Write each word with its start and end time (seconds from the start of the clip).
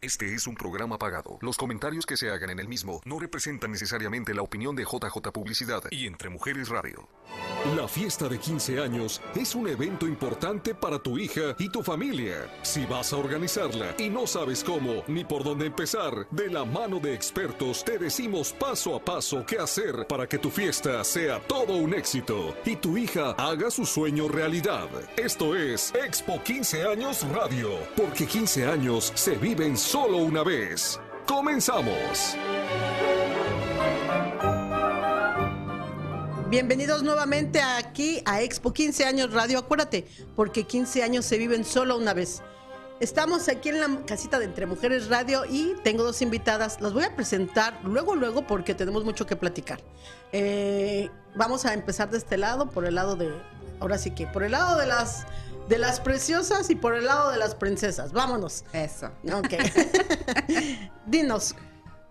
Este 0.00 0.32
es 0.32 0.46
un 0.46 0.54
programa 0.54 0.96
pagado. 0.96 1.38
Los 1.40 1.56
comentarios 1.56 2.06
que 2.06 2.16
se 2.16 2.30
hagan 2.30 2.50
en 2.50 2.60
el 2.60 2.68
mismo 2.68 3.00
no 3.04 3.18
representan 3.18 3.72
necesariamente 3.72 4.32
la 4.32 4.42
opinión 4.42 4.76
de 4.76 4.84
JJ 4.84 5.32
Publicidad 5.32 5.82
y 5.90 6.06
Entre 6.06 6.30
Mujeres 6.30 6.68
Radio. 6.68 7.08
La 7.76 7.88
fiesta 7.88 8.28
de 8.28 8.38
15 8.38 8.78
años 8.80 9.20
es 9.34 9.56
un 9.56 9.66
evento 9.66 10.06
importante 10.06 10.72
para 10.72 11.00
tu 11.00 11.18
hija 11.18 11.56
y 11.58 11.68
tu 11.68 11.82
familia. 11.82 12.48
Si 12.62 12.86
vas 12.86 13.12
a 13.12 13.16
organizarla 13.16 13.96
y 13.98 14.08
no 14.08 14.28
sabes 14.28 14.62
cómo 14.62 15.02
ni 15.08 15.24
por 15.24 15.42
dónde 15.42 15.66
empezar, 15.66 16.28
de 16.30 16.48
la 16.48 16.64
mano 16.64 17.00
de 17.00 17.12
expertos 17.12 17.84
te 17.84 17.98
decimos 17.98 18.52
paso 18.52 18.94
a 18.94 19.04
paso 19.04 19.44
qué 19.44 19.58
hacer 19.58 20.06
para 20.06 20.28
que 20.28 20.38
tu 20.38 20.50
fiesta 20.50 21.02
sea 21.02 21.40
todo 21.40 21.74
un 21.74 21.92
éxito 21.92 22.56
y 22.64 22.76
tu 22.76 22.96
hija 22.96 23.32
haga 23.32 23.68
su 23.68 23.84
sueño 23.84 24.28
realidad. 24.28 24.88
Esto 25.16 25.56
es 25.56 25.92
Expo 25.96 26.40
15 26.40 26.84
años 26.84 27.26
Radio, 27.32 27.70
porque 27.96 28.26
15 28.26 28.66
años 28.66 29.12
se 29.16 29.34
viven 29.34 29.76
solo 29.88 30.18
una 30.18 30.44
vez. 30.44 31.00
Comenzamos. 31.26 32.36
Bienvenidos 36.50 37.02
nuevamente 37.02 37.62
aquí 37.62 38.20
a 38.26 38.42
Expo 38.42 38.74
15 38.74 39.06
años 39.06 39.32
Radio. 39.32 39.58
Acuérdate, 39.58 40.06
porque 40.36 40.64
15 40.64 41.02
años 41.02 41.24
se 41.24 41.38
viven 41.38 41.64
solo 41.64 41.96
una 41.96 42.12
vez. 42.12 42.42
Estamos 43.00 43.48
aquí 43.48 43.70
en 43.70 43.80
la 43.80 44.04
casita 44.04 44.38
de 44.38 44.44
Entre 44.44 44.66
Mujeres 44.66 45.08
Radio 45.08 45.44
y 45.48 45.74
tengo 45.84 46.04
dos 46.04 46.20
invitadas. 46.20 46.82
Las 46.82 46.92
voy 46.92 47.04
a 47.04 47.16
presentar 47.16 47.80
luego, 47.82 48.14
luego, 48.14 48.46
porque 48.46 48.74
tenemos 48.74 49.04
mucho 49.04 49.24
que 49.24 49.36
platicar. 49.36 49.80
Eh, 50.32 51.08
vamos 51.34 51.64
a 51.64 51.72
empezar 51.72 52.10
de 52.10 52.18
este 52.18 52.36
lado, 52.36 52.68
por 52.68 52.84
el 52.84 52.96
lado 52.96 53.16
de, 53.16 53.32
ahora 53.80 53.96
sí 53.96 54.10
que, 54.10 54.26
por 54.26 54.42
el 54.42 54.52
lado 54.52 54.78
de 54.78 54.86
las 54.86 55.24
de 55.68 55.78
las 55.78 56.00
preciosas 56.00 56.70
y 56.70 56.74
por 56.74 56.94
el 56.94 57.04
lado 57.04 57.30
de 57.30 57.38
las 57.38 57.54
princesas. 57.54 58.12
Vámonos. 58.12 58.64
Eso. 58.72 59.10
Ok. 59.32 59.54
Dinos, 61.06 61.54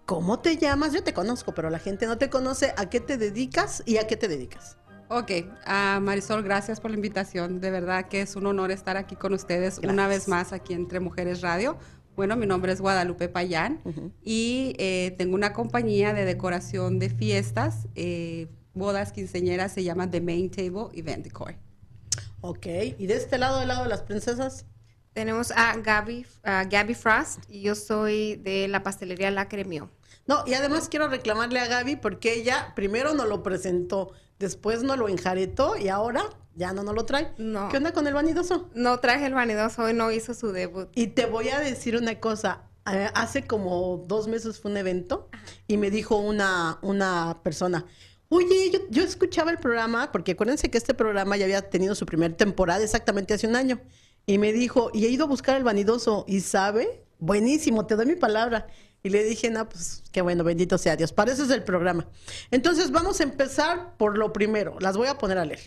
¿cómo 0.06 0.40
te 0.40 0.58
llamas? 0.58 0.94
Yo 0.94 1.04
te 1.04 1.14
conozco, 1.14 1.54
pero 1.54 1.70
la 1.70 1.80
gente 1.80 2.06
no 2.06 2.18
te 2.18 2.30
conoce. 2.30 2.74
¿A 2.78 2.90
qué 2.90 3.00
te 3.00 3.18
dedicas 3.18 3.84
y 3.86 3.98
a 3.98 4.08
qué 4.08 4.16
te 4.16 4.28
dedicas? 4.28 4.78
Ok, 5.10 5.32
uh, 5.66 6.02
Marisol, 6.02 6.44
gracias 6.44 6.82
por 6.82 6.92
la 6.92 6.98
invitación. 6.98 7.62
De 7.62 7.72
verdad 7.72 8.10
que 8.10 8.22
es 8.22 8.36
un 8.36 8.46
honor 8.46 8.72
estar 8.72 8.98
aquí 8.98 9.16
con 9.16 9.34
ustedes 9.34 9.80
una 9.80 10.08
vez 10.08 10.28
más 10.28 10.52
aquí 10.52 10.74
Entre 10.74 11.00
Mujeres 11.00 11.42
Radio. 11.42 11.78
Bueno, 12.18 12.36
mi 12.36 12.46
nombre 12.46 12.74
es 12.74 12.82
Guadalupe 12.82 13.30
Payán 13.30 13.80
y 14.24 14.74
eh, 14.80 15.14
tengo 15.20 15.36
una 15.36 15.54
compañía 15.54 16.14
de 16.14 16.26
decoración 16.26 16.98
de 16.98 17.12
fiestas, 17.12 17.88
eh, 17.94 18.48
bodas 18.74 19.12
quinceñeras, 19.12 19.72
se 19.72 19.84
llama 19.84 20.10
The 20.10 20.20
Main 20.20 20.50
Table 20.50 20.88
Event 20.94 21.24
Decor. 21.24 21.67
Ok, 22.42 22.66
y 22.98 23.08
de 23.08 23.16
este 23.16 23.38
lado, 23.38 23.60
del 23.60 23.68
lado 23.70 23.84
de 23.84 23.90
las 23.90 24.04
princesas. 24.04 24.66
Tenemos 25.14 25.52
a 25.52 25.76
Gaby, 25.78 26.26
a 26.44 26.66
Gaby 26.66 26.94
Frost 26.94 27.44
y 27.50 27.62
yo 27.62 27.74
soy 27.74 28.36
de 28.36 28.68
la 28.68 28.84
pastelería 28.84 29.32
La 29.32 29.50
Cremio. 29.50 29.90
No, 30.28 30.44
y 30.46 30.54
además 30.54 30.90
quiero 30.90 31.08
reclamarle 31.08 31.60
a 31.60 31.68
Gaby 31.68 31.96
porque 31.96 32.34
ella 32.36 32.74
primero 32.76 33.14
nos 33.16 33.28
lo 33.28 33.42
presentó, 33.42 34.12
después 34.38 34.84
nos 34.84 34.98
lo 34.98 35.10
enjaretó 35.10 35.76
y 35.78 35.88
ahora 35.88 36.24
ya 36.54 36.74
no 36.74 36.84
nos 36.84 36.94
lo 36.94 37.06
trae. 37.06 37.34
No. 37.38 37.70
¿Qué 37.70 37.78
onda 37.78 37.94
con 37.94 38.06
el 38.08 38.14
vanidoso? 38.14 38.70
No 38.76 39.00
traje 39.00 39.26
el 39.26 39.34
vanidoso, 39.34 39.84
hoy 39.84 39.94
no 39.94 40.12
hizo 40.12 40.34
su 40.36 40.52
debut. 40.52 40.90
Y 40.94 41.08
te 41.08 41.26
voy 41.26 41.50
a 41.50 41.60
decir 41.60 41.96
una 41.98 42.20
cosa. 42.20 42.64
eh, 42.92 43.10
hace 43.16 43.48
como 43.48 44.04
dos 44.08 44.28
meses 44.28 44.60
fue 44.60 44.70
un 44.72 44.78
evento 44.78 45.30
y 45.68 45.78
me 45.78 45.90
dijo 45.90 46.18
una, 46.18 46.78
una 46.84 47.40
persona, 47.44 47.86
Oye, 48.30 48.72
yo, 48.72 48.80
yo 48.90 49.04
escuchaba 49.04 49.52
el 49.52 49.58
programa, 49.58 50.12
porque 50.12 50.34
acuérdense 50.34 50.70
que 50.70 50.78
este 50.78 50.94
programa 50.94 51.38
ya 51.38 51.46
había 51.46 51.70
tenido 51.70 51.96
su 51.96 52.06
primera 52.06 52.36
temporada 52.36 52.84
exactamente 52.84 53.34
hace 53.34 53.48
un 53.48 53.56
año. 53.56 53.80
Y 54.26 54.38
me 54.38 54.52
dijo, 54.52 54.92
y 54.94 55.06
he 55.06 55.10
ido 55.10 55.26
a 55.26 55.28
buscar 55.28 55.56
el 55.56 55.64
vanidoso, 55.64 56.26
y 56.28 56.42
sabe, 56.42 57.06
buenísimo, 57.20 57.86
te 57.86 57.96
doy 57.96 58.06
mi 58.06 58.16
palabra. 58.16 58.68
Y 59.04 59.10
le 59.10 59.24
dije, 59.24 59.50
no, 59.50 59.70
pues 59.70 60.04
qué 60.12 60.22
bueno, 60.22 60.44
bendito 60.44 60.78
sea 60.78 60.96
Dios. 60.98 61.14
Para 61.14 61.32
eso 61.32 61.44
es 61.44 61.50
el 61.52 61.64
programa. 61.64 62.08
Entonces 62.52 62.92
vamos 62.92 63.22
a 63.22 63.24
empezar 63.24 63.96
por 63.98 64.18
lo 64.18 64.34
primero. 64.34 64.76
Las 64.82 64.98
voy 64.98 65.08
a 65.08 65.18
poner 65.18 65.38
a 65.38 65.46
leer. 65.46 65.62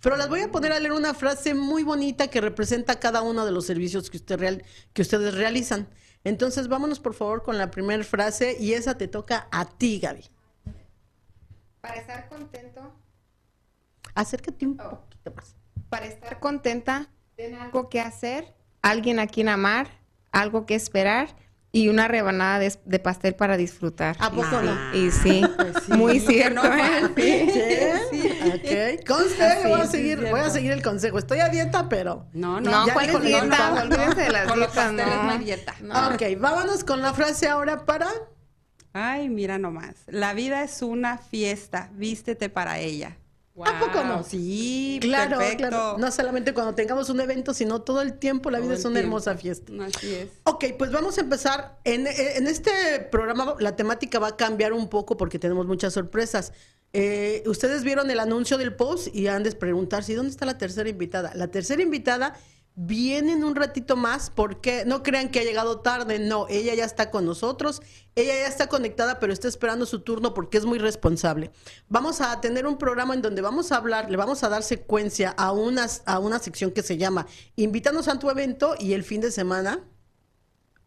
Pero 0.00 0.16
las 0.16 0.28
voy 0.28 0.40
a 0.40 0.50
poner 0.50 0.72
a 0.72 0.80
leer 0.80 0.92
una 0.92 1.14
frase 1.14 1.54
muy 1.54 1.82
bonita 1.82 2.28
que 2.28 2.40
representa 2.40 2.98
cada 2.98 3.22
uno 3.22 3.44
de 3.44 3.52
los 3.52 3.66
servicios 3.66 4.10
que, 4.10 4.16
usted 4.16 4.38
real, 4.38 4.64
que 4.92 5.02
ustedes 5.02 5.34
realizan. 5.34 5.88
Entonces 6.24 6.68
vámonos 6.68 7.00
por 7.00 7.14
favor 7.14 7.42
con 7.42 7.58
la 7.58 7.70
primera 7.70 8.02
frase 8.04 8.56
y 8.58 8.72
esa 8.72 8.96
te 8.96 9.08
toca 9.08 9.48
a 9.50 9.66
ti, 9.66 9.98
Gaby. 9.98 10.24
Para 11.88 12.00
estar 12.00 12.28
contento, 12.28 12.92
Acércate 14.14 14.66
un 14.66 14.76
poquito 14.76 15.32
más. 15.34 15.54
para 15.88 16.06
estar 16.06 16.38
contenta, 16.40 17.08
ten 17.36 17.54
algo 17.54 17.88
que 17.88 18.00
hacer, 18.00 18.54
alguien 18.82 19.18
a 19.20 19.26
quien 19.26 19.48
amar, 19.48 19.88
algo 20.32 20.66
que 20.66 20.74
esperar 20.74 21.28
y 21.70 21.88
una 21.88 22.08
rebanada 22.08 22.58
de, 22.58 22.74
de 22.84 22.98
pastel 22.98 23.34
para 23.36 23.56
disfrutar. 23.56 24.16
¿A 24.20 24.30
poco 24.30 24.60
no? 24.62 24.94
Y 24.94 25.10
sí, 25.10 25.42
muy 25.88 26.18
cierto. 26.20 26.62
¿eh? 26.64 28.00
¿Sí? 28.10 28.30
Ok. 28.48 29.06
Conste, 29.06 29.44
Así, 29.44 29.68
voy 29.68 29.80
a 29.80 29.84
sí, 29.84 29.90
seguir, 29.92 30.20
voy 30.30 30.40
a 30.40 30.50
seguir 30.50 30.72
el 30.72 30.82
consejo. 30.82 31.18
Estoy 31.18 31.40
a 31.40 31.48
dieta, 31.48 31.88
pero. 31.88 32.26
No, 32.32 32.60
no, 32.60 32.70
No, 32.70 32.86
ya 32.86 32.94
¿cuál 32.94 33.10
es 33.10 33.22
dieta? 33.22 33.46
no, 33.70 33.74
no, 33.74 33.80
Olvídense 33.82 34.20
de 34.22 34.30
las 34.30 34.46
con 34.48 34.60
los 34.60 34.72
dietas, 34.72 34.86
pasteles 34.86 35.16
no. 35.16 35.22
no 35.24 35.30
hay 35.30 35.38
dieta. 35.38 35.74
Ok, 36.12 36.22
vámonos 36.40 36.84
con 36.84 37.02
la 37.02 37.12
frase 37.14 37.48
ahora 37.48 37.84
para. 37.84 38.08
Ay, 38.98 39.28
mira 39.28 39.58
nomás. 39.58 39.94
La 40.06 40.34
vida 40.34 40.62
es 40.64 40.82
una 40.82 41.18
fiesta. 41.18 41.90
Vístete 41.94 42.48
para 42.48 42.78
ella. 42.80 43.16
¿A 43.64 43.78
poco 43.80 44.04
no? 44.04 44.22
Sí, 44.22 44.98
Claro, 45.02 45.38
perfecto. 45.38 45.68
claro. 45.68 45.96
No 45.98 46.12
solamente 46.12 46.54
cuando 46.54 46.74
tengamos 46.76 47.10
un 47.10 47.20
evento, 47.20 47.52
sino 47.52 47.82
todo 47.82 48.02
el 48.02 48.12
tiempo. 48.18 48.50
La 48.50 48.60
vida 48.60 48.74
es 48.74 48.84
una 48.84 48.94
tiempo. 49.00 49.16
hermosa 49.18 49.36
fiesta. 49.36 49.72
Así 49.84 50.14
es. 50.14 50.28
Ok, 50.44 50.64
pues 50.78 50.92
vamos 50.92 51.18
a 51.18 51.22
empezar. 51.22 51.78
En, 51.84 52.06
en 52.06 52.46
este 52.46 52.70
programa 53.10 53.56
la 53.58 53.74
temática 53.74 54.20
va 54.20 54.28
a 54.28 54.36
cambiar 54.36 54.72
un 54.72 54.88
poco 54.88 55.16
porque 55.16 55.38
tenemos 55.40 55.66
muchas 55.66 55.92
sorpresas. 55.92 56.52
Eh, 56.92 57.42
ustedes 57.46 57.82
vieron 57.82 58.10
el 58.10 58.20
anuncio 58.20 58.58
del 58.58 58.74
post 58.74 59.14
y 59.14 59.26
han 59.26 59.42
de 59.42 59.50
preguntarse, 59.52 60.12
¿y 60.12 60.14
dónde 60.14 60.30
está 60.30 60.46
la 60.46 60.56
tercera 60.56 60.88
invitada? 60.88 61.32
La 61.34 61.48
tercera 61.48 61.82
invitada 61.82 62.34
viene 62.80 63.32
en 63.32 63.42
un 63.42 63.56
ratito 63.56 63.96
más 63.96 64.30
porque 64.30 64.84
no 64.86 65.02
crean 65.02 65.30
que 65.30 65.40
ha 65.40 65.42
llegado 65.42 65.80
tarde, 65.80 66.20
no, 66.20 66.46
ella 66.48 66.74
ya 66.74 66.84
está 66.84 67.10
con 67.10 67.26
nosotros, 67.26 67.82
ella 68.14 68.34
ya 68.34 68.46
está 68.46 68.68
conectada, 68.68 69.18
pero 69.18 69.32
está 69.32 69.48
esperando 69.48 69.84
su 69.84 70.00
turno 70.00 70.32
porque 70.32 70.58
es 70.58 70.64
muy 70.64 70.78
responsable. 70.78 71.50
Vamos 71.88 72.20
a 72.20 72.40
tener 72.40 72.66
un 72.66 72.78
programa 72.78 73.14
en 73.14 73.22
donde 73.22 73.42
vamos 73.42 73.72
a 73.72 73.76
hablar, 73.76 74.10
le 74.10 74.16
vamos 74.16 74.44
a 74.44 74.48
dar 74.48 74.62
secuencia 74.62 75.30
a, 75.30 75.50
unas, 75.50 76.02
a 76.06 76.20
una 76.20 76.38
sección 76.38 76.70
que 76.70 76.82
se 76.82 76.96
llama 76.96 77.26
Invítanos 77.56 78.06
a 78.06 78.18
tu 78.18 78.30
evento 78.30 78.76
y 78.78 78.92
el 78.92 79.02
fin 79.02 79.20
de 79.20 79.32
semana 79.32 79.84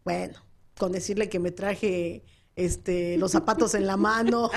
bueno, 0.04 0.44
con 0.78 0.92
decirle 0.92 1.28
que 1.28 1.38
me 1.38 1.50
traje 1.50 2.24
este 2.54 3.16
los 3.16 3.32
zapatos 3.32 3.74
en 3.74 3.86
la 3.86 3.96
mano, 3.96 4.50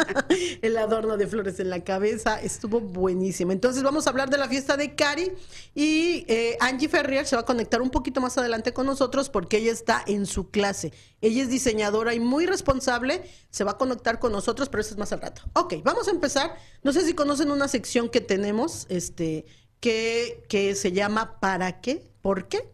el 0.62 0.76
adorno 0.76 1.16
de 1.16 1.26
flores 1.26 1.58
en 1.58 1.70
la 1.70 1.82
cabeza, 1.82 2.40
estuvo 2.40 2.80
buenísimo. 2.80 3.52
Entonces 3.52 3.82
vamos 3.82 4.06
a 4.06 4.10
hablar 4.10 4.30
de 4.30 4.38
la 4.38 4.48
fiesta 4.48 4.76
de 4.76 4.94
Cari 4.94 5.32
y 5.74 6.24
eh, 6.28 6.56
Angie 6.60 6.88
Ferrier 6.88 7.26
se 7.26 7.34
va 7.36 7.42
a 7.42 7.44
conectar 7.44 7.82
un 7.82 7.90
poquito 7.90 8.20
más 8.20 8.38
adelante 8.38 8.72
con 8.72 8.86
nosotros 8.86 9.28
porque 9.28 9.58
ella 9.58 9.72
está 9.72 10.02
en 10.06 10.26
su 10.26 10.50
clase. 10.50 10.92
Ella 11.20 11.42
es 11.42 11.48
diseñadora 11.48 12.14
y 12.14 12.20
muy 12.20 12.46
responsable, 12.46 13.22
se 13.50 13.64
va 13.64 13.72
a 13.72 13.78
conectar 13.78 14.18
con 14.18 14.32
nosotros, 14.32 14.68
pero 14.68 14.80
eso 14.80 14.94
es 14.94 14.98
más 14.98 15.12
al 15.12 15.20
rato. 15.20 15.42
Ok, 15.54 15.74
vamos 15.82 16.08
a 16.08 16.12
empezar. 16.12 16.56
No 16.82 16.92
sé 16.92 17.04
si 17.04 17.14
conocen 17.14 17.50
una 17.50 17.68
sección 17.68 18.08
que 18.08 18.20
tenemos, 18.20 18.86
este, 18.88 19.46
que, 19.80 20.44
que 20.48 20.74
se 20.74 20.92
llama 20.92 21.40
¿Para 21.40 21.80
qué? 21.80 22.08
¿Por 22.22 22.48
qué? 22.48 22.72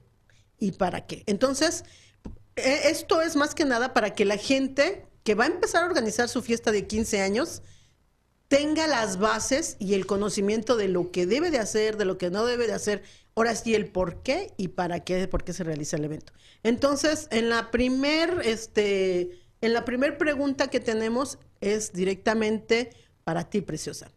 ¿Y 0.58 0.72
para 0.72 1.06
qué? 1.06 1.22
Entonces, 1.26 1.84
esto 2.58 3.20
es 3.22 3.36
más 3.36 3.54
que 3.54 3.64
nada 3.64 3.94
para 3.94 4.14
que 4.14 4.24
la 4.24 4.36
gente 4.36 5.06
que 5.24 5.34
va 5.34 5.44
a 5.44 5.48
empezar 5.48 5.82
a 5.82 5.86
organizar 5.86 6.28
su 6.28 6.42
fiesta 6.42 6.72
de 6.72 6.86
15 6.86 7.20
años 7.20 7.62
tenga 8.48 8.86
las 8.86 9.18
bases 9.18 9.76
y 9.78 9.94
el 9.94 10.06
conocimiento 10.06 10.76
de 10.76 10.88
lo 10.88 11.10
que 11.10 11.26
debe 11.26 11.50
de 11.50 11.58
hacer, 11.58 11.96
de 11.96 12.06
lo 12.06 12.16
que 12.16 12.30
no 12.30 12.46
debe 12.46 12.66
de 12.66 12.72
hacer, 12.72 13.02
ahora 13.34 13.54
sí 13.54 13.74
el 13.74 13.90
por 13.90 14.22
qué 14.22 14.52
y 14.56 14.68
para 14.68 15.04
qué, 15.04 15.28
por 15.28 15.44
qué 15.44 15.52
se 15.52 15.64
realiza 15.64 15.96
el 15.96 16.04
evento. 16.04 16.32
Entonces, 16.62 17.28
en 17.30 17.50
la 17.50 17.70
primer, 17.70 18.40
este, 18.44 19.38
en 19.60 19.74
la 19.74 19.84
primer 19.84 20.16
pregunta 20.16 20.68
que 20.68 20.80
tenemos 20.80 21.38
es 21.60 21.92
directamente 21.92 22.90
para 23.22 23.50
ti, 23.50 23.60
preciosa. 23.60 24.10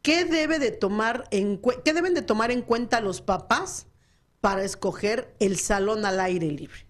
¿Qué 0.00 0.24
debe 0.24 0.58
de 0.58 0.70
tomar 0.70 1.24
en 1.30 1.60
qué 1.84 1.92
deben 1.92 2.14
de 2.14 2.22
tomar 2.22 2.50
en 2.50 2.62
cuenta 2.62 3.00
los 3.00 3.20
papás 3.20 3.86
para 4.40 4.64
escoger 4.64 5.34
el 5.40 5.58
salón 5.58 6.06
al 6.06 6.20
aire 6.20 6.46
libre? 6.46 6.85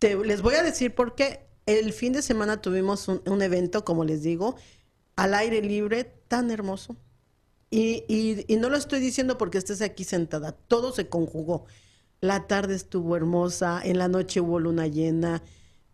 Te- 0.00 0.16
les 0.16 0.42
voy 0.42 0.54
a 0.56 0.62
decir 0.64 0.94
por 0.94 1.14
qué 1.14 1.46
el 1.66 1.92
fin 1.92 2.12
de 2.12 2.22
semana 2.22 2.60
tuvimos 2.60 3.06
un, 3.06 3.22
un 3.26 3.42
evento, 3.42 3.84
como 3.84 4.04
les 4.04 4.22
digo, 4.22 4.56
al 5.14 5.34
aire 5.34 5.62
libre 5.62 6.04
tan 6.26 6.50
hermoso. 6.50 6.96
Y, 7.70 8.02
y- 8.08 8.44
y 8.52 8.56
no 8.56 8.68
lo 8.68 8.76
estoy 8.76 8.98
diciendo 8.98 9.38
porque 9.38 9.58
estés 9.58 9.80
aquí 9.82 10.02
sentada, 10.02 10.52
todo 10.52 10.90
se 10.92 11.08
conjugó. 11.08 11.66
La 12.20 12.48
tarde 12.48 12.74
estuvo 12.74 13.16
hermosa, 13.16 13.80
en 13.84 13.98
la 13.98 14.08
noche 14.08 14.40
hubo 14.40 14.58
luna 14.58 14.88
llena. 14.88 15.42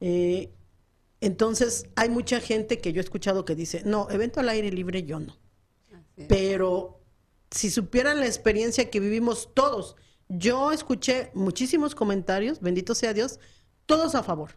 eh, 0.01 0.53
entonces, 1.23 1.87
hay 1.97 2.11
mucha 2.11 2.41
gente 2.41 2.79
que 2.79 2.93
yo 2.93 3.01
he 3.01 3.05
escuchado 3.05 3.45
que 3.45 3.55
dice, 3.55 3.83
no, 3.85 4.09
evento 4.11 4.39
al 4.41 4.49
aire 4.51 4.71
libre 4.71 5.03
yo 5.05 5.19
no. 5.19 5.37
Pero 6.29 7.01
si 7.51 7.71
supieran 7.71 8.21
la 8.21 8.27
experiencia 8.27 8.91
que 8.91 9.01
vivimos 9.01 9.51
todos, 9.55 9.97
yo 10.29 10.73
escuché 10.73 11.31
muchísimos 11.35 11.95
comentarios, 11.95 12.61
bendito 12.61 12.95
sea 12.95 13.15
Dios, 13.15 13.41
todos 13.87 14.15
a 14.15 14.23
favor. 14.23 14.51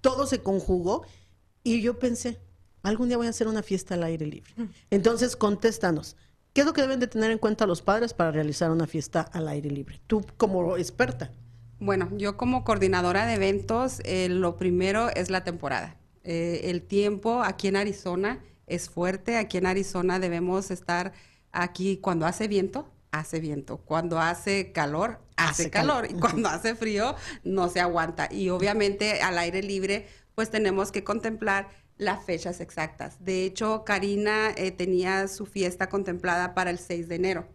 Todo 0.00 0.26
se 0.26 0.42
conjugó 0.42 1.04
y 1.62 1.80
yo 1.80 1.98
pensé, 1.98 2.40
algún 2.82 3.08
día 3.08 3.16
voy 3.16 3.26
a 3.26 3.30
hacer 3.30 3.48
una 3.48 3.62
fiesta 3.62 3.94
al 3.94 4.02
aire 4.04 4.26
libre. 4.26 4.52
Entonces, 4.90 5.36
contéstanos. 5.36 6.16
¿Qué 6.52 6.62
es 6.62 6.66
lo 6.66 6.72
que 6.72 6.80
deben 6.80 7.00
de 7.00 7.06
tener 7.06 7.30
en 7.30 7.38
cuenta 7.38 7.66
los 7.66 7.82
padres 7.82 8.14
para 8.14 8.30
realizar 8.30 8.70
una 8.70 8.86
fiesta 8.86 9.20
al 9.20 9.46
aire 9.48 9.70
libre? 9.70 10.00
Tú 10.06 10.24
como 10.38 10.76
experta. 10.78 11.30
Bueno, 11.78 12.08
yo 12.16 12.38
como 12.38 12.64
coordinadora 12.64 13.26
de 13.26 13.34
eventos, 13.34 14.00
eh, 14.04 14.28
lo 14.30 14.56
primero 14.56 15.10
es 15.10 15.28
la 15.28 15.44
temporada. 15.44 15.98
Eh, 16.24 16.70
el 16.70 16.82
tiempo 16.82 17.42
aquí 17.42 17.68
en 17.68 17.76
Arizona 17.76 18.42
es 18.66 18.88
fuerte. 18.88 19.36
Aquí 19.36 19.58
en 19.58 19.66
Arizona 19.66 20.18
debemos 20.18 20.70
estar 20.70 21.12
aquí 21.52 21.98
cuando 21.98 22.24
hace 22.24 22.48
viento, 22.48 22.88
hace 23.10 23.38
viento. 23.38 23.76
Cuando 23.76 24.18
hace 24.18 24.72
calor, 24.72 25.18
hace, 25.36 25.70
calor. 25.70 26.06
Y 26.10 26.14
cuando 26.20 26.48
hace 26.48 26.74
frío, 26.74 27.14
no 27.44 27.68
se 27.68 27.80
aguanta. 27.80 28.28
Y 28.30 28.48
obviamente 28.50 29.22
al 29.22 29.38
aire 29.38 29.62
libre, 29.62 30.06
pues 30.34 30.50
tenemos 30.50 30.92
que 30.92 31.04
contemplar 31.04 31.68
las 31.98 32.24
fechas 32.24 32.60
exactas. 32.60 33.24
De 33.24 33.44
hecho, 33.44 33.84
Karina 33.84 34.50
eh, 34.56 34.70
tenía 34.70 35.28
su 35.28 35.46
fiesta 35.46 35.88
contemplada 35.88 36.54
para 36.54 36.70
el 36.70 36.78
6 36.78 37.08
de 37.08 37.14
enero. 37.14 37.48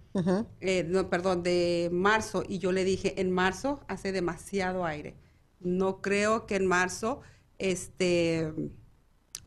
Eh, 0.59 0.83
no, 0.87 1.09
perdón, 1.09 1.43
de 1.43 1.89
marzo. 1.91 2.43
Y 2.47 2.59
yo 2.59 2.71
le 2.71 2.83
dije, 2.83 3.21
en 3.21 3.31
marzo 3.31 3.81
hace 3.87 4.11
demasiado 4.11 4.85
aire. 4.85 5.15
No 5.59 6.01
creo 6.01 6.47
que 6.47 6.55
en 6.55 6.65
marzo 6.65 7.21
este, 7.59 8.51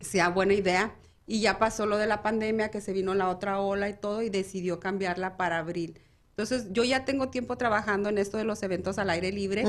sea 0.00 0.28
buena 0.28 0.54
idea. 0.54 0.94
Y 1.26 1.40
ya 1.40 1.58
pasó 1.58 1.86
lo 1.86 1.96
de 1.96 2.06
la 2.06 2.22
pandemia, 2.22 2.70
que 2.70 2.80
se 2.80 2.92
vino 2.92 3.14
la 3.14 3.30
otra 3.30 3.60
ola 3.60 3.88
y 3.88 3.94
todo, 3.94 4.22
y 4.22 4.28
decidió 4.28 4.78
cambiarla 4.78 5.36
para 5.36 5.58
abril. 5.58 5.98
Entonces, 6.36 6.66
yo 6.72 6.82
ya 6.82 7.04
tengo 7.04 7.28
tiempo 7.28 7.56
trabajando 7.56 8.08
en 8.08 8.18
esto 8.18 8.38
de 8.38 8.44
los 8.44 8.60
eventos 8.64 8.98
al 8.98 9.08
aire 9.10 9.30
libre 9.30 9.64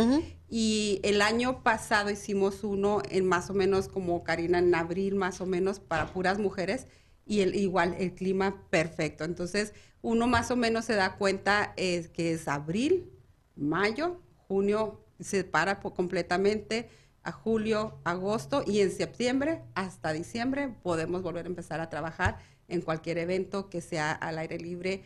y 0.50 1.00
el 1.04 1.22
año 1.22 1.62
pasado 1.62 2.10
hicimos 2.10 2.64
uno 2.64 3.04
en 3.12 3.28
más 3.28 3.52
o 3.52 3.54
menos 3.54 3.88
como 3.88 4.24
Karina 4.24 4.58
en 4.58 4.74
abril 4.74 5.14
más 5.14 5.42
o 5.42 5.46
menos 5.46 5.80
para 5.80 6.08
puras 6.08 6.40
mujeres 6.40 6.88
y 7.24 7.42
el, 7.42 7.54
igual 7.54 7.96
el 8.00 8.16
clima 8.16 8.64
perfecto. 8.72 9.26
Entonces, 9.26 9.74
uno 10.02 10.26
más 10.26 10.50
o 10.50 10.56
menos 10.56 10.86
se 10.86 10.96
da 10.96 11.18
cuenta 11.18 11.74
es 11.78 12.10
que 12.10 12.34
es 12.34 12.48
abril, 12.48 13.12
mayo, 13.56 14.20
junio 14.48 15.06
se 15.20 15.44
para 15.44 15.80
completamente 15.80 16.90
a 17.22 17.32
julio, 17.32 18.00
agosto 18.06 18.64
y 18.66 18.80
en 18.80 18.92
septiembre 18.92 19.62
hasta 19.76 20.14
diciembre 20.14 20.76
podemos 20.82 21.22
volver 21.22 21.46
a 21.46 21.50
empezar 21.50 21.80
a 21.80 21.90
trabajar 21.90 22.40
en 22.68 22.82
cualquier 22.82 23.20
evento 23.20 23.70
que 23.70 23.82
sea 23.82 24.12
al 24.12 24.40
aire 24.40 24.58
libre 24.58 25.04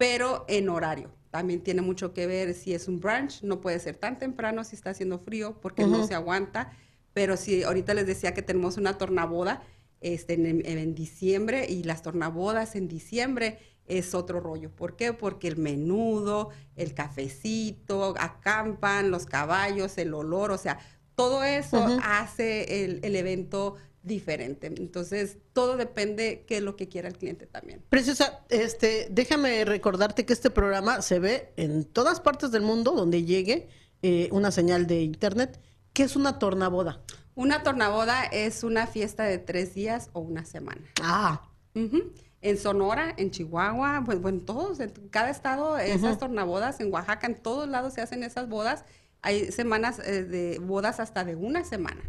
pero 0.00 0.46
en 0.48 0.70
horario. 0.70 1.10
También 1.30 1.60
tiene 1.60 1.82
mucho 1.82 2.14
que 2.14 2.26
ver 2.26 2.54
si 2.54 2.72
es 2.72 2.88
un 2.88 3.00
brunch, 3.00 3.42
no 3.42 3.60
puede 3.60 3.78
ser 3.80 3.96
tan 3.96 4.18
temprano 4.18 4.64
si 4.64 4.74
está 4.74 4.88
haciendo 4.88 5.18
frío 5.18 5.60
porque 5.60 5.86
no 5.86 6.06
se 6.06 6.14
aguanta, 6.14 6.72
pero 7.12 7.36
si 7.36 7.64
ahorita 7.64 7.92
les 7.92 8.06
decía 8.06 8.32
que 8.32 8.40
tenemos 8.40 8.78
una 8.78 8.96
tornaboda 8.96 9.62
este, 10.00 10.32
en, 10.32 10.94
diciembre 10.94 11.66
y 11.68 11.82
las 11.82 12.00
tornabodas 12.00 12.76
en 12.76 12.88
diciembre 12.88 13.58
es 13.84 14.14
otro 14.14 14.40
rollo. 14.40 14.70
¿Por 14.74 14.96
qué? 14.96 15.12
Porque 15.12 15.48
el 15.48 15.58
menudo, 15.58 16.48
el 16.76 16.94
cafecito, 16.94 18.14
acampan, 18.18 19.10
los 19.10 19.26
caballos, 19.26 19.98
el 19.98 20.14
olor, 20.14 20.50
o 20.50 20.56
sea, 20.56 20.78
todo 21.14 21.44
eso 21.44 21.86
hace 22.02 22.86
el, 22.86 23.00
el 23.02 23.16
evento 23.16 23.74
diferente. 24.02 24.66
Entonces, 24.66 25.38
todo 25.52 25.76
depende 25.76 26.44
qué 26.46 26.58
es 26.58 26.62
lo 26.62 26.76
que 26.76 26.88
quiera 26.88 27.08
el 27.08 27.16
cliente 27.16 27.46
también. 27.46 27.82
Preciosa, 27.88 28.44
este, 28.48 29.08
déjame 29.10 29.64
recordarte 29.64 30.24
que 30.24 30.32
este 30.32 30.50
programa 30.50 31.02
se 31.02 31.18
ve 31.18 31.52
en 31.56 31.84
todas 31.84 32.20
partes 32.20 32.50
del 32.50 32.62
mundo 32.62 32.92
donde 32.92 33.24
llegue 33.24 33.68
eh, 34.02 34.28
una 34.32 34.50
señal 34.50 34.86
de 34.86 35.02
internet. 35.02 35.60
¿Qué 35.92 36.04
es 36.04 36.16
una 36.16 36.38
tornaboda? 36.38 37.02
Una 37.34 37.62
tornaboda 37.62 38.24
es 38.24 38.64
una 38.64 38.86
fiesta 38.86 39.24
de 39.24 39.38
tres 39.38 39.74
días 39.74 40.10
o 40.12 40.20
una 40.20 40.44
semana. 40.44 40.82
Ah. 41.02 41.42
En 41.74 42.58
Sonora, 42.58 43.14
en 43.16 43.30
Chihuahua, 43.30 44.02
pues 44.04 44.20
bueno, 44.20 44.40
todos, 44.40 44.80
en 44.80 44.90
cada 45.10 45.30
estado, 45.30 45.78
esas 45.78 46.18
tornabodas, 46.18 46.80
en 46.80 46.92
Oaxaca, 46.92 47.26
en 47.26 47.40
todos 47.40 47.68
lados 47.68 47.94
se 47.94 48.00
hacen 48.00 48.24
esas 48.24 48.48
bodas. 48.48 48.84
Hay 49.22 49.52
semanas 49.52 49.98
eh, 50.00 50.24
de 50.24 50.58
bodas 50.58 51.00
hasta 51.00 51.24
de 51.24 51.36
una 51.36 51.64
semana. 51.64 52.02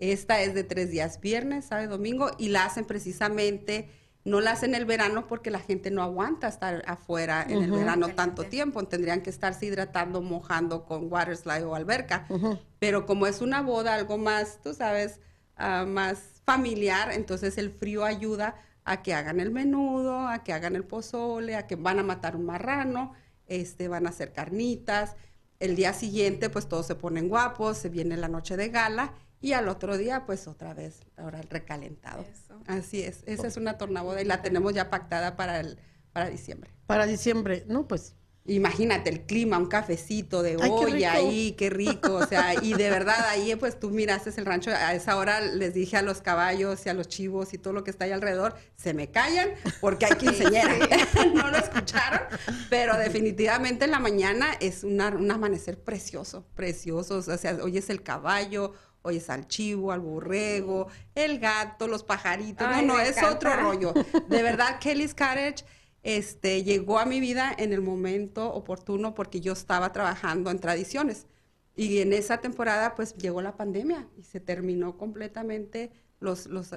Esta 0.00 0.40
es 0.40 0.54
de 0.54 0.64
tres 0.64 0.90
días, 0.90 1.20
viernes, 1.20 1.66
sábado, 1.66 1.98
domingo, 1.98 2.30
y 2.38 2.48
la 2.48 2.64
hacen 2.64 2.86
precisamente, 2.86 3.90
no 4.24 4.40
la 4.40 4.52
hacen 4.52 4.74
el 4.74 4.86
verano 4.86 5.26
porque 5.26 5.50
la 5.50 5.60
gente 5.60 5.90
no 5.90 6.02
aguanta 6.02 6.48
estar 6.48 6.82
afuera 6.86 7.44
en 7.46 7.62
el 7.64 7.70
verano 7.70 8.08
tanto 8.08 8.44
tiempo. 8.44 8.82
Tendrían 8.84 9.20
que 9.20 9.28
estarse 9.28 9.66
hidratando, 9.66 10.22
mojando 10.22 10.86
con 10.86 11.12
water 11.12 11.36
slide 11.36 11.64
o 11.64 11.74
alberca. 11.74 12.26
Pero 12.78 13.04
como 13.04 13.26
es 13.26 13.42
una 13.42 13.60
boda, 13.60 13.94
algo 13.94 14.16
más, 14.16 14.60
tú 14.62 14.72
sabes, 14.72 15.20
ah, 15.56 15.84
más 15.86 16.42
familiar, 16.46 17.12
entonces 17.12 17.58
el 17.58 17.70
frío 17.70 18.04
ayuda 18.04 18.56
a 18.84 19.02
que 19.02 19.12
hagan 19.12 19.38
el 19.38 19.50
menudo, 19.50 20.28
a 20.28 20.42
que 20.42 20.54
hagan 20.54 20.76
el 20.76 20.84
pozole, 20.84 21.56
a 21.56 21.66
que 21.66 21.76
van 21.76 21.98
a 21.98 22.02
matar 22.02 22.36
un 22.36 22.46
marrano, 22.46 23.12
este, 23.46 23.88
van 23.88 24.06
a 24.06 24.10
hacer 24.10 24.32
carnitas. 24.32 25.16
El 25.58 25.76
día 25.76 25.92
siguiente, 25.92 26.48
pues 26.48 26.68
todos 26.68 26.86
se 26.86 26.94
ponen 26.94 27.28
guapos, 27.28 27.76
se 27.76 27.90
viene 27.90 28.16
la 28.16 28.28
noche 28.28 28.56
de 28.56 28.70
gala 28.70 29.12
y 29.40 29.54
al 29.54 29.68
otro 29.68 29.96
día, 29.96 30.26
pues 30.26 30.46
otra 30.46 30.74
vez, 30.74 31.00
ahora 31.16 31.40
el 31.40 31.48
recalentado. 31.48 32.24
Así 32.66 33.02
es, 33.02 33.22
esa 33.26 33.46
es 33.46 33.56
una 33.56 33.78
tornaboda 33.78 34.20
y 34.20 34.24
la 34.26 34.42
tenemos 34.42 34.74
ya 34.74 34.90
pactada 34.90 35.36
para, 35.36 35.60
el, 35.60 35.78
para 36.12 36.28
diciembre. 36.28 36.70
Para 36.86 37.06
diciembre, 37.06 37.64
no, 37.66 37.88
pues. 37.88 38.16
Imagínate 38.46 39.10
el 39.10 39.26
clima, 39.26 39.58
un 39.58 39.66
cafecito 39.66 40.42
de 40.42 40.56
olla 40.56 41.12
ahí, 41.12 41.52
qué 41.58 41.68
rico, 41.68 42.14
o 42.14 42.26
sea, 42.26 42.54
y 42.60 42.72
de 42.72 42.88
verdad 42.90 43.26
ahí 43.28 43.54
pues 43.54 43.78
tú 43.78 43.90
miraste 43.90 44.32
el 44.34 44.46
rancho, 44.46 44.70
a 44.70 44.94
esa 44.94 45.18
hora 45.18 45.40
les 45.42 45.74
dije 45.74 45.98
a 45.98 46.02
los 46.02 46.22
caballos 46.22 46.84
y 46.86 46.88
a 46.88 46.94
los 46.94 47.06
chivos 47.06 47.52
y 47.52 47.58
todo 47.58 47.74
lo 47.74 47.84
que 47.84 47.90
está 47.90 48.06
ahí 48.06 48.12
alrededor, 48.12 48.54
se 48.76 48.94
me 48.94 49.10
callan 49.10 49.50
porque 49.82 50.06
hay 50.06 50.14
quinceñera, 50.16 50.74
no 51.34 51.50
lo 51.50 51.58
escucharon, 51.58 52.22
pero 52.70 52.96
definitivamente 52.96 53.84
en 53.84 53.90
la 53.90 54.00
mañana 54.00 54.52
es 54.58 54.84
un 54.84 55.30
amanecer 55.30 55.78
precioso, 55.78 56.46
precioso, 56.54 57.18
o 57.18 57.36
sea, 57.36 57.58
oyes 57.62 57.90
el 57.90 58.02
caballo, 58.02 58.72
oyes 59.02 59.30
al 59.30 59.48
chivo, 59.48 59.92
al 59.92 60.00
borrego, 60.00 60.88
el 61.14 61.38
gato, 61.38 61.86
los 61.86 62.04
pajaritos, 62.04 62.68
no, 62.68 62.82
no, 62.82 62.98
es 63.00 63.22
otro 63.22 63.54
rollo, 63.56 63.92
de 64.28 64.42
verdad 64.42 64.78
Kelly's 64.80 65.14
Cottage 65.14 65.64
este, 66.02 66.62
llegó 66.62 66.98
a 66.98 67.04
mi 67.04 67.20
vida 67.20 67.54
en 67.56 67.72
el 67.72 67.82
momento 67.82 68.52
oportuno 68.52 69.14
porque 69.14 69.40
yo 69.40 69.52
estaba 69.52 69.92
trabajando 69.92 70.50
en 70.50 70.58
tradiciones. 70.58 71.26
Y 71.76 72.00
en 72.00 72.12
esa 72.12 72.38
temporada 72.38 72.94
pues 72.94 73.14
llegó 73.16 73.42
la 73.42 73.56
pandemia 73.56 74.08
y 74.18 74.22
se 74.22 74.40
terminó 74.40 74.96
completamente 74.96 75.92
los, 76.18 76.46
los, 76.46 76.70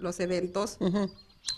los 0.00 0.20
eventos 0.20 0.78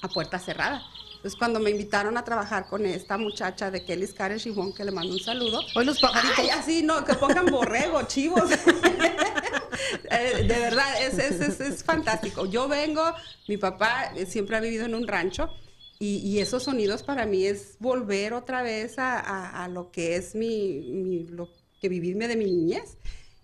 a 0.03 0.09
puerta 0.09 0.39
cerrada. 0.39 0.83
Entonces 1.17 1.39
cuando 1.39 1.61
me 1.61 1.71
invitaron 1.71 2.17
a 2.17 2.25
trabajar 2.25 2.67
con 2.69 2.87
esta 2.87 3.19
muchacha 3.19 3.71
de 3.71 3.85
Kelly's 3.85 4.15
Carriage 4.15 4.49
y 4.49 4.73
que 4.73 4.85
le 4.85 4.91
mando 4.91 5.13
un 5.13 5.21
saludo. 5.21 5.61
Hoy 5.75 5.85
los 5.85 6.01
pajaritos. 6.01 6.39
Ay, 6.39 6.51
así, 6.51 6.83
no, 6.83 7.05
que 7.05 7.15
pongan 7.15 7.47
borrego, 7.47 8.03
chivos. 8.05 8.51
Eh, 10.11 10.45
de 10.45 10.59
verdad, 10.59 11.03
es, 11.03 11.19
es, 11.19 11.41
es, 11.41 11.61
es 11.61 11.85
fantástico. 11.85 12.47
Yo 12.47 12.69
vengo, 12.69 13.03
mi 13.49 13.57
papá 13.57 14.13
siempre 14.27 14.57
ha 14.57 14.61
vivido 14.61 14.85
en 14.85 14.95
un 14.95 15.07
rancho 15.07 15.51
y, 16.03 16.39
esos 16.39 16.63
sonidos 16.63 17.03
para 17.03 17.27
mí 17.27 17.45
es 17.45 17.77
volver 17.79 18.33
otra 18.33 18.63
vez 18.63 18.95
a, 18.97 19.69
lo 19.71 19.91
que 19.91 20.17
es 20.17 20.35
mi, 20.35 21.27
lo 21.29 21.51
que 21.79 21.91
vivirme 21.91 22.27
de 22.27 22.37
mi 22.37 22.47
niñez. 22.47 22.97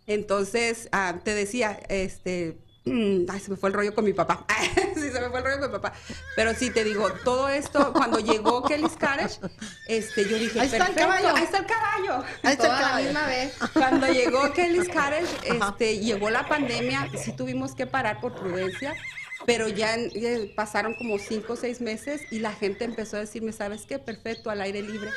Entonces, 0.07 0.89
ah, 0.91 1.21
te 1.23 1.35
decía, 1.35 1.79
este, 1.91 2.57
ay, 2.87 3.41
se 3.41 3.51
me 3.51 3.57
fue 3.57 3.69
el 3.69 3.75
rollo 3.75 3.95
con 3.95 4.05
mi 4.05 4.13
papá. 4.13 4.45
sí, 4.95 5.11
se 5.11 5.21
me 5.21 5.29
fue 5.31 5.39
el 5.39 5.45
rollo 5.45 5.61
con 5.61 5.71
mi 5.71 5.79
papá. 5.79 5.93
Pero 6.35 6.55
sí, 6.55 6.71
te 6.71 6.85
digo, 6.85 7.11
todo 7.25 7.49
esto, 7.49 7.93
cuando 7.93 8.19
llegó 8.19 8.63
Kelly's 8.63 8.97
Carriage, 8.97 9.41
este, 9.89 10.29
yo 10.29 10.39
dije, 10.39 10.61
ahí 10.61 10.67
está 10.67 10.87
el 10.87 10.95
caballo. 10.95 11.35
Ahí 11.35 11.45
está 11.45 11.59
el 11.59 11.67
caballo. 11.67 12.25
Ahí 12.43 12.53
está 12.53 12.67
el 12.67 12.73
caballo. 12.73 12.97
la 12.97 13.03
misma 13.03 13.27
vez. 13.27 13.55
Cuando 13.73 14.07
llegó 14.07 14.53
Kelly's 14.53 14.89
Carriage, 14.89 15.35
este, 15.45 15.99
llegó 15.99 16.31
la 16.31 16.49
pandemia, 16.49 17.11
sí 17.23 17.33
tuvimos 17.33 17.75
que 17.75 17.87
parar 17.87 18.21
por 18.21 18.35
prudencia 18.35 18.95
pero 19.45 19.69
ya, 19.69 19.97
pasaron 20.57 20.95
como 20.95 21.19
cinco 21.19 21.53
o 21.53 21.57
seis 21.57 21.81
meses 21.81 22.23
y 22.31 22.41
la 22.41 22.53
gente 22.53 22.85
empezó 22.85 23.17
a 23.17 23.21
decirme, 23.21 23.53
¿sabes 23.53 23.87
qué? 23.87 23.99
Perfecto, 23.99 24.51
al 24.51 24.61
aire 24.61 24.83
libre. 24.83 25.11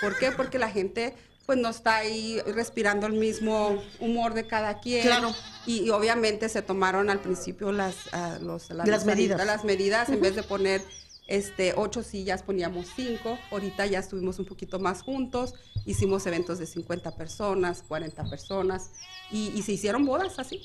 ¿Por 0.00 0.18
qué? 0.18 0.32
Porque 0.32 0.58
la 0.58 0.70
gente 0.70 1.14
pues 1.46 1.58
no 1.58 1.68
está 1.68 1.96
ahí 1.96 2.40
respirando 2.46 3.06
el 3.06 3.12
mismo 3.12 3.80
humor 4.00 4.34
de 4.34 4.48
cada 4.48 4.80
quien. 4.80 5.02
Claro. 5.02 5.32
Y, 5.66 5.90
obviamente 5.90 6.48
se 6.48 6.62
tomaron 6.62 7.10
al 7.10 7.20
principio 7.20 7.72
las, 7.72 8.06
uh, 8.06 8.44
los, 8.44 8.70
las, 8.70 9.04
medidas. 9.04 9.44
Las 9.44 9.64
medidas, 9.64 10.08
en 10.08 10.20
vez 10.20 10.36
de 10.36 10.42
poner 10.42 10.82
este, 11.26 11.74
ocho 11.76 12.02
sillas 12.02 12.42
poníamos 12.42 12.86
cinco, 12.94 13.36
ahorita 13.50 13.84
ya 13.86 13.98
estuvimos 13.98 14.38
un 14.38 14.46
poquito 14.46 14.78
más 14.78 15.02
juntos, 15.02 15.54
hicimos 15.84 16.24
eventos 16.26 16.58
de 16.58 16.66
50 16.66 17.16
personas, 17.16 17.82
40 17.82 18.30
personas 18.30 18.92
y, 19.30 19.48
y 19.48 19.62
se 19.62 19.72
hicieron 19.72 20.06
bodas 20.06 20.38
así. 20.38 20.62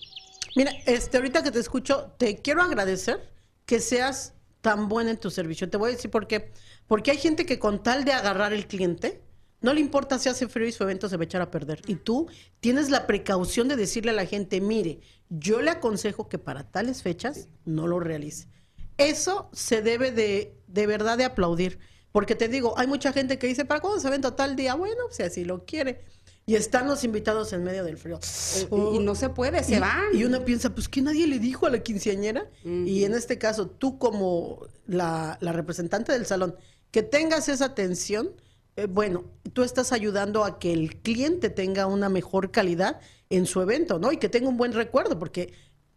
Mira, 0.55 0.71
este, 0.85 1.17
ahorita 1.17 1.43
que 1.43 1.51
te 1.51 1.59
escucho, 1.59 2.13
te 2.17 2.37
quiero 2.37 2.61
agradecer 2.61 3.31
que 3.65 3.79
seas 3.79 4.33
tan 4.61 4.89
buena 4.89 5.11
en 5.11 5.17
tu 5.17 5.31
servicio. 5.31 5.69
Te 5.69 5.77
voy 5.77 5.91
a 5.91 5.95
decir 5.95 6.11
por 6.11 6.27
qué. 6.27 6.51
Porque 6.87 7.11
hay 7.11 7.17
gente 7.17 7.45
que 7.45 7.59
con 7.59 7.83
tal 7.83 8.05
de 8.05 8.13
agarrar 8.13 8.53
el 8.53 8.67
cliente, 8.67 9.21
No 9.61 9.73
le 9.73 9.79
importa 9.79 10.17
si 10.17 10.27
hace 10.27 10.47
frío 10.47 10.67
y 10.67 10.71
su 10.71 10.83
evento 10.83 11.07
se 11.07 11.17
va 11.17 11.21
a 11.21 11.25
echar 11.25 11.41
a 11.41 11.51
perder. 11.51 11.81
Y 11.87 11.95
tú 11.95 12.27
tienes 12.59 12.89
la 12.89 13.05
precaución 13.05 13.67
de 13.67 13.75
decirle 13.75 14.11
a 14.11 14.15
la 14.15 14.25
gente, 14.25 14.59
mire, 14.59 14.99
yo 15.29 15.61
le 15.61 15.69
aconsejo 15.69 16.27
que 16.27 16.39
para 16.39 16.69
tales 16.69 17.03
fechas 17.03 17.47
no 17.63 17.87
lo 17.87 17.99
realice. 17.99 18.47
Eso 18.97 19.49
se 19.53 19.81
debe 19.81 20.11
de, 20.11 20.55
de 20.67 20.87
verdad 20.87 21.17
de 21.17 21.25
aplaudir. 21.25 21.79
Porque 22.11 22.35
te 22.35 22.47
digo, 22.47 22.77
hay 22.77 22.87
mucha 22.87 23.13
gente 23.13 23.39
que 23.39 23.47
dice, 23.47 23.63
¿para 23.63 23.79
cuándo 23.79 23.99
se 23.99 24.07
evento 24.07 24.33
tal 24.33 24.55
día? 24.55 24.73
Bueno, 24.75 25.03
si 25.11 25.23
así 25.23 25.45
lo 25.45 25.63
quiere. 25.65 26.01
Y 26.45 26.55
están 26.55 26.87
los 26.87 27.03
invitados 27.03 27.53
en 27.53 27.63
medio 27.63 27.83
del 27.83 27.97
frío. 27.97 28.19
y, 28.93 28.99
no 28.99 29.15
se 29.15 29.29
puede, 29.29 29.63
se 29.63 29.75
y, 29.75 29.79
van. 29.79 30.05
Y 30.13 30.23
uno 30.23 30.43
piensa, 30.43 30.73
pues 30.73 30.89
que 30.89 31.01
nadie 31.01 31.27
le 31.27 31.39
dijo 31.39 31.67
a 31.67 31.69
la 31.69 31.79
quinceañera. 31.79 32.49
Y 32.63 33.03
en 33.05 33.13
este 33.13 33.37
caso, 33.37 33.67
tú 33.67 33.99
como 33.99 34.67
la, 34.87 35.37
la 35.39 35.53
representante 35.53 36.11
del 36.11 36.25
salón, 36.25 36.55
que 36.89 37.03
tengas 37.03 37.47
esa 37.47 37.65
atención, 37.65 38.31
eh, 38.75 38.87
bueno, 38.89 39.25
tú 39.53 39.63
estás 39.63 39.91
ayudando 39.91 40.43
a 40.45 40.59
que 40.59 40.71
el 40.73 40.97
cliente 41.01 41.49
tenga 41.49 41.85
una 41.87 42.09
mejor 42.09 42.51
calidad 42.51 42.99
en 43.29 43.45
su 43.45 43.61
evento, 43.61 43.99
¿no? 43.99 44.11
Y 44.11 44.17
que 44.17 44.29
tenga 44.29 44.49
un 44.49 44.57
buen 44.57 44.73
recuerdo, 44.73 45.17
porque 45.19 45.53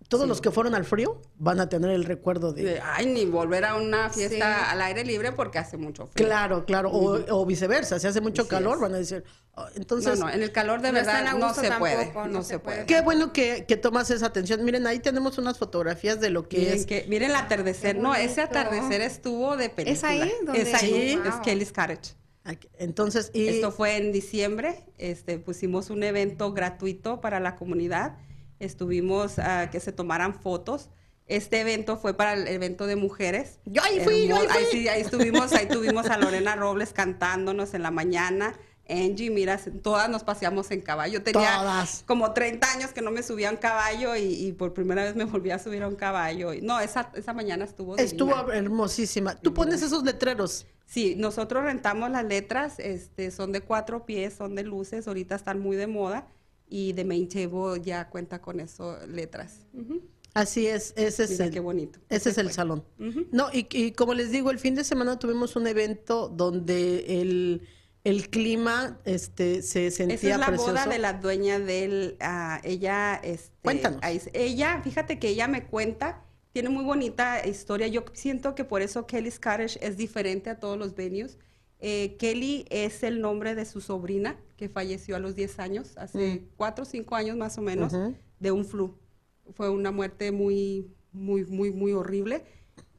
todos 0.08 0.28
los 0.28 0.40
que 0.42 0.50
fueron 0.50 0.74
al 0.74 0.84
frío 0.84 1.22
van 1.38 1.60
a 1.60 1.68
tener 1.70 1.90
el 1.90 2.04
recuerdo 2.04 2.52
de... 2.52 2.62
De, 2.62 2.80
Ay, 2.80 3.06
ni 3.06 3.24
volver 3.24 3.64
a 3.64 3.74
una 3.76 4.10
fiesta 4.10 4.36
Sí. 4.58 4.64
al 4.70 4.82
aire 4.82 5.02
libre 5.04 5.32
porque 5.32 5.58
hace 5.58 5.76
mucho 5.78 6.06
frío. 6.08 6.26
Claro, 6.26 6.64
claro, 6.66 6.90
o, 6.90 7.24
o 7.34 7.46
viceversa, 7.46 7.98
si 7.98 8.06
hace 8.06 8.20
mucho 8.20 8.46
calor 8.46 8.74
es. 8.74 8.80
van 8.82 8.94
a 8.94 8.98
decir, 8.98 9.24
"Ah", 9.56 9.68
entonces... 9.74 10.18
no, 10.20 10.26
no, 10.26 10.32
en 10.32 10.42
el 10.42 10.52
calor 10.52 10.82
de 10.82 10.88
No 10.88 10.94
verdad 10.96 11.34
no 11.38 11.54
se 11.54 11.68
tampoco, 11.68 11.78
puede, 11.90 12.12
no 12.12 12.26
no, 12.26 12.42
se 12.42 12.48
se 12.50 12.58
puede. 12.58 12.76
puede. 12.84 12.86
Qué 12.86 13.00
bueno 13.00 13.32
que, 13.32 13.64
que 13.66 13.76
tomas 13.78 14.10
esa 14.10 14.26
atención. 14.26 14.62
Miren, 14.62 14.86
ahí 14.86 14.98
tenemos 14.98 15.38
unas 15.38 15.56
fotografías 15.58 16.20
de 16.20 16.28
lo 16.30 16.48
que 16.48 16.58
Miren, 16.58 16.74
es... 16.74 16.86
que, 16.86 17.06
miren 17.08 17.30
el 17.30 17.36
atardecer, 17.36 17.96
no, 17.96 18.14
ese 18.14 18.42
atardecer 18.42 19.00
estuvo 19.00 19.56
de 19.56 19.70
película. 19.70 19.92
¿Es 19.94 20.04
ahí 20.04 20.32
donde- 20.44 20.60
Es 20.62 20.74
ahí, 20.74 20.90
Sí. 20.90 21.20
es 21.24 21.32
Wow. 21.34 21.42
Kelly's 21.42 21.72
Cottage. 21.72 22.14
Entonces, 22.78 23.30
y... 23.32 23.48
Esto 23.48 23.72
fue 23.72 23.96
en 23.96 24.12
diciembre, 24.12 24.84
este, 24.98 25.38
pusimos 25.38 25.90
un 25.90 26.02
evento 26.02 26.52
gratuito 26.52 27.20
para 27.20 27.40
la 27.40 27.56
comunidad, 27.56 28.16
estuvimos 28.60 29.38
a 29.38 29.70
que 29.70 29.80
se 29.80 29.92
tomaran 29.92 30.34
fotos. 30.34 30.90
Este 31.26 31.60
evento 31.60 31.96
fue 31.96 32.12
para 32.14 32.34
el 32.34 32.46
evento 32.46 32.86
de 32.86 32.96
mujeres. 32.96 33.58
Yo 33.64 33.82
ahí 33.82 33.98
fui, 34.00 34.26
yo 34.26 34.36
ahí 34.36 34.46
fui. 34.46 34.64
sí, 34.70 34.88
ahí 34.88 35.00
estuvimos, 35.00 35.52
ahí 35.54 35.66
tuvimos 35.66 36.06
a 36.10 36.18
Lorena 36.18 36.54
Robles 36.54 36.92
cantándonos 36.92 37.72
en 37.72 37.82
la 37.82 37.90
mañana. 37.90 38.54
Angie, 38.86 39.30
mira, 39.30 39.58
todas 39.82 40.10
nos 40.10 40.22
paseamos 40.22 40.70
en 40.70 40.82
caballo. 40.82 41.22
Tenía 41.22 41.56
Todas. 41.56 42.04
como 42.06 42.34
30 42.34 42.70
años 42.70 42.92
que 42.92 43.00
no 43.00 43.10
me 43.10 43.22
subía 43.22 43.48
a 43.48 43.52
un 43.52 43.56
caballo 43.56 44.14
y, 44.16 44.34
y 44.48 44.52
por 44.52 44.74
primera 44.74 45.02
vez 45.04 45.16
me 45.16 45.24
volví 45.24 45.50
a 45.50 45.58
subir 45.58 45.82
a 45.82 45.88
un 45.88 45.96
caballo. 45.96 46.50
No, 46.60 46.78
esa, 46.78 47.10
esa 47.14 47.32
mañana 47.32 47.64
estuvo 47.64 47.96
Estuvo 47.96 48.34
divina. 48.34 48.54
hermosísima. 48.58 49.34
Tú 49.36 49.54
pones 49.54 49.80
esos 49.80 50.02
letreros. 50.02 50.66
Sí, 50.86 51.14
nosotros 51.16 51.64
rentamos 51.64 52.10
las 52.10 52.24
letras, 52.24 52.78
este, 52.78 53.30
son 53.30 53.52
de 53.52 53.60
cuatro 53.62 54.04
pies, 54.06 54.34
son 54.34 54.54
de 54.54 54.62
luces, 54.62 55.08
ahorita 55.08 55.34
están 55.34 55.60
muy 55.60 55.76
de 55.76 55.86
moda 55.86 56.28
y 56.68 56.92
de 56.92 57.04
Main 57.04 57.28
Table 57.28 57.80
ya 57.82 58.08
cuenta 58.10 58.40
con 58.40 58.60
eso, 58.60 58.98
letras. 59.06 59.66
Así 60.34 60.66
es, 60.66 60.92
ese 60.96 61.24
es 61.24 61.40
el, 61.40 61.50
qué 61.52 61.60
bonito. 61.60 62.00
Ese 62.08 62.30
es 62.30 62.38
el 62.38 62.46
fue. 62.46 62.54
salón. 62.54 62.84
No, 63.30 63.48
y, 63.52 63.66
y 63.70 63.92
como 63.92 64.14
les 64.14 64.30
digo, 64.30 64.50
el 64.50 64.58
fin 64.58 64.74
de 64.74 64.82
semana 64.84 65.18
tuvimos 65.18 65.54
un 65.56 65.66
evento 65.68 66.28
donde 66.28 67.20
el, 67.20 67.62
el 68.02 68.28
clima 68.30 68.98
este, 69.04 69.62
se 69.62 69.90
sentía 69.92 70.16
Esa 70.16 70.28
es 70.34 70.38
la 70.40 70.46
precioso. 70.46 70.72
boda 70.72 70.86
de 70.86 70.98
la 70.98 71.12
dueña 71.14 71.58
del, 71.60 72.16
ah, 72.20 72.60
ella, 72.64 73.14
este, 73.22 73.52
Cuéntanos. 73.62 74.00
ella, 74.32 74.80
fíjate 74.82 75.18
que 75.20 75.28
ella 75.28 75.46
me 75.48 75.64
cuenta, 75.66 76.23
tiene 76.54 76.68
muy 76.68 76.84
bonita 76.84 77.44
historia. 77.44 77.88
Yo 77.88 78.04
siento 78.12 78.54
que 78.54 78.64
por 78.64 78.80
eso 78.80 79.08
Kelly's 79.08 79.40
Cottage 79.40 79.76
es 79.84 79.96
diferente 79.96 80.50
a 80.50 80.60
todos 80.60 80.78
los 80.78 80.94
venues. 80.94 81.36
Eh, 81.80 82.14
Kelly 82.16 82.64
es 82.70 83.02
el 83.02 83.20
nombre 83.20 83.56
de 83.56 83.66
su 83.66 83.80
sobrina 83.80 84.38
que 84.56 84.68
falleció 84.68 85.16
a 85.16 85.18
los 85.18 85.34
10 85.34 85.58
años, 85.58 85.96
hace 85.96 86.44
4 86.56 86.84
o 86.84 86.86
5 86.86 87.16
años 87.16 87.36
más 87.36 87.58
o 87.58 87.60
menos, 87.60 87.92
Mm. 87.92 88.14
De 88.38 88.52
un 88.52 88.64
flu. 88.64 88.96
Fue 89.52 89.68
una 89.68 89.90
muerte 89.90 90.30
muy, 90.30 90.94
muy, 91.10 91.44
muy, 91.44 91.72
muy 91.72 91.92
horrible. 91.92 92.44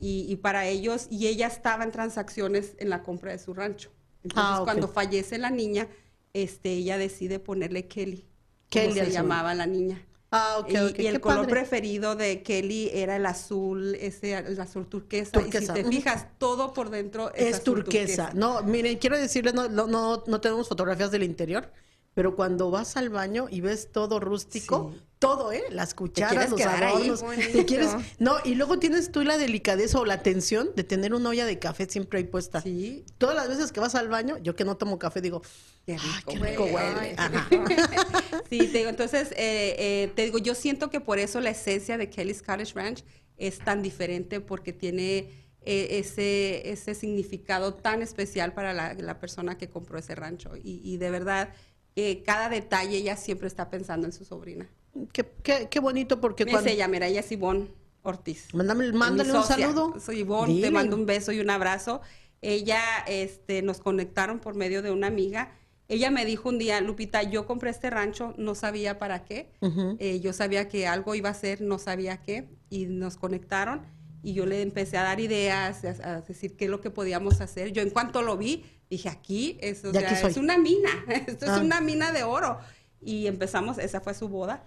Y, 0.01 0.25
y 0.29 0.35
para 0.35 0.67
ellos, 0.67 1.07
y 1.09 1.27
ella 1.27 1.47
estaba 1.47 1.85
en 1.85 1.91
transacciones 1.91 2.75
en 2.77 2.89
la 2.89 3.03
compra 3.03 3.31
de 3.31 3.39
su 3.39 3.53
rancho. 3.53 3.89
Entonces, 4.21 4.59
Ah, 4.59 4.61
cuando 4.65 4.89
fallece 4.89 5.37
la 5.37 5.49
niña, 5.49 5.87
este, 6.33 6.73
ella 6.73 6.97
decide 6.97 7.39
ponerle 7.39 7.87
Kelly. 7.87 8.27
Kelly 8.69 8.99
al 8.99 9.05
se 9.07 9.13
llamaba 9.13 9.55
la 9.55 9.65
niña. 9.65 10.05
Ah, 10.31 10.57
ok, 10.59 10.69
y, 10.69 10.75
el 10.75 10.93
qué 10.93 11.19
color 11.21 11.37
padre. 11.45 11.49
preferido 11.51 12.15
de 12.15 12.43
Kelly 12.43 12.89
era 12.93 13.15
el 13.15 13.25
azul, 13.25 13.95
ese 13.95 14.33
el 14.33 14.59
azul 14.59 14.87
turquesa. 14.87 15.31
Turquesa, 15.31 15.59
Y 15.59 15.65
si 15.67 15.83
te 15.83 15.89
fijas, 15.89 16.27
todo 16.37 16.73
por 16.73 16.89
dentro 16.89 17.33
es, 17.35 17.47
Es 17.47 17.55
azul 17.61 17.83
turquesa. 17.83 18.31
No, 18.33 18.61
miren, 18.63 18.97
quiero 18.97 19.17
decirles, 19.17 19.53
no, 19.53 19.69
no, 19.69 19.87
no, 19.87 20.23
no 20.27 20.41
tenemos 20.41 20.67
fotografías 20.67 21.11
del 21.11 21.23
interior, 21.23 21.71
pero 22.13 22.35
cuando 22.35 22.69
vas 22.71 22.97
al 22.97 23.09
baño 23.09 23.47
y 23.49 23.61
ves 23.61 23.91
todo 23.91 24.19
rústico, 24.19 24.91
Sí. 24.93 25.01
Todo, 25.25 25.51
¿eh? 25.51 25.63
Las 25.71 25.93
cucharas, 25.93 26.49
los 26.49 26.61
adornos. 26.61 27.23
te 27.51 27.65
quieres, 27.65 27.89
no, 28.19 28.35
y 28.43 28.55
luego 28.55 28.79
tienes 28.79 29.11
tú 29.11 29.23
la 29.23 29.37
delicadeza 29.37 29.99
o 29.99 30.05
la 30.05 30.15
atención 30.15 30.69
de 30.75 30.83
tener 30.83 31.13
una 31.13 31.29
olla 31.29 31.45
de 31.45 31.59
café 31.59 31.85
siempre 31.89 32.19
ahí 32.19 32.25
puesta. 32.25 32.61
Sí, 32.61 33.03
Todas 33.17 33.35
las 33.35 33.47
veces 33.47 33.71
que 33.71 33.79
vas 33.79 33.95
al 33.95 34.07
baño, 34.09 34.37
yo 34.39 34.55
que 34.55 34.63
no 34.65 34.77
tomo 34.77 34.99
café, 34.99 35.21
digo, 35.21 35.41
qué 35.85 35.93
"Ay, 35.93 35.99
rico. 36.17 36.31
qué 36.31 36.39
rico 36.51 36.63
huele". 36.65 37.15
huele. 37.15 37.15
Sí, 38.49 38.59
te 38.67 38.77
digo, 38.79 38.89
entonces, 38.89 39.31
eh, 39.31 39.75
eh, 39.79 40.11
te 40.15 40.23
digo, 40.23 40.37
yo 40.37 40.53
siento 40.55 40.89
que 40.89 40.99
por 40.99 41.19
eso 41.19 41.39
la 41.41 41.49
esencia 41.49 41.97
de 41.97 42.09
Kelly's 42.09 42.41
Cottage 42.41 42.73
Ranch 42.75 43.03
es 43.37 43.59
tan 43.59 43.81
diferente 43.81 44.39
porque 44.39 44.71
tiene 44.71 45.29
eh, 45.61 45.99
ese, 45.99 46.69
ese 46.71 46.93
significado 46.93 47.73
tan 47.73 48.01
especial 48.03 48.53
para 48.53 48.71
la, 48.73 48.93
la 48.93 49.19
persona 49.19 49.57
que 49.57 49.67
compró 49.67 49.97
ese 49.97 50.13
rancho. 50.13 50.51
Y, 50.55 50.79
y 50.83 50.97
de 50.97 51.09
verdad, 51.09 51.49
eh, 51.95 52.21
cada 52.23 52.49
detalle 52.49 52.97
ella 52.97 53.17
siempre 53.17 53.47
está 53.47 53.69
pensando 53.69 54.05
en 54.05 54.13
su 54.13 54.25
sobrina. 54.25 54.69
Qué, 55.11 55.25
qué- 55.43 55.67
qué 55.69 55.79
bonito 55.79 56.21
porque 56.21 56.45
cuando... 56.45 56.69
ella, 56.69 56.87
mira, 56.87 57.07
ella 57.07 57.19
es 57.19 57.31
Ivonne 57.31 57.67
Ortiz. 58.03 58.53
Mándame, 58.53 58.91
mándale 58.93 59.33
un 59.33 59.43
saludo. 59.43 59.99
Soy 59.99 60.19
Ivonne, 60.19 60.53
Dile. 60.53 60.67
te 60.67 60.71
mando 60.73 60.95
un 60.95 61.05
beso 61.05 61.31
y 61.31 61.39
un 61.39 61.49
abrazo. 61.49 62.01
Ella, 62.41 62.79
este, 63.07 63.61
nos 63.61 63.79
conectaron 63.79 64.39
por 64.39 64.55
medio 64.55 64.81
de 64.81 64.91
una 64.91 65.07
amiga. 65.07 65.51
Ella 65.87 66.11
me 66.11 66.25
dijo 66.25 66.49
un 66.49 66.57
día, 66.57 66.79
Lupita, 66.81 67.23
yo 67.23 67.45
compré 67.45 67.69
este 67.69 67.89
rancho, 67.89 68.33
no 68.37 68.55
sabía 68.55 68.97
para 68.99 69.23
qué. 69.25 69.51
Ujú. 69.61 69.97
Eh, 69.99 70.19
yo 70.19 70.33
sabía 70.33 70.67
que 70.67 70.87
algo 70.87 71.13
iba 71.15 71.29
a 71.29 71.33
ser, 71.33 71.61
no 71.61 71.77
sabía 71.79 72.21
qué. 72.21 72.47
Y 72.69 72.85
nos 72.85 73.17
conectaron 73.17 73.81
y 74.23 74.33
yo 74.33 74.45
le 74.47 74.61
empecé 74.63 74.97
a 74.97 75.03
dar 75.03 75.19
ideas, 75.19 75.83
a, 75.85 76.15
a 76.15 76.21
decir 76.21 76.55
qué 76.57 76.65
es 76.65 76.71
lo 76.71 76.81
que 76.81 76.89
podíamos 76.89 77.41
hacer. 77.41 77.71
Yo 77.71 77.81
en 77.83 77.91
cuanto 77.91 78.23
lo 78.23 78.37
vi, 78.37 78.65
dije, 78.89 79.09
aquí, 79.09 79.57
es, 79.61 79.83
o 79.85 79.91
De 79.91 79.99
sea, 79.99 80.09
aquí 80.11 80.27
es 80.27 80.37
una 80.37 80.57
mina, 80.57 80.89
esto 81.27 81.45
Ah. 81.47 81.55
es 81.57 81.61
una 81.61 81.81
mina 81.81 82.11
de 82.11 82.23
oro. 82.23 82.57
Y 83.01 83.27
empezamos, 83.27 83.77
esa 83.77 84.01
fue 84.01 84.13
su 84.15 84.27
boda. 84.27 84.63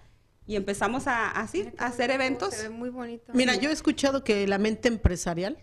Y 0.49 0.55
empezamos 0.55 1.05
a, 1.05 1.29
así, 1.29 1.69
a 1.77 1.85
hacer 1.85 2.09
eventos. 2.09 2.55
Se 2.55 2.63
ve 2.63 2.69
muy 2.69 2.89
bonito. 2.89 3.31
Mira, 3.35 3.53
yo 3.53 3.69
he 3.69 3.71
escuchado 3.71 4.23
que 4.23 4.47
la 4.47 4.57
mente 4.57 4.87
empresarial, 4.87 5.59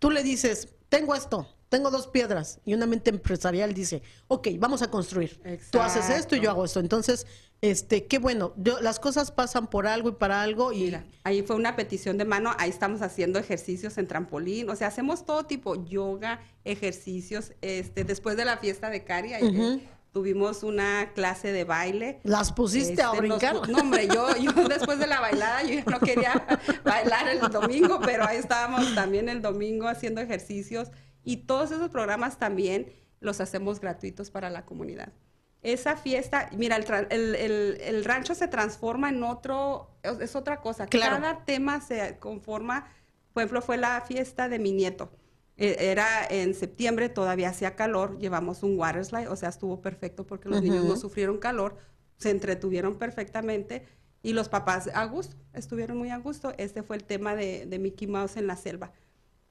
tú 0.00 0.10
le 0.10 0.24
dices, 0.24 0.70
tengo 0.88 1.14
esto, 1.14 1.46
tengo 1.68 1.92
dos 1.92 2.08
piedras, 2.08 2.58
y 2.64 2.74
una 2.74 2.86
mente 2.86 3.10
empresarial 3.10 3.72
dice, 3.72 4.02
ok, 4.26 4.48
vamos 4.58 4.82
a 4.82 4.90
construir. 4.90 5.40
Tú 5.70 5.78
haces 5.78 6.10
esto 6.10 6.34
y 6.34 6.38
yo 6.38 6.42
Exacto. 6.42 6.50
hago 6.50 6.64
esto. 6.64 6.80
Entonces, 6.80 7.24
este, 7.60 8.06
qué 8.06 8.18
bueno, 8.18 8.52
yo- 8.56 8.80
las 8.80 8.98
cosas 8.98 9.30
pasan 9.30 9.68
por 9.70 9.86
algo 9.86 10.08
y 10.08 10.12
para 10.14 10.42
algo 10.42 10.72
y 10.72 10.80
Mira, 10.86 11.04
ahí 11.22 11.42
fue 11.42 11.54
una 11.54 11.76
petición 11.76 12.18
de 12.18 12.24
mano, 12.24 12.52
ahí 12.58 12.68
estamos 12.70 13.02
haciendo 13.02 13.38
ejercicios 13.38 13.96
en 13.96 14.08
trampolín, 14.08 14.68
o 14.68 14.74
sea, 14.74 14.88
hacemos 14.88 15.24
todo 15.24 15.46
tipo, 15.46 15.84
yoga, 15.86 16.40
ejercicios, 16.64 17.52
este, 17.62 18.02
después 18.02 18.36
de 18.36 18.44
la 18.44 18.56
fiesta 18.58 18.90
de 18.90 19.04
Cari, 19.04 19.34
ahí, 19.34 19.44
eh, 19.44 19.50
Ujú. 19.50 19.80
Tuvimos 20.20 20.62
una 20.62 21.12
clase 21.12 21.52
de 21.52 21.64
baile. 21.64 22.20
las 22.22 22.50
pusiste 22.50 23.02
a 23.02 23.12
Este, 23.12 23.28
nos 23.28 23.38
brincar. 23.38 23.56
pu- 23.56 23.68
no, 23.68 23.78
hombre, 23.80 24.08
yo, 24.08 24.34
yo 24.38 24.50
después 24.66 24.98
de 24.98 25.06
la 25.06 25.20
bailada, 25.20 25.62
yo 25.62 25.74
ya 25.74 25.84
no 25.84 26.00
quería 26.00 26.46
bailar 26.84 27.28
el 27.28 27.40
domingo, 27.50 28.00
pero 28.02 28.24
ahí 28.24 28.38
estábamos 28.38 28.94
también 28.94 29.28
el 29.28 29.42
domingo 29.42 29.88
haciendo 29.88 30.22
ejercicios 30.22 30.90
y 31.22 31.36
todos 31.44 31.70
esos 31.70 31.90
programas 31.90 32.38
también 32.38 32.90
los 33.20 33.42
hacemos 33.42 33.78
gratuitos 33.78 34.30
para 34.30 34.48
la 34.48 34.64
comunidad. 34.64 35.12
Esa 35.60 35.96
fiesta, 35.96 36.48
mira, 36.56 36.76
el, 36.76 36.86
el- 37.10 37.34
el- 37.34 37.78
el 37.82 38.04
rancho 38.06 38.34
se 38.34 38.48
transforma 38.48 39.10
en 39.10 39.22
otro, 39.22 39.90
es, 40.02 40.18
es 40.20 40.34
otra 40.34 40.62
cosa. 40.62 40.86
Claro. 40.86 41.16
Cada 41.16 41.44
tema 41.44 41.82
se 41.82 42.16
conforma, 42.20 42.86
por 43.34 43.42
ejemplo, 43.42 43.60
fue 43.60 43.76
la 43.76 44.00
fiesta 44.00 44.48
de 44.48 44.58
mi 44.58 44.72
nieto. 44.72 45.10
Eh, 45.58 45.76
Era 45.90 46.26
en 46.28 46.54
septiembre, 46.54 47.08
todavía 47.08 47.48
hacía 47.50 47.74
calor, 47.76 48.18
llevamos 48.18 48.62
un 48.62 48.78
water 48.78 49.04
slide, 49.04 49.28
o 49.28 49.36
sea, 49.36 49.48
estuvo 49.48 49.80
perfecto 49.80 50.26
porque 50.26 50.48
los 50.48 50.62
niños 50.62 50.84
no 50.84 50.96
sufrieron 50.96 51.38
calor, 51.38 51.76
se 52.18 52.30
entretuvieron 52.30 52.98
perfectamente 52.98 53.86
y 54.22 54.32
los 54.32 54.48
papás 54.48 54.90
a 54.92 55.04
gusto, 55.06 55.36
estuvieron 55.54 55.96
muy 55.98 56.10
a 56.10 56.18
gusto. 56.18 56.52
Este 56.58 56.82
fue 56.82 56.96
el 56.96 57.04
tema 57.04 57.34
de, 57.34 57.64
de 57.66 57.78
Mickey 57.78 58.06
Mouse 58.08 58.36
en 58.36 58.46
la 58.46 58.56
selva. 58.56 58.92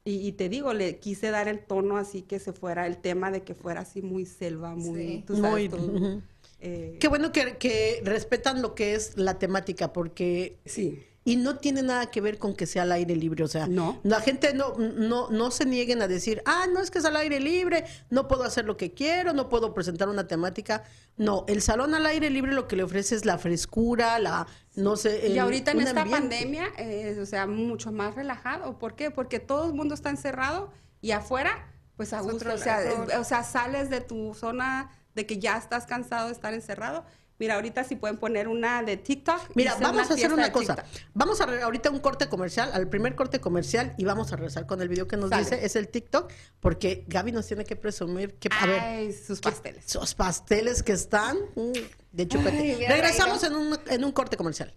Y, 0.03 0.27
y 0.27 0.33
te 0.33 0.49
digo, 0.49 0.73
le 0.73 0.99
quise 0.99 1.31
dar 1.31 1.47
el 1.47 1.65
tono 1.65 1.97
así 1.97 2.21
que 2.21 2.37
se 2.37 2.53
fuera 2.53 2.85
el 2.85 2.97
tema 2.97 3.31
de 3.31 3.41
que 3.43 3.55
fuera 3.55 3.81
así 3.81 4.03
muy 4.03 4.25
selva, 4.27 4.75
muy, 4.75 4.99
Sí. 5.07 5.23
tú 5.25 5.35
sabes, 5.37 5.51
Muy, 5.51 5.69
todo, 5.69 6.21
eh, 6.59 6.97
Qué 6.99 7.07
bueno 7.07 7.31
que, 7.31 7.57
que 7.57 8.01
respetan 8.03 8.61
lo 8.61 8.75
que 8.75 8.93
es 8.93 9.17
la 9.17 9.39
temática, 9.39 9.91
porque 9.93 10.59
sí. 10.65 11.01
Y 11.27 11.37
no 11.37 11.57
tiene 11.57 11.81
nada 11.81 12.05
que 12.11 12.21
ver 12.21 12.37
con 12.37 12.55
que 12.55 12.67
sea 12.67 12.83
al 12.83 12.91
aire 12.91 13.15
libre. 13.15 13.43
O 13.43 13.47
sea, 13.47 13.65
No. 13.67 13.99
la 14.03 14.21
gente 14.21 14.53
no, 14.53 14.75
no, 14.77 15.27
no 15.31 15.49
se 15.49 15.65
nieguen 15.65 16.03
a 16.03 16.07
decir, 16.07 16.43
ah, 16.45 16.65
no 16.71 16.79
es 16.79 16.91
que 16.91 16.99
es 16.99 17.05
al 17.05 17.15
aire 17.15 17.39
libre, 17.39 17.83
no 18.11 18.27
puedo 18.27 18.43
hacer 18.43 18.65
lo 18.65 18.77
que 18.77 18.93
quiero, 18.93 19.33
no 19.33 19.49
puedo 19.49 19.73
presentar 19.73 20.07
una 20.07 20.27
temática. 20.27 20.83
No, 21.17 21.43
el 21.47 21.63
salón 21.63 21.95
al 21.95 22.05
aire 22.05 22.29
libre 22.29 22.53
lo 22.53 22.67
que 22.67 22.75
le 22.75 22.83
ofrece 22.83 23.15
es 23.15 23.25
la 23.25 23.39
frescura, 23.39 24.19
la, 24.19 24.45
no 24.75 24.95
sé. 24.97 25.27
Y 25.29 25.39
ahorita 25.39 25.71
en 25.71 25.81
esta 25.81 26.01
ambiente. 26.03 26.19
pandemia, 26.37 26.67
eh, 26.77 27.17
o 27.19 27.25
sea, 27.25 27.47
mucho 27.47 27.91
más 27.91 28.13
relajado. 28.13 28.77
¿Por 28.77 28.95
qué? 28.95 29.09
Porque 29.09 29.39
todo 29.39 29.65
el 29.65 29.73
mundo 29.73 29.95
está 29.95 30.11
encerrado 30.11 30.71
y 31.01 31.09
afuera, 31.09 31.73
pues 31.97 32.13
a 32.13 32.21
gusto. 32.21 32.53
O 32.53 32.57
sea, 32.59 32.79
o 33.19 33.23
sea, 33.23 33.43
sales 33.43 33.89
de 33.89 34.01
tu 34.01 34.35
zona 34.35 34.91
de 35.15 35.25
que 35.25 35.39
ya 35.39 35.57
estás 35.57 35.87
cansado 35.87 36.27
de 36.27 36.33
estar 36.33 36.53
encerrado. 36.53 37.03
Mira, 37.37 37.55
ahorita 37.55 37.83
si 37.83 37.95
pueden 37.97 38.17
poner 38.17 38.47
una 38.47 38.81
de 38.81 38.95
TikTok. 38.97 39.49
Mira, 39.55 39.75
vamos 39.81 40.09
a 40.09 40.13
hacer 40.13 40.31
una 40.31 40.51
cosa. 40.51 40.75
TikTok. 40.75 41.09
Vamos 41.13 41.41
a 41.41 41.63
ahorita 41.63 41.89
un 41.89 41.99
corte 41.99 42.29
comercial, 42.29 42.69
al 42.73 42.87
primer 42.87 43.15
corte 43.15 43.41
comercial, 43.41 43.93
y 43.97 44.05
vamos 44.05 44.31
a 44.31 44.37
regresar 44.37 44.65
con 44.65 44.81
el 44.81 44.87
video 44.87 45.07
que 45.07 45.17
nos 45.17 45.29
Sale. 45.29 45.43
dice, 45.43 45.65
es 45.65 45.75
el 45.75 45.89
TikTok, 45.89 46.31
porque 46.61 47.03
Gaby 47.07 47.31
nos 47.33 47.45
tiene 47.45 47.65
que 47.65 47.75
presumir 47.75 48.35
que, 48.35 48.47
a 48.57 48.65
ver, 48.65 48.79
Ay, 48.79 49.13
sus 49.13 49.41
que- 49.41 49.49
pasteles. 49.49 49.85
Sus 49.85 50.13
pasteles 50.15 50.81
que 50.81 50.93
están 50.93 51.37
mm, 51.55 51.71
de 52.13 52.27
chupete. 52.27 52.57
Ay, 52.57 52.85
Regresamos 52.87 53.43
en 53.43 53.55
un, 53.55 53.77
en 53.87 54.03
un 54.05 54.11
corte 54.13 54.37
comercial. 54.37 54.73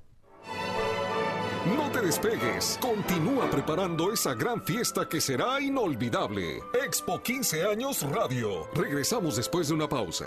No 1.77 1.91
te 1.93 2.01
despegues, 2.01 2.79
continúa 2.81 3.51
preparando 3.51 4.13
esa 4.13 4.35
gran 4.35 4.63
fiesta 4.65 5.09
que 5.09 5.21
será 5.21 5.61
inolvidable. 5.61 6.61
Expo 6.85 7.23
15 7.23 7.65
años 7.65 8.03
Radio. 8.11 8.69
Regresamos 8.75 9.37
después 9.37 9.69
de 9.69 9.75
una 9.75 9.89
pausa. 9.89 10.27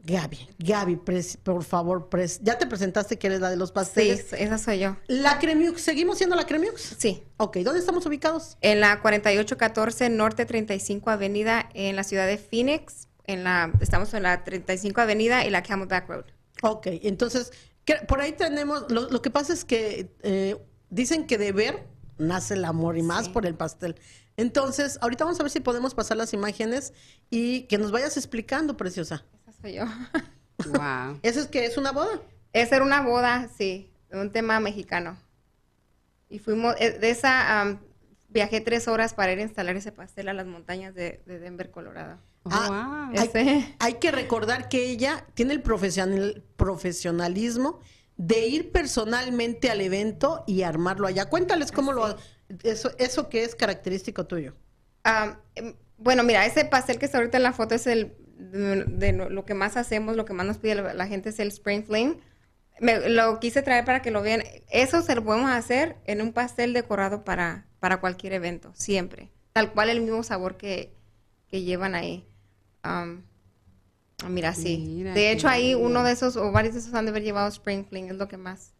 Gaby, 0.04 0.48
Gaby, 0.58 0.96
pres- 0.96 1.36
por 1.36 1.62
favor, 1.62 2.08
pres- 2.10 2.40
ya 2.42 2.58
te 2.58 2.66
presentaste 2.66 3.18
que 3.20 3.28
eres 3.28 3.40
la 3.40 3.50
de 3.50 3.56
los 3.56 3.68
Sí, 3.68 3.74
pasteles. 3.74 4.32
esa 4.32 4.58
soy 4.58 4.80
yo. 4.80 4.96
La 5.06 5.38
Cremiux, 5.38 5.80
¿seguimos 5.80 6.18
siendo 6.18 6.34
la 6.34 6.44
Cremiux? 6.44 6.96
Sí. 6.98 7.22
Ok, 7.36 7.58
¿dónde 7.58 7.78
estamos 7.78 8.04
ubicados? 8.06 8.56
En 8.62 8.80
la 8.80 9.00
4814 9.00 10.08
Norte 10.10 10.44
35 10.44 11.08
Avenida 11.10 11.68
en 11.74 11.94
la 11.94 12.02
ciudad 12.02 12.26
de 12.26 12.36
Phoenix. 12.36 13.06
En 13.28 13.44
la, 13.44 13.72
estamos 13.80 14.12
en 14.14 14.24
la 14.24 14.42
35 14.42 15.00
Avenida 15.00 15.46
y 15.46 15.50
la 15.50 15.62
Camelback 15.62 16.08
Road. 16.08 16.24
Ok, 16.62 16.88
entonces, 17.02 17.52
que- 17.84 18.00
por 18.08 18.20
ahí 18.20 18.32
tenemos, 18.32 18.90
lo, 18.90 19.08
lo 19.08 19.22
que 19.22 19.30
pasa 19.30 19.52
es 19.52 19.64
que 19.64 20.10
eh, 20.22 20.56
dicen 20.90 21.28
que 21.28 21.38
de 21.38 21.52
ver 21.52 21.86
nace 22.18 22.54
el 22.54 22.64
amor 22.64 22.98
y 22.98 23.02
más 23.02 23.26
Sí. 23.26 23.30
por 23.30 23.46
el 23.46 23.54
pastel. 23.54 23.94
Entonces, 24.36 24.98
ahorita 25.02 25.24
vamos 25.24 25.38
a 25.40 25.42
ver 25.42 25.50
si 25.52 25.60
podemos 25.60 25.94
pasar 25.94 26.16
las 26.16 26.32
imágenes 26.32 26.92
y 27.30 27.62
que 27.64 27.78
nos 27.78 27.90
vayas 27.92 28.16
explicando, 28.16 28.76
preciosa. 28.76 29.24
Esa 29.46 29.52
soy 29.60 29.72
yo. 29.74 29.84
Wow. 30.64 31.18
¿Eso 31.22 31.40
es 31.40 31.48
que 31.48 31.64
es 31.64 31.76
una 31.76 31.90
boda? 31.90 32.20
Esa 32.52 32.76
era 32.76 32.84
una 32.84 33.00
boda, 33.02 33.48
sí, 33.56 33.90
un 34.12 34.30
tema 34.30 34.60
mexicano. 34.60 35.18
Y 36.28 36.38
fuimos, 36.38 36.76
eh, 36.78 36.98
de 37.00 37.10
esa, 37.10 37.60
am, 37.60 37.80
viajé 38.28 38.60
tres 38.60 38.86
horas 38.86 39.12
para 39.12 39.32
ir 39.32 39.40
a 39.40 39.42
instalar 39.42 39.74
ese 39.74 39.90
pastel 39.90 40.28
a 40.28 40.32
las 40.34 40.46
montañas 40.46 40.94
de, 40.94 41.20
de 41.26 41.40
Denver, 41.40 41.70
Colorado. 41.72 42.18
Oh, 42.44 42.50
Ah, 42.52 43.08
wow. 43.10 43.20
Hay, 43.20 43.26
Ese- 43.28 43.74
hay 43.80 43.94
que 43.94 44.12
recordar 44.12 44.68
que 44.68 44.88
ella 44.88 45.26
tiene 45.34 45.52
el 45.52 45.62
profesional, 45.62 46.44
profesionalismo 46.56 47.80
de 48.16 48.46
ir 48.46 48.70
personalmente 48.70 49.68
al 49.68 49.80
evento 49.80 50.44
y 50.46 50.62
armarlo 50.62 51.08
allá. 51.08 51.28
Cuéntales 51.28 51.72
cómo 51.72 51.92
lo... 51.92 52.16
Eso, 52.62 52.90
eso 52.98 53.28
que 53.28 53.44
es 53.44 53.54
característico 53.54 54.26
tuyo. 54.26 54.54
Am, 55.04 55.38
em, 55.54 55.74
bueno, 55.98 56.22
mira, 56.22 56.44
ese 56.46 56.64
pastel 56.64 56.98
que 56.98 57.06
está 57.06 57.18
ahorita 57.18 57.36
en 57.36 57.42
la 57.44 57.52
foto 57.52 57.74
es 57.74 57.86
el 57.86 58.14
de, 58.36 58.84
de 58.86 59.12
lo 59.12 59.30
lo 59.30 59.44
que 59.44 59.54
más 59.54 59.76
hacemos, 59.76 60.16
lo 60.16 60.24
que 60.24 60.32
más 60.32 60.46
nos 60.46 60.58
pide 60.58 60.74
la, 60.76 60.94
la 60.94 61.06
gente 61.06 61.28
es 61.30 61.38
el 61.38 61.48
Spring 61.48 61.84
Fling. 61.84 62.20
Me- 62.80 63.08
lo 63.10 63.38
quise 63.40 63.62
traer 63.62 63.84
para 63.84 64.02
que 64.02 64.10
lo 64.10 64.22
vean. 64.22 64.42
Eso 64.70 65.02
se 65.02 65.14
lo 65.14 65.24
podemos 65.24 65.50
hacer 65.50 65.96
en 66.06 66.20
un 66.22 66.32
pastel 66.32 66.72
decorado 66.72 67.24
para, 67.24 67.66
para 67.80 68.00
cualquier 68.00 68.32
evento, 68.34 68.72
siempre. 68.74 69.30
Tal 69.52 69.72
cual 69.72 69.90
el 69.90 70.00
mismo 70.00 70.22
sabor 70.22 70.56
que, 70.56 70.94
que 71.50 71.62
llevan 71.62 71.94
ahí. 71.94 72.26
Ah, 72.82 73.16
mira, 74.28 74.54
sí. 74.54 74.78
Mira, 74.96 75.14
de 75.14 75.30
hecho, 75.30 75.48
ahí 75.48 75.74
uno 75.74 76.02
de 76.04 76.12
esos, 76.12 76.36
o 76.36 76.50
varios 76.52 76.74
de 76.74 76.80
esos 76.80 76.94
han 76.94 77.04
de 77.06 77.10
haber 77.10 77.22
llevado 77.22 77.48
Spring 77.48 77.84
Fling, 77.86 78.08
es 78.10 78.16
lo 78.16 78.28
que 78.28 78.36
más, 78.36 78.72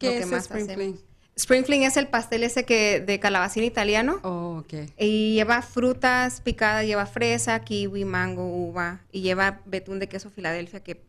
lo 0.00 0.10
¿Qué 0.10 0.16
que 0.16 0.22
es 0.24 0.28
más 0.30 0.44
Spring 0.44 0.64
hacemos. 0.64 0.74
Fling? 0.74 0.98
Spring 1.34 1.64
Fling 1.64 1.82
es 1.82 1.96
el 1.96 2.08
pastel 2.08 2.42
ese 2.44 2.64
que 2.64 3.00
de 3.00 3.18
calabacín 3.18 3.64
italiano. 3.64 4.20
Oh, 4.22 4.58
ok. 4.60 4.90
Y 4.98 5.34
lleva 5.34 5.62
frutas 5.62 6.40
picadas, 6.42 6.84
lleva 6.84 7.06
fresa, 7.06 7.58
kiwi, 7.60 8.04
mango, 8.04 8.44
uva 8.46 9.00
y 9.10 9.22
lleva 9.22 9.60
betún 9.64 9.98
de 9.98 10.08
queso 10.08 10.30
Filadelfia 10.30 10.80
que, 10.80 11.02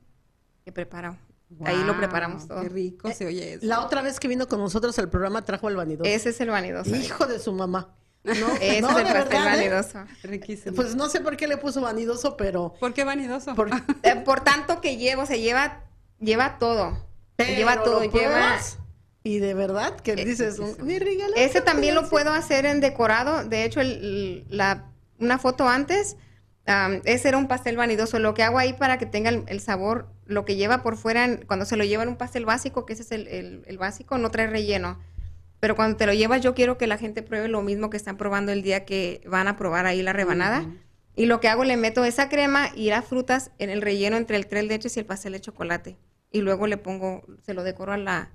que 0.63 0.71
prepara. 0.71 1.17
Ahí 1.65 1.77
lo 1.83 1.87
Wow, 1.91 1.97
preparamos 1.97 2.47
todo. 2.47 2.61
Qué 2.61 2.69
rico 2.69 3.11
se 3.11 3.25
oye 3.27 3.55
eso. 3.55 3.65
La 3.65 3.81
otra 3.81 4.01
vez 4.01 4.19
que 4.19 4.27
vino 4.27 4.47
con 4.47 4.59
nosotros 4.59 4.97
al 4.97 5.09
programa 5.09 5.43
trajo 5.43 5.67
el 5.69 5.75
vanidoso. 5.75 6.09
Ese 6.09 6.29
es 6.29 6.41
el 6.41 6.49
vanidoso. 6.49 6.95
Hijo 6.95 7.27
de 7.27 7.37
su 7.39 7.51
mamá. 7.51 7.93
No, 8.23 8.33
Ese 8.61 8.81
no, 8.81 8.89
es 8.91 8.97
el 8.97 9.03
pastel 9.03 9.13
verdad, 9.13 9.59
¿eh? 9.59 9.69
vanidoso. 9.69 9.99
Riquísimo. 10.23 10.75
Pues 10.75 10.95
no 10.95 11.09
sé 11.09 11.19
por 11.19 11.35
qué 11.35 11.45
le 11.47 11.57
puso 11.57 11.81
vanidoso, 11.81 12.37
pero, 12.37 12.73
¿Por 12.79 12.93
qué 12.93 13.03
vanidoso? 13.03 13.53
por- 13.55 13.69
Eh, 14.01 14.15
por 14.23 14.39
tanto 14.41 14.79
que 14.79 14.95
llevo, 14.95 15.25
se 15.25 15.41
lleva, 15.41 15.81
lleva 16.19 16.57
todo. 16.57 16.97
pero 17.35 17.53
lleva 17.53 17.83
todo, 17.83 17.95
lo 17.95 17.99
lleva. 18.03 18.11
pruebas 18.13 18.79
y 19.23 19.39
de 19.39 19.53
verdad 19.53 19.95
que 19.99 20.11
Eh, 20.13 20.25
dices, 20.25 20.59
mi 20.79 20.99
regalaste 20.99 21.43
Ese 21.45 21.61
también 21.61 21.95
lo 21.95 22.01
pedazo". 22.01 22.11
puedo 22.11 22.31
hacer 22.33 22.65
en 22.65 22.81
decorado. 22.81 23.43
De 23.45 23.63
hecho, 23.63 23.79
el- 23.81 24.45
la, 24.49 24.91
una 25.19 25.37
foto 25.39 25.67
antes, 25.69 26.17
am, 26.65 27.01
ese 27.05 27.29
era 27.29 27.37
un 27.37 27.47
pastel 27.47 27.77
vanidoso. 27.77 28.19
Lo 28.19 28.33
que 28.33 28.43
hago 28.43 28.57
ahí 28.59 28.73
para 28.73 28.97
que 28.97 29.05
tenga 29.05 29.29
el, 29.29 29.43
el 29.47 29.59
sabor, 29.61 30.07
lo 30.25 30.43
que 30.45 30.55
lleva 30.55 30.83
por 30.83 30.97
fuera, 30.97 31.25
en- 31.25 31.45
cuando 31.45 31.65
se 31.65 31.77
lo 31.77 31.83
lleva 31.85 32.03
en 32.03 32.09
un 32.09 32.17
pastel 32.17 32.45
básico, 32.45 32.85
que 32.85 32.93
ese 32.93 33.03
es 33.03 33.11
el, 33.11 33.63
el- 33.65 33.77
básico, 33.77 34.17
no 34.17 34.29
trae 34.29 34.47
relleno. 34.47 34.99
Pero 35.59 35.77
cuando 35.77 35.95
te 35.95 36.05
lo 36.05 36.13
llevas, 36.13 36.41
yo 36.41 36.53
quiero 36.53 36.77
que 36.77 36.87
la 36.87 36.97
gente 36.97 37.23
pruebe 37.23 37.47
lo 37.47 37.61
mismo 37.61 37.89
que 37.89 37.95
están 37.95 38.17
probando 38.17 38.51
el 38.51 38.61
día 38.63 38.83
que 38.83 39.21
van 39.25 39.47
a 39.47 39.55
probar 39.55 39.85
ahí 39.85 40.01
la 40.01 40.11
rebanada. 40.11 40.65
Y 41.15 41.25
lo 41.27 41.39
que 41.39 41.47
hago, 41.47 41.63
le 41.63 41.77
meto 41.77 42.03
esa 42.03 42.27
crema 42.27 42.69
y 42.75 42.89
las 42.89 43.05
frutas 43.05 43.51
en 43.59 43.69
el 43.69 43.81
relleno 43.81 44.17
entre 44.17 44.35
el 44.35 44.47
tres 44.47 44.65
leches 44.65 44.97
y 44.97 44.99
el 44.99 45.05
pastel 45.05 45.31
de 45.31 45.39
chocolate. 45.39 45.95
Y 46.31 46.41
luego 46.41 46.67
le 46.67 46.75
pongo, 46.75 47.23
se 47.43 47.53
lo 47.53 47.63
decoro 47.63 47.93
a 47.93 47.97
la, 47.97 48.29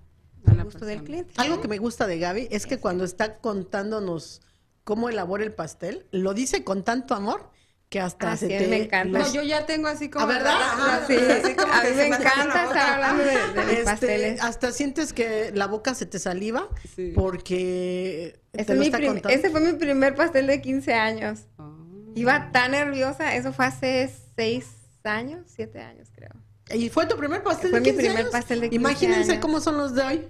al 0.47 0.57
la 0.57 0.65
gusto 0.65 0.85
del 0.85 0.99
persona. 0.99 1.05
cliente. 1.07 1.33
Algo 1.37 1.61
que 1.61 1.69
me 1.69 1.79
gusta 1.79 2.07
de 2.07 2.19
Gaby 2.19 2.49
es 2.51 2.67
que 2.67 2.79
cuando 2.79 3.05
está 3.05 3.39
contándonos 3.39 4.43
cómo 4.85 5.09
elabora 5.09 5.45
el 5.45 5.53
pastel, 5.53 6.07
lo 6.11 6.35
dice 6.35 6.65
con 6.65 6.85
tanto 6.85 7.15
amor 7.15 7.51
que 7.91 8.01
hasta 8.01 8.33
Ah, 8.33 8.37
se 8.37 8.49
sí, 8.49 8.59
te... 8.59 8.69
me 8.69 8.83
encanta. 8.85 9.19
No, 9.19 9.33
yo 9.33 9.43
ya 9.43 9.65
tengo 9.65 9.89
así 9.89 10.11
como... 10.11 10.25
¿A 10.25 10.29
verdad? 10.29 10.53
Ajá. 10.61 11.07
Sí, 11.07 11.15
así 11.17 11.55
como 11.55 11.73
a 11.73 11.83
mí 11.83 11.89
me 11.97 12.07
encanta 12.09 12.65
estar 12.65 12.91
hablando 12.95 13.25
de, 13.25 13.31
de 13.65 13.73
Este, 13.73 13.85
pasteles. 13.85 14.43
hasta 14.43 14.73
sientes 14.73 15.13
que 15.15 15.53
la 15.55 15.67
boca 15.67 15.95
se 15.95 16.05
te 16.05 16.19
saliva 16.19 16.69
Sí. 16.95 17.13
porque 17.15 18.41
Ese, 18.53 18.65
te 18.67 18.73
es 18.73 18.77
lo 18.77 18.81
mi 18.81 18.87
está 18.87 18.99
prim- 18.99 19.13
contando. 19.15 19.37
ese 19.39 19.51
fue 19.51 19.61
mi 19.61 19.73
primer 19.73 20.15
pastel 20.15 20.47
de 20.47 20.61
15 20.61 20.93
años. 20.93 21.41
Ah. 21.57 21.75
Iba 22.15 22.51
tan 22.53 22.73
nerviosa, 22.73 23.35
eso 23.37 23.53
fue 23.55 23.65
hace 23.67 24.11
6 24.37 24.67
años, 25.05 25.47
7 25.55 25.81
años 25.81 26.09
creo. 26.15 26.33
¿Y 26.75 26.89
fue 26.91 27.07
tu 27.07 27.17
primer 27.17 27.43
pastel 27.43 27.71
Fue 27.71 27.81
de 27.81 27.93
mi 27.93 27.97
15 27.97 28.03
primer 28.03 28.19
años? 28.19 28.31
pastel 28.33 28.61
de 28.61 28.71
15 28.71 28.77
Imagínense 28.77 29.31
años. 29.33 29.43
cómo 29.43 29.61
son 29.61 29.79
los 29.79 29.95
de 29.95 30.03
hoy. 30.03 30.29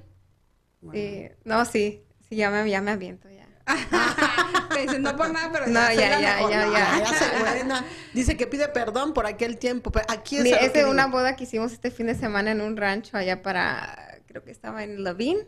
Sí, 0.93 1.29
no, 1.45 1.65
sí, 1.65 2.05
sí, 2.29 2.37
ya 2.37 2.51
me, 2.51 2.69
ya 2.71 2.81
me 2.81 2.93
aviento 2.93 3.29
ya. 3.29 3.47
Te 4.75 4.83
dicen, 4.83 5.03
no 5.03 5.17
por 5.17 5.31
nada, 5.31 5.51
pero 5.53 5.67
No, 5.67 5.81
ya, 5.93 5.95
ya, 5.95 6.21
ya, 6.21 6.49
ya, 6.49 6.67
No, 6.67 6.73
ya. 6.73 6.99
ya 7.01 7.07
se 7.07 7.39
buena. 7.41 7.85
Dice 8.15 8.37
que 8.37 8.47
pide 8.47 8.69
perdón 8.69 9.13
por 9.13 9.27
aquel 9.27 9.59
tiempo, 9.59 9.91
pero 9.91 10.07
aquí 10.09 10.37
es 10.39 10.45
Mira, 10.45 10.59
es 10.59 10.73
de 10.73 10.85
una 10.87 11.07
boda 11.09 11.37
que 11.37 11.45
hicimos 11.45 11.73
este 11.73 11.91
fin 11.91 12.07
de 12.07 12.15
semana 12.15 12.53
en 12.53 12.61
un 12.61 12.77
rancho 12.77 13.17
allá 13.17 13.43
para, 13.43 14.21
creo 14.27 14.45
que 14.45 14.53
estaba 14.53 14.85
en 14.85 15.03
Levine, 15.03 15.47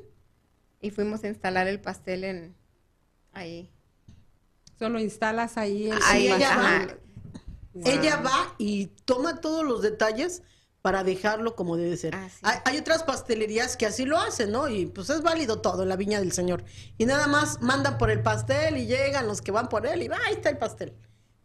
y 0.80 0.90
fuimos 0.90 1.22
a 1.24 1.28
instalar 1.28 1.66
el 1.68 1.80
pastel 1.80 2.24
en 2.24 2.56
ahí. 3.32 3.70
Solo 4.78 4.98
instalas 4.98 5.56
ahí 5.56 5.90
el 5.90 5.98
Ahí, 6.04 6.26
ella 6.26 6.56
va, 6.56 6.88
ella 7.84 8.16
va 8.16 8.54
y 8.58 8.86
toma 9.04 9.40
todos 9.40 9.64
los 9.64 9.82
detalles 9.82 10.42
para 10.82 11.04
dejarlo 11.04 11.54
como 11.56 11.76
debe 11.76 11.96
ser. 11.96 12.14
Hay, 12.42 12.58
hay 12.64 12.78
otras 12.78 13.02
pastelerías 13.02 13.76
que 13.76 13.86
así 13.86 14.04
lo 14.06 14.18
hacen, 14.18 14.50
¿no? 14.50 14.68
Y 14.68 14.86
pues 14.86 15.10
es 15.10 15.20
válido 15.22 15.60
todo 15.60 15.82
en 15.82 15.88
la 15.90 15.96
viña 15.96 16.20
del 16.20 16.32
Señor. 16.32 16.64
Y 16.96 17.04
nada 17.06 17.26
más 17.26 17.60
mandan 17.60 17.98
por 17.98 18.10
el 18.10 18.22
pastel 18.22 18.78
y 18.78 18.86
llegan 18.86 19.26
los 19.26 19.42
que 19.42 19.52
van 19.52 19.68
por 19.68 19.86
él 19.86 20.02
y 20.02 20.08
va, 20.08 20.16
ahí 20.26 20.34
está 20.34 20.48
el 20.48 20.56
pastel. 20.58 20.94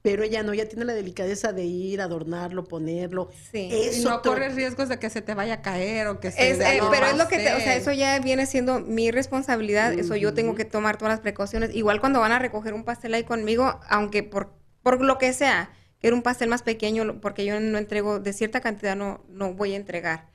Pero 0.02 0.24
ella 0.24 0.44
no, 0.44 0.54
ella 0.54 0.70
tiene 0.70 0.86
la 0.86 0.94
delicadeza 0.94 1.52
de 1.52 1.64
ir, 1.66 2.00
adornarlo, 2.00 2.64
ponerlo. 2.64 3.30
Sí. 3.52 3.70
Y 3.72 3.82
Eso 4.00 4.10
no 4.12 4.22
to- 4.22 4.30
corres 4.30 4.54
riesgos 4.54 4.88
de 4.88 5.00
que 5.00 5.10
se 5.10 5.22
te 5.24 5.34
vaya 5.34 5.56
a 5.56 5.62
caer 5.64 6.06
o 6.08 6.20
que 6.20 6.32
se 6.32 6.52
Es, 6.52 6.60
eh, 6.60 6.80
pero 6.92 7.08
es 7.08 7.18
lo 7.18 7.28
que, 7.28 7.38
te- 7.38 7.56
o 7.56 7.60
sea, 7.60 7.76
eso 7.76 7.92
ya 7.92 8.20
viene 8.20 8.46
siendo 8.46 8.80
mi 8.82 9.10
responsabilidad, 9.10 9.92
eso 9.94 10.16
yo 10.16 10.34
tengo 10.36 10.54
que 10.54 10.64
tomar 10.64 10.98
todas 10.98 11.12
las 11.16 11.22
precauciones. 11.22 11.74
Igual 11.74 12.00
cuando 12.02 12.20
van 12.20 12.32
a 12.32 12.40
recoger 12.40 12.76
un 12.76 12.84
pastel 12.86 13.16
ahí 13.16 13.24
conmigo, 13.24 13.80
aunque 13.90 14.22
por, 14.22 14.54
por 14.84 15.02
lo 15.02 15.18
que 15.18 15.34
sea, 15.34 15.72
era 16.02 16.16
un 16.16 16.22
pastel 16.24 16.50
más 16.50 16.62
pequeño, 16.64 17.20
porque 17.22 17.46
yo 17.46 17.60
no 17.60 17.78
entrego, 17.78 18.20
de 18.20 18.34
cierta 18.34 18.62
cantidad 18.62 18.96
no, 18.96 19.24
no 19.30 19.54
voy 19.54 19.74
a 19.74 19.78
entregar. 19.78 20.30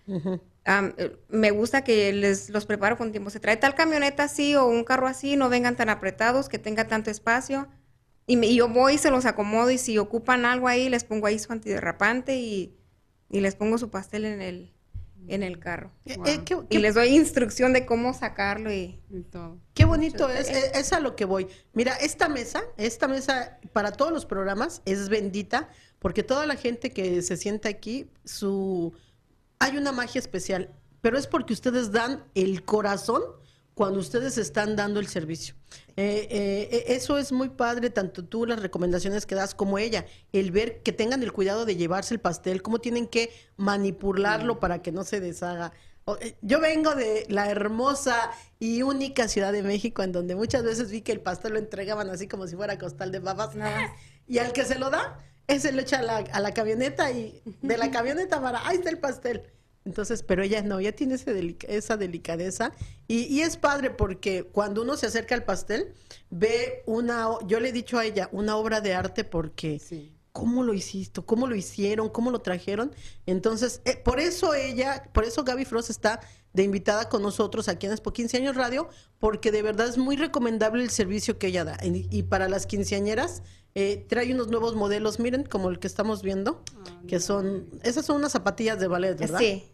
Eh, 0.67 1.17
me 1.29 1.51
gusta 1.53 1.83
que 1.85 2.13
les 2.13 2.51
los 2.51 2.67
preparo 2.67 2.97
con 2.97 3.13
tiempo. 3.13 3.31
Se 3.31 3.41
trae 3.41 3.57
tal 3.57 3.75
camioneta 3.75 4.25
así 4.25 4.55
o 4.57 4.67
un 4.67 4.85
carro 4.85 5.07
así, 5.07 5.37
no 5.37 5.49
vengan 5.49 5.77
tan 5.77 5.89
apretados, 5.89 6.49
que 6.49 6.59
tenga 6.59 6.87
tanto 6.89 7.11
espacio. 7.11 7.69
Y, 8.27 8.37
me- 8.37 8.47
y 8.47 8.57
yo 8.57 8.69
voy 8.69 8.95
y 8.95 8.99
se 8.99 9.11
los 9.11 9.27
acomodo 9.27 9.71
y 9.71 9.79
si 9.79 9.99
ocupan 9.99 10.45
algo 10.45 10.69
ahí, 10.69 10.89
les 10.89 11.05
pongo 11.05 11.27
ahí 11.27 11.39
su 11.39 11.53
antiderrapante 11.53 12.37
y, 12.37 12.77
y 13.31 13.41
les 13.41 13.55
pongo 13.57 13.79
su 13.79 13.91
pastel 13.91 14.25
en 14.25 14.41
el, 14.43 14.73
en 15.29 15.43
el 15.43 15.59
carro. 15.59 15.91
Eh, 16.05 16.17
Wow. 16.17 16.27
eh, 16.27 16.41
qué, 16.45 16.55
Y 16.55 16.67
qué- 16.69 16.79
les 16.79 16.95
doy 16.95 17.09
instrucción 17.09 17.73
de 17.73 17.87
cómo 17.87 18.13
sacarlo 18.15 18.73
y... 18.73 19.01
Y 19.11 19.21
todo. 19.23 19.59
qué 19.75 19.85
bonito 19.85 20.29
es, 20.29 20.49
es, 20.49 20.73
es 20.75 20.93
a 20.93 21.01
lo 21.01 21.17
que 21.17 21.25
voy. 21.25 21.47
Mira, 21.73 21.95
esta 21.95 22.29
mesa, 22.29 22.63
esta 22.77 23.09
mesa 23.09 23.59
para 23.73 23.93
todos 23.93 24.13
los 24.13 24.27
programas 24.27 24.83
es 24.85 25.09
bendita 25.09 25.69
porque 25.99 26.23
toda 26.23 26.47
la 26.47 26.57
gente 26.57 26.91
que 26.91 27.23
se 27.23 27.37
sienta 27.37 27.69
aquí, 27.69 28.11
su 28.25 28.93
hay 29.59 29.77
una 29.77 29.93
magia 29.93 30.19
especial, 30.19 30.71
pero 31.03 31.19
es 31.19 31.27
porque 31.27 31.53
ustedes 31.53 31.93
dan 31.93 32.25
el 32.35 32.65
corazón 32.65 33.23
cuando 33.81 33.99
ustedes 33.99 34.37
están 34.37 34.77
dando 34.77 35.01
el 35.01 35.07
servicio. 35.07 35.55
Eh, 35.97 36.29
eh, 36.31 36.69
eh, 36.71 36.85
eso 36.89 37.17
es 37.17 37.33
muy 37.33 37.49
padre, 37.49 37.89
tanto 37.89 38.23
tú 38.23 38.45
las 38.45 38.61
recomendaciones 38.61 39.25
que 39.25 39.35
das 39.35 39.55
como 39.55 39.79
ella, 39.79 40.05
el 40.35 40.51
ver 40.51 40.83
que 40.83 40.93
tengan 40.93 41.23
el 41.23 41.33
cuidado 41.33 41.65
de 41.65 41.77
llevarse 41.77 42.13
el 42.13 42.21
pastel, 42.21 42.61
cómo 42.61 42.81
tienen 42.81 43.07
que 43.07 43.31
manipularlo 43.57 44.61
para 44.61 44.83
que 44.83 44.93
no 44.93 45.03
se 45.03 45.21
deshaga. 45.21 45.73
Eh, 46.21 46.37
Yo 46.43 46.61
vengo 46.61 46.95
de 46.95 47.25
la 47.31 47.49
hermosa 47.49 48.31
y 48.59 48.83
única 48.83 49.29
Ciudad 49.29 49.51
de 49.51 49.63
México, 49.63 50.03
en 50.03 50.13
donde 50.13 50.35
muchas 50.35 50.63
veces 50.63 50.91
vi 50.91 51.01
que 51.01 51.13
el 51.13 51.23
pastel 51.23 51.55
lo 51.55 51.59
entregaban 51.59 52.11
así 52.11 52.29
como 52.29 52.47
si 52.47 52.57
fuera 52.57 52.77
costal 52.77 53.11
de 53.11 53.21
babas. 53.21 53.57
Y 54.29 54.41
al 54.41 54.53
que 54.53 54.67
se 54.67 54.79
lo 54.79 54.91
da, 54.91 55.17
ese 55.47 55.73
lo 55.73 55.81
echa 55.81 56.01
a 56.01 56.03
la, 56.03 56.17
a 56.19 56.41
la 56.41 56.53
camioneta 56.53 57.11
y 57.13 57.43
de 57.63 57.79
la 57.79 57.91
camioneta 57.91 58.43
para, 58.43 58.69
ahí 58.69 58.77
está 58.77 58.91
el 58.91 58.99
pastel. 58.99 59.51
Entonces, 59.85 60.23
pero 60.23 60.43
ella 60.43 60.63
no, 60.63 60.79
ella 60.79 60.93
tiene 60.95 61.15
ese 61.15 61.33
delica- 61.33 61.67
esa 61.69 61.97
delicadeza 61.97 62.73
y, 63.09 63.23
y 63.25 63.41
es 63.41 63.57
padre 63.57 63.91
porque 63.91 64.45
cuando 64.45 64.83
uno 64.83 64.97
se 64.97 65.07
acerca 65.07 65.35
al 65.35 65.45
pastel, 65.45 65.95
ve 66.31 66.83
una, 66.87 67.31
o- 67.31 67.47
yo 67.47 67.61
le 67.61 67.71
he 67.71 67.73
dicho 67.73 67.99
a 67.99 68.05
ella, 68.05 68.29
una 68.33 68.57
obra 68.57 68.81
de 68.81 68.95
arte 68.95 69.25
porque 69.25 69.79
Sí. 69.79 70.13
¿cómo 70.33 70.63
lo 70.63 70.75
hiciste? 70.75 71.23
¿Cómo 71.23 71.47
lo 71.47 71.57
hicieron? 71.57 72.09
¿Cómo 72.11 72.31
lo 72.31 72.41
trajeron? 72.41 72.93
Entonces, 73.27 73.81
eh, 73.85 73.97
por 73.97 74.21
eso 74.21 74.55
ella, 74.55 75.09
por 75.13 75.25
eso 75.25 75.45
Gaby 75.45 75.65
Frost 75.65 75.91
está 75.91 76.21
de 76.53 76.63
invitada 76.63 77.09
con 77.09 77.23
nosotros 77.23 77.69
aquí 77.69 77.87
en 77.87 77.93
Expo 77.93 78.13
15 78.13 78.37
años 78.37 78.57
Radio, 78.57 78.89
porque 79.19 79.51
de 79.51 79.63
verdad 79.63 79.89
es 79.89 79.97
muy 79.99 80.17
recomendable 80.17 80.83
el 80.83 80.91
servicio 80.91 81.39
que 81.39 81.47
ella 81.49 81.65
da. 81.65 81.79
Y, 81.83 82.07
y 82.11 82.23
para 82.25 82.49
las 82.49 82.67
quinceañeras, 82.67 83.43
eh, 83.77 84.05
trae 84.09 84.35
unos 84.35 84.49
nuevos 84.49 84.75
modelos, 84.75 85.21
miren, 85.21 85.45
como 85.45 85.71
el 85.71 85.79
que 85.79 85.87
estamos 85.87 86.23
viendo, 86.23 86.61
que 87.07 87.21
son, 87.21 87.69
esas 87.85 88.05
son 88.05 88.17
unas 88.17 88.33
zapatillas 88.33 88.81
de 88.81 88.89
ballet, 88.89 89.17
¿verdad? 89.17 89.39
Sí, 89.39 89.70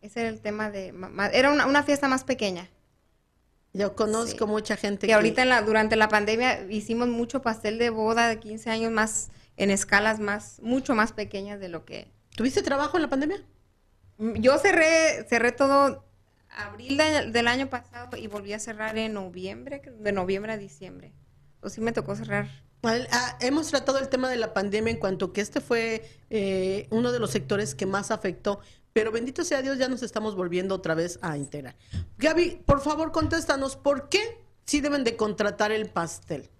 ese 0.00 0.20
era 0.20 0.28
el 0.28 0.40
tema 0.40 0.70
de... 0.70 0.94
Era 1.32 1.50
una, 1.52 1.66
una 1.66 1.82
fiesta 1.82 2.08
más 2.08 2.24
pequeña. 2.24 2.68
Yo 3.72 3.94
conozco 3.94 4.46
Sí. 4.46 4.50
mucha 4.50 4.76
gente 4.76 5.06
Que 5.06 5.14
ahorita 5.14 5.42
en 5.42 5.50
la, 5.50 5.62
durante 5.62 5.94
la 5.96 6.08
pandemia 6.08 6.62
hicimos 6.70 7.08
mucho 7.08 7.42
pastel 7.42 7.78
de 7.78 7.90
boda 7.90 8.28
de 8.28 8.38
15 8.38 8.70
años 8.70 8.90
más 8.92 9.28
en 9.56 9.70
escalas 9.70 10.20
más, 10.20 10.60
mucho 10.62 10.94
más 10.94 11.12
pequeñas 11.12 11.60
de 11.60 11.68
lo 11.68 11.84
que... 11.84 12.10
¿Tuviste 12.36 12.62
trabajo 12.62 12.96
en 12.96 13.02
la 13.02 13.08
pandemia? 13.10 13.44
Yo 14.18 14.56
cerré, 14.58 15.24
cerré 15.28 15.52
todo 15.52 16.04
abril 16.50 16.96
de- 16.96 17.30
del 17.30 17.46
año 17.48 17.68
pasado 17.68 18.16
y 18.16 18.26
volví 18.26 18.52
a 18.52 18.58
cerrar 18.58 18.96
en 18.98 19.12
noviembre, 19.14 19.82
de 19.98 20.12
noviembre 20.12 20.52
a 20.52 20.56
diciembre. 20.56 21.12
O 21.60 21.68
sí 21.68 21.80
me 21.80 21.92
tocó 21.92 22.14
cerrar. 22.16 22.48
Ah, 22.84 23.36
hemos 23.40 23.68
tratado 23.68 23.98
el 23.98 24.08
tema 24.08 24.30
de 24.30 24.36
la 24.36 24.54
pandemia 24.54 24.92
en 24.92 24.98
cuanto 24.98 25.32
que 25.32 25.40
este 25.40 25.60
fue 25.60 26.08
eh, 26.30 26.86
uno 26.90 27.10
de 27.10 27.18
los 27.18 27.30
sectores 27.32 27.74
que 27.74 27.86
más 27.86 28.12
afectó, 28.12 28.60
pero 28.98 29.12
bendito 29.12 29.44
sea 29.44 29.62
Dios, 29.62 29.78
ya 29.78 29.88
nos 29.88 30.02
estamos 30.02 30.34
volviendo 30.34 30.74
otra 30.74 30.96
vez 30.96 31.20
a 31.22 31.36
integrar. 31.36 31.76
Gaby, 32.18 32.62
por 32.66 32.80
favor, 32.80 33.12
contéstanos, 33.12 33.76
¿por 33.76 34.08
qué 34.08 34.40
sí 34.64 34.80
deben 34.80 35.04
de 35.04 35.14
contratar 35.14 35.70
el 35.70 35.88
pastel? 35.88 36.50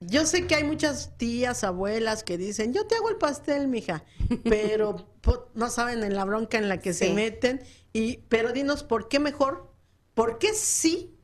Yo 0.00 0.26
sé 0.26 0.46
que 0.46 0.54
hay 0.54 0.64
muchas 0.64 1.16
tías, 1.16 1.64
abuelas 1.64 2.24
que 2.24 2.36
dicen, 2.36 2.74
yo 2.74 2.86
te 2.86 2.94
hago 2.94 3.08
el 3.08 3.16
pastel, 3.16 3.68
mija, 3.68 4.04
pero 4.44 5.08
no 5.54 5.70
saben 5.70 6.04
en 6.04 6.14
la 6.14 6.26
bronca 6.26 6.58
en 6.58 6.68
la 6.68 6.78
que 6.78 6.92
se 6.92 7.14
meten. 7.14 7.62
Y, 7.94 8.18
pero 8.28 8.52
dinos, 8.52 8.82
¿por 8.82 9.08
qué 9.08 9.18
mejor? 9.18 9.72
¿Por 10.12 10.36
qué 10.36 10.52
sí, 10.52 11.16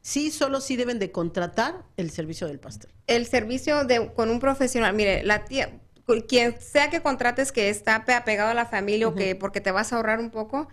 sí, 0.00 0.30
solo 0.30 0.60
sí 0.60 0.76
deben 0.76 1.00
de 1.00 1.10
contratar 1.10 1.86
el 1.96 2.12
servicio 2.12 2.46
del 2.46 2.60
pastel? 2.60 2.92
El 3.08 3.26
servicio 3.26 3.82
de 3.84 4.12
con 4.14 4.30
un 4.30 4.38
profesional, 4.38 4.94
mire, 4.94 5.24
la 5.24 5.44
tía, 5.44 5.80
quien 6.28 6.60
sea 6.60 6.88
que 6.90 7.00
contrates 7.02 7.52
que 7.52 7.68
está 7.68 8.04
pe- 8.04 8.14
apegado 8.14 8.50
a 8.50 8.54
la 8.54 8.66
familia 8.66 9.08
o 9.08 9.14
que 9.14 9.34
porque 9.34 9.60
te 9.60 9.70
vas 9.72 9.92
a 9.92 9.96
ahorrar 9.96 10.20
un 10.20 10.30
poco, 10.30 10.68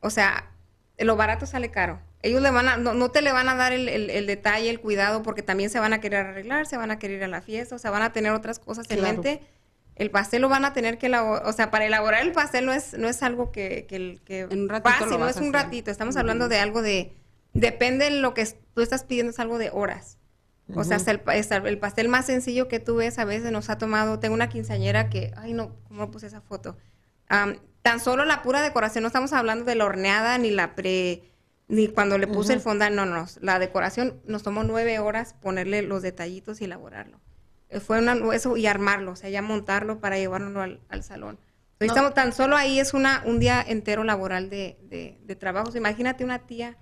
o 0.00 0.10
sea, 0.10 0.50
lo 0.98 1.16
barato 1.16 1.46
sale 1.46 1.70
caro. 1.70 2.00
Ellos 2.22 2.40
le 2.42 2.50
van 2.50 2.68
a, 2.68 2.76
no, 2.76 2.94
no 2.94 3.10
te 3.10 3.20
le 3.22 3.32
van 3.32 3.48
a 3.48 3.54
dar 3.54 3.72
el, 3.72 3.88
el- 3.88 4.10
el 4.10 4.26
detalle, 4.26 4.70
el 4.70 4.80
cuidado, 4.80 5.22
porque 5.22 5.42
también 5.42 5.70
se 5.70 5.78
van 5.80 5.92
a 5.92 6.00
querer 6.00 6.26
arreglar, 6.26 6.66
se 6.66 6.76
van 6.76 6.90
a 6.90 6.98
querer 6.98 7.18
ir 7.18 7.24
a 7.24 7.28
la 7.28 7.42
fiesta, 7.42 7.74
o 7.74 7.78
sea, 7.78 7.90
van 7.90 8.02
a 8.02 8.12
tener 8.12 8.32
otras 8.32 8.58
cosas 8.58 8.88
en 8.90 8.98
Claro. 8.98 9.12
mente. 9.22 9.40
El 9.96 10.10
pastel 10.10 10.42
lo 10.42 10.48
van 10.48 10.64
a 10.64 10.72
tener 10.72 10.98
que 10.98 11.06
elaborar, 11.06 11.46
o 11.46 11.52
sea, 11.52 11.70
para 11.70 11.84
elaborar 11.86 12.22
el 12.22 12.32
pastel 12.32 12.66
no 12.66 12.72
es, 12.72 12.94
no 12.94 13.08
es 13.08 13.22
algo 13.22 13.52
que, 13.52 13.86
que, 13.88 14.18
que 14.24 14.40
En 14.40 14.62
un 14.62 14.68
ratito 14.68 14.90
fácil, 14.90 15.10
lo 15.10 15.18
no 15.18 15.28
es 15.28 15.36
un 15.36 15.52
ratito. 15.52 15.90
Estamos 15.90 16.16
hablando 16.16 16.48
de 16.48 16.58
algo 16.58 16.82
de, 16.82 17.12
depende 17.52 18.06
de 18.06 18.10
lo 18.18 18.34
que 18.34 18.44
tú 18.74 18.82
estás 18.82 19.04
pidiendo, 19.04 19.30
es 19.30 19.38
algo 19.38 19.56
de 19.58 19.70
horas. 19.72 20.18
O 20.74 20.82
sea, 20.84 20.96
hasta 20.96 21.10
el, 21.10 21.20
hasta 21.26 21.56
el 21.56 21.78
pastel 21.78 22.08
más 22.08 22.26
sencillo 22.26 22.68
que 22.68 22.80
tú 22.80 22.96
ves 22.96 23.18
a 23.18 23.24
veces 23.24 23.52
nos 23.52 23.68
ha 23.68 23.76
tomado. 23.78 24.18
Tengo 24.18 24.34
una 24.34 24.48
quinceañera 24.48 25.10
que, 25.10 25.32
ay 25.36 25.52
no, 25.52 25.76
¿cómo 25.88 26.10
puse 26.10 26.26
esa 26.26 26.40
foto? 26.40 26.76
Am, 27.28 27.58
tan 27.82 28.00
solo 28.00 28.24
la 28.24 28.42
pura 28.42 28.62
decoración, 28.62 29.02
no 29.02 29.08
estamos 29.08 29.32
hablando 29.34 29.66
de 29.66 29.74
la 29.74 29.84
horneada 29.84 30.38
ni 30.38 30.50
la 30.50 30.74
pre, 30.74 31.22
ni 31.68 31.88
cuando 31.88 32.16
le 32.16 32.26
puse 32.26 32.54
el 32.54 32.60
fondant, 32.60 32.94
no, 32.96 33.04
no. 33.04 33.26
La 33.40 33.58
decoración 33.58 34.20
nos 34.26 34.42
tomó 34.42 34.64
nueve 34.64 34.98
horas 34.98 35.34
ponerle 35.34 35.82
los 35.82 36.00
detallitos 36.02 36.60
y 36.60 36.64
elaborarlo. 36.64 37.20
Eh, 37.68 37.80
Fue 37.80 37.98
una, 37.98 38.14
eso 38.34 38.56
y 38.56 38.66
armarlo, 38.66 39.12
o 39.12 39.16
sea, 39.16 39.28
ya 39.28 39.42
montarlo 39.42 40.00
para 40.00 40.16
llevarlo 40.16 40.62
al, 40.62 40.80
al 40.88 41.02
salón. 41.02 41.38
Entonces, 41.72 41.88
No. 41.88 42.08
estamos, 42.08 42.14
tan 42.14 42.32
solo 42.32 42.56
ahí 42.56 42.78
es 42.80 42.94
una, 42.94 43.22
un 43.26 43.38
día 43.38 43.62
entero 43.66 44.02
laboral 44.04 44.48
de, 44.48 44.78
de, 44.82 45.18
de 45.22 45.36
trabajos. 45.36 45.74
Imagínate 45.76 46.24
una 46.24 46.38
tía 46.46 46.78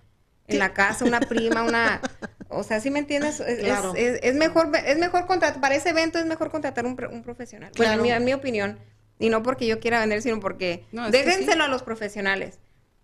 en 0.48 0.58
la 0.58 0.72
casa, 0.72 1.04
una 1.04 1.20
prima, 1.20 1.62
una... 1.62 2.00
O 2.48 2.62
sea, 2.64 2.80
¿sí 2.80 2.90
me 2.90 2.98
entiendes? 2.98 3.40
Es, 3.40 3.60
Claro. 3.60 3.94
es, 3.96 4.18
es 4.22 4.34
mejor, 4.34 4.70
es 4.84 4.98
mejor 4.98 5.26
contratar, 5.26 5.60
para 5.60 5.74
ese 5.74 5.90
evento 5.90 6.18
es 6.18 6.26
mejor 6.26 6.50
contratar 6.50 6.84
un, 6.84 6.98
un 7.10 7.22
profesional. 7.22 7.70
Bueno, 7.76 7.92
en 7.92 7.98
Claro. 7.98 8.02
mi, 8.02 8.10
en 8.12 8.24
mi 8.24 8.32
opinión. 8.34 8.78
Y 9.18 9.30
no 9.30 9.42
porque 9.42 9.66
yo 9.66 9.80
quiera 9.80 10.00
vender, 10.00 10.20
sino 10.20 10.40
porque 10.40 10.84
No, 10.92 11.10
déjenselo 11.10 11.64
a 11.64 11.68
los 11.68 11.82
profesionales. 11.82 12.58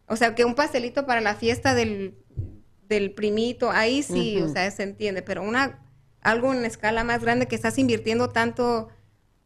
O 0.07 0.16
sea, 0.16 0.35
que 0.35 0.44
un 0.44 0.55
pastelito 0.55 1.07
para 1.07 1.20
la 1.20 1.35
fiesta 1.35 1.74
del, 1.74 2.14
del 2.88 3.12
primito, 3.12 3.70
ahí 3.70 4.03
sí, 4.03 4.40
o 4.42 4.48
sea, 4.48 4.70
se 4.70 4.83
entiende, 4.83 5.22
pero 5.22 5.42
una 5.42 5.85
algo 6.20 6.53
en 6.53 6.64
escala 6.64 7.05
más 7.05 7.22
grande 7.22 7.46
que 7.46 7.55
estás 7.55 7.79
invirtiendo 7.79 8.31
tanto 8.31 8.88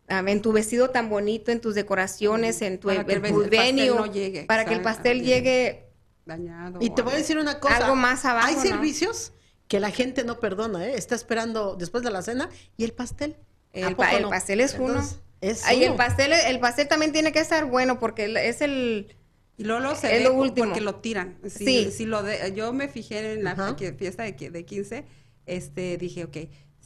ah, 0.08 0.22
en 0.26 0.40
tu 0.40 0.52
vestido 0.52 0.90
tan 0.90 1.10
bonito, 1.10 1.52
en 1.52 1.60
tus 1.60 1.74
decoraciones, 1.74 2.62
en 2.62 2.78
tu, 2.78 2.88
Para 2.88 3.04
que 3.04 3.12
el 3.12 3.20
venue, 3.20 3.88
no 3.88 4.06
llegue, 4.06 4.44
para 4.44 4.64
que 4.64 4.74
el 4.74 4.80
pastel 4.82 5.22
llegue 5.22 5.91
dañado. 6.26 6.78
Y 6.80 6.90
te 6.90 7.02
voy 7.02 7.14
a 7.14 7.16
decir 7.16 7.38
una 7.38 7.58
cosa. 7.60 7.76
Algo 7.78 7.96
más 7.96 8.24
abajo, 8.24 8.46
Hay 8.48 8.54
¿no? 8.56 8.62
servicios 8.62 9.32
que 9.68 9.80
la 9.80 9.90
gente 9.90 10.24
no 10.24 10.38
perdona, 10.40 10.86
¿eh? 10.86 10.94
Está 10.96 11.14
esperando 11.14 11.76
después 11.76 12.02
de 12.04 12.10
la 12.10 12.22
cena 12.22 12.48
y 12.76 12.84
el 12.84 12.92
pastel. 12.92 13.36
¿A 13.74 13.78
El, 13.78 13.84
poco 13.96 14.02
pa- 14.02 14.12
el 14.16 14.22
no? 14.22 14.30
pastel 14.30 14.60
es 14.60 14.74
uno. 14.74 14.88
Entonces, 14.88 15.20
es 15.40 15.64
Ay, 15.64 15.82
el 15.84 15.90
uno. 15.90 15.96
pastel, 15.96 16.32
el 16.32 16.60
pastel 16.60 16.88
también 16.88 17.12
tiene 17.12 17.32
que 17.32 17.38
estar 17.40 17.64
bueno 17.64 17.98
porque 17.98 18.32
es 18.48 18.60
el 18.60 19.16
Y 19.56 19.64
se 19.96 20.06
Es 20.16 20.18
ve 20.18 20.24
lo 20.24 20.34
último. 20.34 20.66
porque 20.66 20.80
lo 20.80 20.96
tiran. 20.96 21.38
Si, 21.48 21.64
Sí. 21.64 21.90
si 21.92 22.04
lo 22.06 22.22
de, 22.22 22.52
yo 22.54 22.72
me 22.72 22.88
fijé 22.88 23.32
en 23.34 23.44
la 23.44 23.52
Ajá. 23.52 23.74
fiesta 23.98 24.24
de, 24.24 24.32
de 24.50 24.64
15, 24.64 25.04
este, 25.46 25.96
dije, 25.98 26.24
ok, 26.24 26.36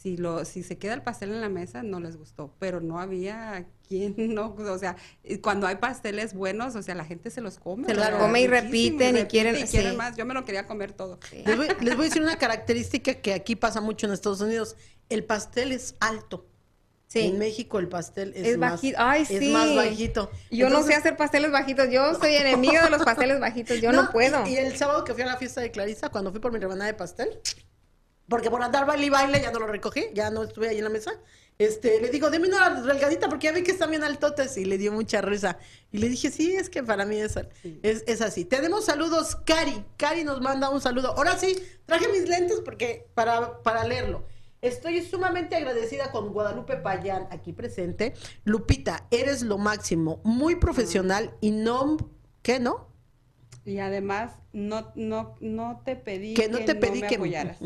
si, 0.06 0.16
lo, 0.16 0.44
si 0.44 0.62
se 0.62 0.78
queda 0.78 0.94
el 0.94 1.02
pastel 1.02 1.32
en 1.32 1.40
la 1.40 1.48
mesa, 1.48 1.82
no 1.82 1.98
les 1.98 2.16
gustó. 2.16 2.54
Pero 2.60 2.80
no 2.80 3.00
había 3.00 3.66
quien 3.88 4.14
no, 4.36 4.54
o 4.56 4.78
sea, 4.78 4.94
y 5.24 5.38
cuando 5.38 5.66
hay 5.66 5.76
pasteles 5.76 6.32
buenos, 6.32 6.76
o 6.76 6.82
sea, 6.82 6.94
la 6.94 7.04
gente 7.04 7.28
se 7.28 7.40
los 7.40 7.58
come. 7.58 7.86
Se 7.88 7.94
los 7.94 8.08
come 8.10 8.42
y 8.42 8.46
repiten 8.46 9.16
y 9.16 9.22
quieren- 9.22 9.56
y 9.56 9.64
quieren 9.64 9.90
sí. 9.92 9.96
más. 9.96 10.16
Yo 10.16 10.24
me 10.24 10.32
lo 10.32 10.44
quería 10.44 10.64
comer 10.68 10.92
todo. 10.92 11.18
Les 11.44 11.56
voy, 11.56 11.66
les 11.80 11.96
voy 11.96 12.06
a 12.06 12.08
decir 12.08 12.22
una 12.22 12.38
característica 12.38 13.14
que 13.14 13.34
aquí 13.34 13.56
pasa 13.56 13.80
mucho 13.80 14.06
en 14.06 14.12
Estados 14.12 14.40
Unidos. 14.40 14.76
El 15.08 15.24
pastel 15.24 15.72
es 15.72 15.96
alto. 15.98 16.46
sí. 17.08 17.22
En 17.22 17.38
México 17.40 17.80
el 17.80 17.88
pastel 17.88 18.32
es, 18.36 18.46
Es 18.46 18.58
más, 18.58 18.72
bajito. 18.74 18.98
Ay, 19.00 19.22
es 19.22 19.28
sí. 19.28 19.50
más 19.50 19.74
bajito. 19.74 20.30
Yo 20.52 20.66
no 20.66 20.70
sé 20.70 20.76
Entonces, 20.82 20.98
hacer 20.98 21.16
pasteles 21.16 21.50
bajitos. 21.50 21.90
Yo 21.90 22.14
soy 22.14 22.32
enemiga 22.36 22.84
de 22.84 22.90
los 22.90 23.02
pasteles 23.02 23.40
bajitos. 23.40 23.80
Yo 23.80 23.90
no, 23.90 24.08
puedo. 24.12 24.46
Y, 24.46 24.50
y 24.50 24.56
el 24.56 24.76
sábado 24.76 25.02
que 25.02 25.14
fui 25.14 25.24
a 25.24 25.26
la 25.26 25.36
fiesta 25.36 25.60
de 25.60 25.72
Clarisa, 25.72 26.10
cuando 26.10 26.30
fui 26.30 26.38
por 26.40 26.52
mi 26.52 26.60
rebanada 26.60 26.86
de 26.86 26.94
pastel, 26.94 27.40
porque 28.28 28.50
por 28.50 28.62
andar 28.62 28.86
baile 28.86 29.06
y 29.06 29.10
baile 29.10 29.40
ya 29.40 29.50
no 29.50 29.60
lo 29.60 29.66
recogí, 29.66 30.06
ya 30.14 30.30
no 30.30 30.44
estuve 30.44 30.68
ahí 30.68 30.78
en 30.78 30.84
la 30.84 30.90
mesa. 30.90 31.12
Este, 31.58 32.00
le 32.02 32.10
digo, 32.10 32.28
deme 32.28 32.48
una 32.48 32.82
delgadita 32.82 33.28
porque 33.28 33.46
ya 33.46 33.52
vi 33.52 33.62
que 33.62 33.70
están 33.70 33.90
bien 33.90 34.04
altotes 34.04 34.56
y 34.58 34.66
le 34.66 34.76
dio 34.76 34.92
mucha 34.92 35.22
risa. 35.22 35.58
Y 35.90 35.98
le 35.98 36.08
dije, 36.08 36.30
sí, 36.30 36.54
es 36.54 36.68
que 36.68 36.82
para 36.82 37.06
mí 37.06 37.16
es, 37.16 37.38
es, 37.82 38.04
es 38.06 38.20
así. 38.20 38.44
Tenemos 38.44 38.84
saludos, 38.84 39.36
Cari. 39.36 39.84
Cari 39.96 40.24
nos 40.24 40.40
manda 40.42 40.68
un 40.68 40.82
saludo. 40.82 41.14
Ahora 41.16 41.38
sí, 41.38 41.56
traje 41.86 42.08
mis 42.08 42.28
lentes 42.28 42.60
porque 42.62 43.06
para, 43.14 43.62
para 43.62 43.84
leerlo. 43.84 44.26
Estoy 44.60 45.02
sumamente 45.02 45.54
agradecida 45.54 46.10
con 46.10 46.32
Guadalupe 46.32 46.76
Payán 46.76 47.28
aquí 47.30 47.52
presente. 47.52 48.14
Lupita, 48.44 49.06
eres 49.10 49.42
lo 49.42 49.58
máximo, 49.58 50.20
muy 50.24 50.56
profesional 50.56 51.34
y 51.40 51.52
no, 51.52 51.96
¿qué 52.42 52.58
no? 52.58 52.88
Y 53.64 53.78
además, 53.78 54.32
no, 54.52 54.92
no, 54.94 55.36
no 55.40 55.82
te 55.84 55.96
pedí 55.96 56.34
que 56.34 56.48
no 56.48 56.64
te 56.64 56.74
pedí 56.74 57.00
me 57.02 57.08
que 57.08 57.16
apoyaras. 57.16 57.58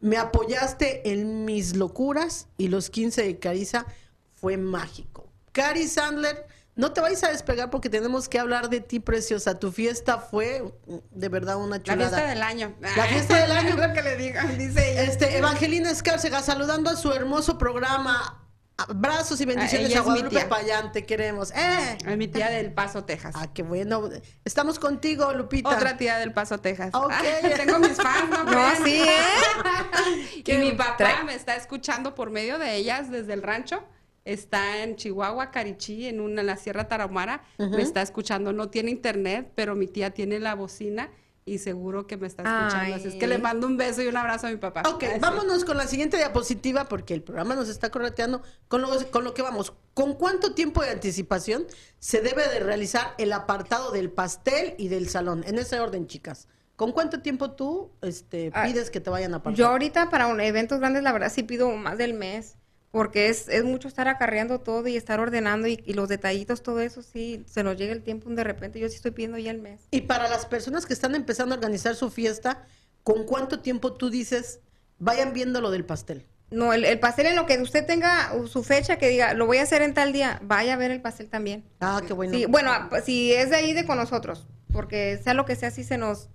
Me 0.00 0.16
apoyaste 0.18 1.10
en 1.10 1.44
mis 1.44 1.76
locuras 1.76 2.48
y 2.58 2.68
los 2.68 2.90
15 2.90 3.22
de 3.22 3.38
Carisa 3.38 3.86
fue 4.34 4.56
mágico. 4.56 5.30
Cari 5.52 5.88
Sandler, 5.88 6.46
no 6.74 6.92
te 6.92 7.00
vayas 7.00 7.24
a 7.24 7.30
despegar 7.30 7.70
porque 7.70 7.88
tenemos 7.88 8.28
que 8.28 8.38
hablar 8.38 8.68
de 8.68 8.80
ti, 8.80 9.00
preciosa. 9.00 9.58
Tu 9.58 9.72
fiesta 9.72 10.18
fue 10.18 10.62
mm, 10.86 10.94
de 11.10 11.28
verdad 11.30 11.56
una 11.56 11.78
La 11.78 11.82
chulada. 11.82 12.08
fiesta 12.10 12.26
del 12.28 12.42
año. 12.42 12.76
La 12.80 13.04
fiesta 13.06 13.36
del 13.38 13.50
año. 13.52 13.68
Es 13.70 13.88
lo 13.88 13.92
que 13.94 14.02
le 14.02 14.16
digo, 14.16 14.38
dice 14.58 14.92
ella. 14.92 15.02
Este, 15.04 15.38
Evangelina 15.38 15.90
Escárcega, 15.90 16.42
saludando 16.42 16.90
a 16.90 16.96
su 16.96 17.12
hermoso 17.12 17.56
programa. 17.56 18.45
Abrazos 18.78 19.40
y 19.40 19.46
bendiciones 19.46 19.88
ella 19.88 20.00
a 20.00 20.02
mi 20.02 20.06
Guadalupe 20.06 20.36
tía. 20.36 20.48
Payán, 20.50 20.92
te 20.92 21.06
queremos. 21.06 21.50
¡Eh! 21.52 21.96
Es 22.06 22.16
mi 22.18 22.28
tía 22.28 22.50
del 22.50 22.72
Paso, 22.74 23.04
Texas. 23.04 23.34
Ah, 23.38 23.46
qué 23.54 23.62
bueno. 23.62 24.10
Estamos 24.44 24.78
contigo, 24.78 25.32
Lupita. 25.32 25.70
Otra 25.70 25.96
tía 25.96 26.18
del 26.18 26.34
Paso, 26.34 26.58
Texas. 26.58 26.90
Ok. 26.94 27.10
Ah, 27.10 27.22
tengo 27.56 27.78
mis 27.78 27.96
fans, 27.96 28.28
¿no? 28.30 28.44
No, 28.44 28.84
sí, 28.84 29.00
¿eh? 29.02 30.42
Y 30.44 30.52
mi 30.58 30.72
papá 30.72 30.96
Trae- 30.98 31.24
me 31.24 31.34
está 31.34 31.56
escuchando 31.56 32.14
por 32.14 32.30
medio 32.30 32.58
de 32.58 32.74
ellas 32.76 33.10
desde 33.10 33.32
el 33.32 33.42
rancho. 33.42 33.82
Está 34.26 34.82
en 34.82 34.96
Chihuahua, 34.96 35.50
Carichí, 35.52 36.06
en, 36.08 36.20
una, 36.20 36.40
en 36.42 36.48
la 36.48 36.56
Sierra 36.56 36.86
Tarahumara. 36.88 37.44
Me 37.58 37.80
está 37.80 38.02
escuchando. 38.02 38.52
No 38.52 38.68
tiene 38.68 38.90
internet, 38.90 39.52
pero 39.54 39.74
mi 39.74 39.86
tía 39.86 40.10
tiene 40.10 40.38
la 40.38 40.54
bocina 40.54 41.08
y 41.48 41.58
seguro 41.58 42.08
que 42.08 42.16
me 42.16 42.26
está 42.26 42.42
escuchando. 42.42 42.96
Así 42.96 43.06
es 43.08 43.14
que 43.14 43.28
le 43.28 43.38
mando 43.38 43.68
un 43.68 43.76
beso 43.76 44.02
y 44.02 44.08
un 44.08 44.16
abrazo 44.16 44.48
a 44.48 44.50
mi 44.50 44.56
papá. 44.56 44.82
Ok, 44.86 45.04
vámonos 45.20 45.64
con 45.64 45.76
la 45.76 45.86
siguiente 45.86 46.16
diapositiva 46.16 46.88
porque 46.88 47.14
el 47.14 47.22
programa 47.22 47.54
nos 47.54 47.68
está 47.68 47.88
correteando 47.88 48.42
con 48.66 48.82
lo, 48.82 48.88
con 49.12 49.22
lo 49.22 49.32
que 49.32 49.42
vamos. 49.42 49.72
¿Con 49.94 50.14
cuánto 50.14 50.54
tiempo 50.54 50.82
de 50.82 50.90
anticipación 50.90 51.64
se 52.00 52.20
debe 52.20 52.46
de 52.48 52.58
realizar 52.58 53.14
el 53.18 53.32
apartado 53.32 53.92
del 53.92 54.10
pastel 54.10 54.74
y 54.76 54.88
del 54.88 55.08
salón? 55.08 55.44
En 55.46 55.56
ese 55.58 55.78
orden, 55.78 56.08
chicas. 56.08 56.48
¿Con 56.74 56.90
cuánto 56.90 57.22
tiempo 57.22 57.52
tú 57.52 57.92
este, 58.02 58.50
Ah, 58.52 58.64
pides 58.66 58.90
que 58.90 59.00
te 59.00 59.08
vayan 59.08 59.32
a 59.32 59.36
apartar? 59.36 59.56
Yo 59.56 59.68
ahorita 59.68 60.10
para 60.10 60.26
un 60.26 60.40
eventos 60.40 60.80
grandes, 60.80 61.04
la 61.04 61.12
verdad 61.12 61.32
sí 61.32 61.44
pido 61.44 61.70
más 61.76 61.96
del 61.96 62.12
mes. 62.14 62.56
Porque 62.96 63.28
es, 63.28 63.50
es 63.50 63.62
mucho 63.62 63.88
estar 63.88 64.08
acarreando 64.08 64.60
todo 64.60 64.88
y 64.88 64.96
estar 64.96 65.20
ordenando 65.20 65.68
y, 65.68 65.82
y 65.84 65.92
los 65.92 66.08
detallitos, 66.08 66.62
todo 66.62 66.80
eso, 66.80 67.02
sí, 67.02 67.44
se 67.46 67.62
nos 67.62 67.76
llega 67.76 67.92
el 67.92 68.02
tiempo 68.02 68.30
de 68.30 68.42
repente. 68.42 68.80
Yo 68.80 68.88
sí 68.88 68.94
estoy 68.94 69.10
pidiendo 69.10 69.36
ya 69.36 69.50
el 69.50 69.60
mes. 69.60 69.82
Y 69.90 70.00
para 70.00 70.30
las 70.30 70.46
personas 70.46 70.86
que 70.86 70.94
están 70.94 71.14
empezando 71.14 71.54
a 71.54 71.58
organizar 71.58 71.94
su 71.94 72.10
fiesta, 72.10 72.64
¿con 73.02 73.24
cuánto 73.24 73.60
tiempo 73.60 73.92
tú 73.92 74.08
dices 74.08 74.60
vayan 74.98 75.34
viendo 75.34 75.60
lo 75.60 75.70
del 75.70 75.84
pastel? 75.84 76.24
No, 76.50 76.72
el, 76.72 76.86
el 76.86 76.98
pastel 76.98 77.26
en 77.26 77.36
lo 77.36 77.44
que 77.44 77.60
usted 77.60 77.84
tenga 77.84 78.32
su 78.46 78.64
fecha, 78.64 78.96
que 78.96 79.08
diga, 79.08 79.34
lo 79.34 79.44
voy 79.44 79.58
a 79.58 79.64
hacer 79.64 79.82
en 79.82 79.92
tal 79.92 80.14
día, 80.14 80.40
vaya 80.42 80.72
a 80.72 80.76
ver 80.78 80.90
el 80.90 81.02
pastel 81.02 81.28
también. 81.28 81.64
Ah, 81.80 82.00
qué 82.06 82.14
bueno. 82.14 82.32
Sí, 82.32 82.46
bueno, 82.46 82.70
ah, 82.72 82.86
pues, 82.88 83.04
si 83.04 83.30
es 83.30 83.50
de 83.50 83.56
ahí 83.56 83.74
de 83.74 83.84
con 83.84 83.98
nosotros, 83.98 84.46
porque 84.72 85.20
sea 85.22 85.34
lo 85.34 85.44
que 85.44 85.54
sea, 85.54 85.70
sí 85.70 85.84
se 85.84 85.98
nos... 85.98 86.30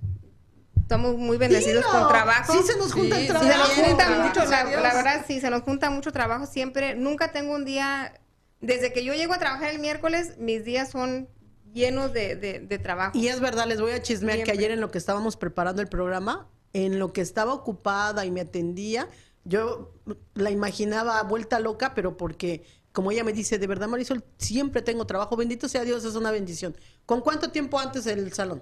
Estamos 0.91 1.15
muy 1.15 1.37
bendecidos 1.37 1.85
Dilo. 1.85 1.99
con 1.99 2.09
trabajo. 2.09 2.51
Sí 2.51 2.59
se 2.63 2.77
nos 2.77 2.91
junta 2.91 3.15
Sí, 3.15 3.21
el 3.21 3.27
trabajo. 3.29 3.47
Sí, 3.49 3.75
se 3.75 3.81
nos 3.81 3.87
junta 3.87 4.09
mucho, 4.09 4.39
la, 4.43 4.63
la 4.65 4.93
verdad, 4.93 5.25
sí, 5.25 5.39
se 5.39 5.49
nos 5.49 5.61
junta 5.61 5.89
mucho 5.89 6.11
trabajo 6.11 6.45
siempre. 6.45 6.95
Nunca 6.95 7.31
tengo 7.31 7.53
un 7.55 7.63
día, 7.63 8.19
desde 8.59 8.91
que 8.91 9.05
yo 9.05 9.13
llego 9.13 9.33
a 9.33 9.39
trabajar 9.39 9.69
el 9.71 9.79
miércoles, 9.79 10.33
mis 10.37 10.65
días 10.65 10.91
son 10.91 11.29
llenos 11.73 12.11
de, 12.11 12.35
de- 12.35 12.59
de 12.59 12.77
trabajo. 12.77 13.17
Y 13.17 13.29
es 13.29 13.39
verdad, 13.39 13.67
les 13.67 13.79
voy 13.79 13.93
a 13.93 14.01
chismear 14.01 14.43
que 14.43 14.51
ayer 14.51 14.69
en 14.71 14.81
lo 14.81 14.91
que 14.91 14.97
estábamos 14.97 15.37
preparando 15.37 15.81
el 15.81 15.87
programa, 15.87 16.49
en 16.73 16.99
lo 16.99 17.13
que 17.13 17.21
estaba 17.21 17.53
ocupada 17.53 18.25
y 18.25 18.31
me 18.31 18.41
atendía, 18.41 19.07
yo 19.45 19.93
la 20.33 20.51
imaginaba 20.51 21.23
vuelta 21.23 21.61
loca, 21.61 21.93
pero 21.95 22.17
porque, 22.17 22.63
como 22.91 23.11
ella 23.11 23.23
me 23.23 23.31
dice, 23.31 23.57
de 23.59 23.67
verdad, 23.67 23.87
Marisol, 23.87 24.25
siempre 24.37 24.81
tengo 24.81 25.05
trabajo. 25.07 25.37
Bendito 25.37 25.69
sea 25.69 25.85
Dios, 25.85 26.03
es 26.03 26.15
una 26.15 26.31
bendición. 26.31 26.75
¿Con 27.05 27.21
cuánto 27.21 27.49
tiempo 27.49 27.79
antes 27.79 28.05
el 28.07 28.33
salón? 28.33 28.61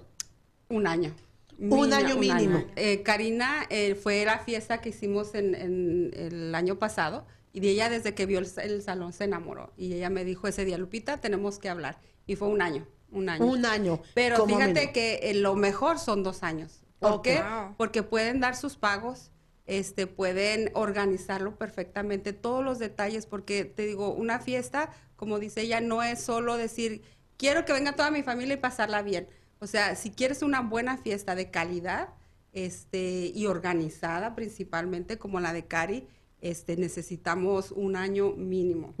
Un 0.68 0.86
año. 0.86 1.12
Un 1.60 1.92
año 1.92 2.16
mínimo. 2.16 2.64
Eh, 2.76 3.02
Karina 3.02 3.66
eh, 3.70 3.94
fue 3.94 4.24
la 4.24 4.38
fiesta 4.38 4.80
que 4.80 4.88
hicimos 4.90 5.34
en, 5.34 5.54
en 5.54 6.10
el 6.14 6.54
año 6.54 6.78
pasado 6.78 7.26
y 7.52 7.60
de 7.60 7.70
ella 7.70 7.88
desde 7.88 8.14
que 8.14 8.26
vio 8.26 8.38
el, 8.38 8.48
el 8.62 8.82
salón 8.82 9.12
se 9.12 9.24
enamoró 9.24 9.72
y 9.76 9.92
ella 9.92 10.08
me 10.10 10.24
dijo 10.24 10.46
ese 10.48 10.64
día, 10.64 10.78
Lupita, 10.78 11.18
tenemos 11.18 11.58
que 11.58 11.68
hablar. 11.68 11.98
Y 12.26 12.36
fue 12.36 12.48
un 12.48 12.62
año, 12.62 12.86
un 13.10 13.28
año. 13.28 13.44
Un 13.44 13.66
año. 13.66 14.00
Pero 14.14 14.46
fíjate 14.46 14.92
que 14.92 15.20
eh, 15.22 15.34
lo 15.34 15.54
mejor 15.56 15.98
son 15.98 16.22
dos 16.22 16.42
años. 16.42 16.80
¿Por 16.98 17.12
Ok. 17.12 17.22
qué? 17.24 17.42
Porque 17.76 18.02
pueden 18.02 18.40
dar 18.40 18.56
sus 18.56 18.76
pagos, 18.76 19.30
este, 19.66 20.06
pueden 20.06 20.70
organizarlo 20.74 21.56
perfectamente, 21.56 22.32
todos 22.32 22.64
los 22.64 22.78
detalles, 22.78 23.26
porque 23.26 23.64
te 23.64 23.86
digo, 23.86 24.12
una 24.12 24.38
fiesta, 24.38 24.90
como 25.16 25.38
dice 25.38 25.62
ella, 25.62 25.80
no 25.80 26.02
es 26.02 26.20
solo 26.22 26.56
decir, 26.56 27.02
quiero 27.36 27.64
que 27.64 27.72
venga 27.72 27.92
toda 27.96 28.10
mi 28.10 28.22
familia 28.22 28.54
y 28.54 28.58
pasarla 28.58 29.02
bien. 29.02 29.28
O 29.60 29.66
sea, 29.66 29.94
si 29.94 30.10
quieres 30.10 30.42
una 30.42 30.60
buena 30.60 30.96
fiesta 30.96 31.34
de 31.34 31.50
calidad, 31.50 32.08
este, 32.52 33.30
y 33.34 33.46
organizada 33.46 34.34
principalmente, 34.34 35.18
como 35.18 35.40
la 35.40 35.52
de 35.52 35.66
Cari, 35.66 36.06
este, 36.40 36.76
necesitamos 36.76 37.70
un 37.70 37.96
año 37.96 38.32
mínimo. 38.32 38.94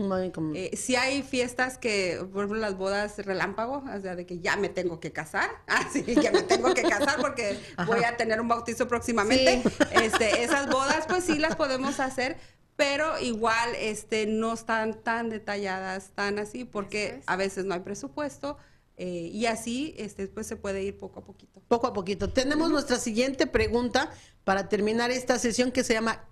Eh, 0.54 0.76
sí 0.76 0.94
hay 0.96 1.22
fiestas 1.22 1.78
que, 1.78 2.18
por 2.32 2.44
ejemplo, 2.44 2.58
las 2.58 2.76
bodas 2.76 3.16
relámpago, 3.24 3.82
o 3.82 4.00
sea, 4.00 4.14
de 4.14 4.26
que 4.26 4.40
ya 4.40 4.56
me 4.56 4.68
tengo 4.68 5.00
que 5.00 5.10
casar, 5.10 5.48
así 5.66 6.02
que 6.02 6.30
me 6.30 6.42
tengo 6.42 6.74
que 6.74 6.82
casar 6.82 7.18
porque 7.20 7.58
voy 7.86 8.04
a 8.04 8.16
tener 8.16 8.40
un 8.40 8.48
bautizo 8.48 8.86
próximamente. 8.88 9.62
Este, 9.90 10.44
esas 10.44 10.68
bodas, 10.68 11.06
pues 11.08 11.24
sí 11.24 11.38
las 11.38 11.56
podemos 11.56 12.00
hacer, 12.00 12.36
pero 12.76 13.18
igual 13.18 13.70
este, 13.78 14.26
no 14.26 14.52
están 14.52 14.94
tan 15.02 15.28
detalladas, 15.30 16.10
tan 16.14 16.38
así, 16.38 16.64
porque 16.64 17.18
es. 17.18 17.24
a 17.26 17.36
veces 17.36 17.64
no 17.64 17.74
hay 17.74 17.80
presupuesto 17.80 18.56
eh, 19.02 19.30
y 19.32 19.46
así 19.46 19.94
este, 19.96 20.28
pues 20.28 20.46
se 20.46 20.56
puede 20.56 20.82
ir 20.82 20.98
poco 20.98 21.20
a 21.20 21.24
poquito. 21.24 21.62
Poco 21.68 21.86
a 21.86 21.94
poquito. 21.94 22.34
Tenemos 22.34 22.70
nuestra 22.70 22.98
siguiente 22.98 23.46
pregunta 23.46 24.10
para 24.44 24.68
terminar 24.68 25.10
esta 25.10 25.38
sesión 25.38 25.72
que 25.72 25.84
se 25.84 25.94
llama 25.94 26.28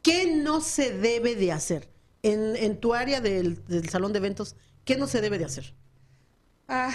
¿Qué 0.00 0.34
no 0.34 0.62
se 0.62 0.96
debe 0.96 1.36
de 1.36 1.52
hacer? 1.52 1.90
En, 2.22 2.56
en 2.56 2.80
tu 2.80 2.94
área 2.94 3.20
del, 3.20 3.62
del 3.66 3.86
salón 3.90 4.14
de 4.14 4.20
eventos, 4.20 4.56
¿qué 4.86 4.96
no 4.96 5.06
se 5.08 5.20
debe 5.20 5.36
de 5.36 5.44
hacer? 5.44 5.74
Ah, 6.68 6.90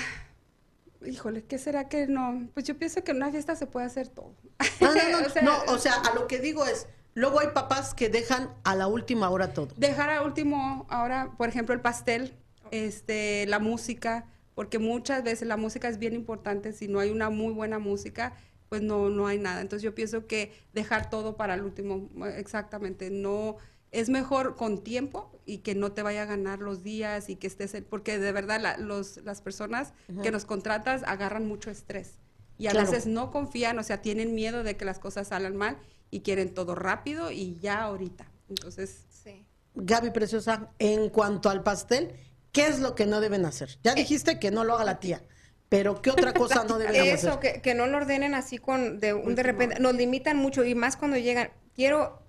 híjole, 1.06 1.44
¿qué 1.44 1.60
será 1.60 1.88
que 1.88 2.08
no? 2.08 2.50
Pues 2.56 2.66
yo 2.66 2.76
pienso 2.76 3.04
que 3.04 3.12
en 3.12 3.18
una 3.18 3.30
fiesta 3.30 3.56
se 3.56 3.68
puede 3.68 3.86
hacer 3.86 4.08
todo. 4.08 4.34
No, 4.80 4.92
no, 4.92 5.20
no, 5.20 5.20
O 5.28 5.30
sea, 5.30 5.42
no, 5.44 5.64
o 5.68 5.78
sea, 5.78 5.94
a 6.02 6.16
lo 6.16 6.26
que 6.26 6.40
digo 6.40 6.66
es, 6.66 6.88
luego 7.14 7.42
hay 7.42 7.50
papás 7.50 7.94
que 7.94 8.10
dejan 8.10 8.56
a 8.64 8.76
la 8.76 8.88
última 8.88 9.30
hora 9.30 9.54
todo. 9.54 9.76
Dejar 9.78 10.10
a 10.10 10.24
último 10.24 10.88
ahora, 10.90 11.32
por 11.38 11.48
ejemplo, 11.48 11.76
el 11.76 11.82
pastel, 11.82 12.36
este, 12.72 13.46
la 13.46 13.60
música, 13.60 14.26
porque 14.62 14.78
muchas 14.78 15.24
veces 15.24 15.48
la 15.48 15.58
música 15.58 15.88
es 15.88 15.98
bien 15.98 16.14
importante. 16.14 16.72
Si 16.72 16.88
no 16.88 17.00
hay 17.00 17.10
una 17.10 17.32
muy 17.32 17.52
buena 17.52 17.80
música, 17.80 18.38
pues 18.70 18.84
no, 18.84 19.10
no 19.10 19.26
hay 19.26 19.40
nada. 19.40 19.60
Entonces 19.60 19.82
yo 19.82 19.96
pienso 19.96 20.28
que 20.28 20.54
dejar 20.72 21.10
todo 21.10 21.36
para 21.36 21.56
el 21.56 21.64
último, 21.64 22.12
exactamente, 22.28 23.10
no 23.10 23.58
es 23.90 24.10
mejor 24.10 24.56
con 24.56 24.84
tiempo 24.84 25.32
y 25.48 25.58
que 25.64 25.74
no 25.74 25.94
te 25.94 26.04
vaya 26.04 26.22
a 26.22 26.26
ganar 26.26 26.60
los 26.60 26.84
días 26.84 27.28
y 27.32 27.38
que 27.38 27.48
estés, 27.48 27.76
porque 27.90 28.20
de 28.20 28.32
verdad 28.32 28.78
los, 28.78 29.18
las 29.24 29.42
personas 29.42 29.96
que 30.22 30.30
nos 30.30 30.46
contratas 30.46 31.02
agarran 31.08 31.48
mucho 31.48 31.72
estrés 31.72 32.20
y 32.60 32.68
a 32.68 32.74
veces 32.74 33.08
no 33.08 33.32
confían, 33.32 33.80
o 33.80 33.84
sea, 33.84 34.04
tienen 34.04 34.36
miedo 34.36 34.62
de 34.62 34.78
que 34.78 34.86
las 34.86 35.00
cosas 35.00 35.30
salgan 35.30 35.58
mal 35.58 35.80
y 36.12 36.20
quieren 36.20 36.54
todo 36.54 36.76
rápido 36.76 37.32
y 37.32 37.58
ya 37.58 37.82
ahorita. 37.82 38.30
Entonces, 38.48 39.06
sí. 39.10 39.44
Gaby 39.74 40.12
Preciosa, 40.12 40.70
en 40.78 41.10
cuanto 41.10 41.50
al 41.50 41.64
pastel, 41.64 42.14
¿qué 42.52 42.68
es 42.68 42.80
lo 42.80 42.96
que 42.96 43.06
no 43.06 43.22
deben 43.22 43.46
hacer? 43.46 43.78
Ya 43.84 43.92
eh. 43.94 43.96
dijiste 43.96 44.40
que 44.40 44.52
no 44.52 44.64
lo 44.64 44.76
haga 44.76 44.86
la 44.86 45.00
tía. 45.00 45.24
Pero 45.70 46.02
¿qué 46.02 46.10
otra 46.10 46.34
cosa 46.34 46.66
no 46.66 46.78
deben 46.78 47.00
hacer? 47.00 47.14
Eso, 47.14 47.40
que, 47.40 47.62
que, 47.62 47.74
no 47.74 47.88
lo 47.88 47.96
ordenen 47.98 48.34
así 48.36 48.58
con 48.58 49.00
de, 49.00 49.14
de 49.14 49.44
repente. 49.44 49.80
Nos 49.80 49.96
limitan 49.96 50.36
mucho 50.36 50.66
y 50.66 50.76
más 50.76 50.98
cuando 50.98 51.18
llegan. 51.18 51.52
Quiero 51.74 52.22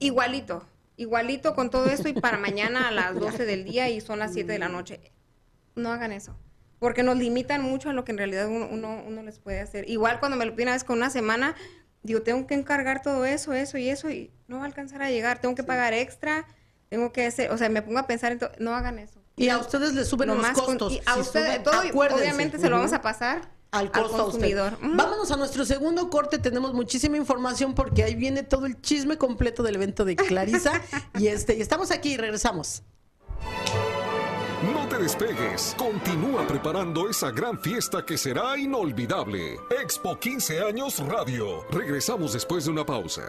igualito, 0.00 0.66
igualito 0.96 1.54
con 1.54 1.70
todo 1.70 1.86
esto 1.86 2.08
y 2.08 2.12
para 2.12 2.38
mañana 2.38 2.88
a 2.88 2.90
las 2.90 3.14
12 3.14 3.44
del 3.46 3.64
día 3.64 3.88
y 3.88 4.00
son 4.00 4.18
las 4.18 4.32
7 4.32 4.50
de 4.50 4.58
la 4.58 4.68
noche. 4.68 5.12
No 5.76 5.92
hagan 5.92 6.12
eso. 6.12 6.36
Porque 6.78 7.02
nos 7.02 7.16
limitan 7.16 7.62
mucho 7.62 7.90
a 7.90 7.92
lo 7.92 8.04
que 8.04 8.12
en 8.12 8.18
realidad 8.18 8.48
uno, 8.48 8.68
uno, 8.68 9.22
les 9.22 9.38
puede 9.38 9.60
hacer. 9.60 9.88
Igual 9.88 10.20
cuando 10.20 10.36
me 10.36 10.44
lo 10.44 10.54
piden 10.54 10.68
a 10.68 10.72
veces 10.72 10.84
con 10.84 10.98
una 10.98 11.10
semana, 11.10 11.54
digo, 12.02 12.22
tengo 12.22 12.46
que 12.46 12.54
encargar 12.54 13.02
todo 13.02 13.24
eso, 13.26 13.52
eso 13.52 13.78
y 13.78 13.88
eso 13.88 14.10
y 14.10 14.32
no 14.46 14.56
va 14.56 14.62
a 14.62 14.66
alcanzar 14.66 15.02
a 15.02 15.10
llegar. 15.10 15.40
Tengo 15.40 15.54
que 15.54 15.64
pagar 15.64 15.92
extra, 15.92 16.46
tengo 16.88 17.12
que 17.12 17.26
hacer, 17.26 17.50
o 17.50 17.58
sea, 17.58 17.68
me 17.68 17.82
pongo 17.82 17.98
a 17.98 18.06
pensar 18.06 18.32
en 18.32 18.38
todo. 18.38 18.50
No 18.58 18.74
hagan 18.74 18.98
eso. 18.98 19.17
Y 19.38 19.48
a 19.48 19.58
ustedes 19.58 19.94
les 19.94 20.08
suben 20.08 20.28
los 20.28 20.46
costos. 20.48 20.92
y 20.92 21.02
a 21.06 21.16
ustedes, 21.16 21.62
todo, 21.62 21.80
obviamente 21.80 22.58
se 22.58 22.68
lo 22.68 22.76
vamos 22.76 22.92
a 22.92 23.00
pasar 23.00 23.58
al 23.70 23.90
costo 23.90 24.24
consumidor. 24.24 24.78
Vámonos 24.80 25.30
a 25.30 25.36
nuestro 25.36 25.64
segundo 25.64 26.08
corte, 26.10 26.38
tenemos 26.38 26.72
muchísima 26.74 27.16
información 27.16 27.74
porque 27.74 28.02
ahí 28.02 28.14
viene 28.14 28.42
todo 28.42 28.66
el 28.66 28.80
chisme 28.80 29.18
completo 29.18 29.62
del 29.62 29.76
evento 29.76 30.04
de 30.04 30.16
Clarisa 30.16 30.82
y 31.18 31.28
este 31.28 31.56
y 31.56 31.60
estamos 31.60 31.90
aquí 31.90 32.14
y 32.14 32.16
regresamos. 32.16 32.82
No 34.74 34.88
te 34.88 34.98
despegues, 34.98 35.74
continúa 35.78 36.46
preparando 36.46 37.08
esa 37.08 37.30
gran 37.30 37.60
fiesta 37.60 38.04
que 38.04 38.18
será 38.18 38.58
inolvidable. 38.58 39.56
Expo 39.82 40.18
15 40.18 40.60
años 40.60 40.98
Radio. 41.06 41.64
Regresamos 41.70 42.32
después 42.32 42.64
de 42.64 42.72
una 42.72 42.84
pausa. 42.84 43.28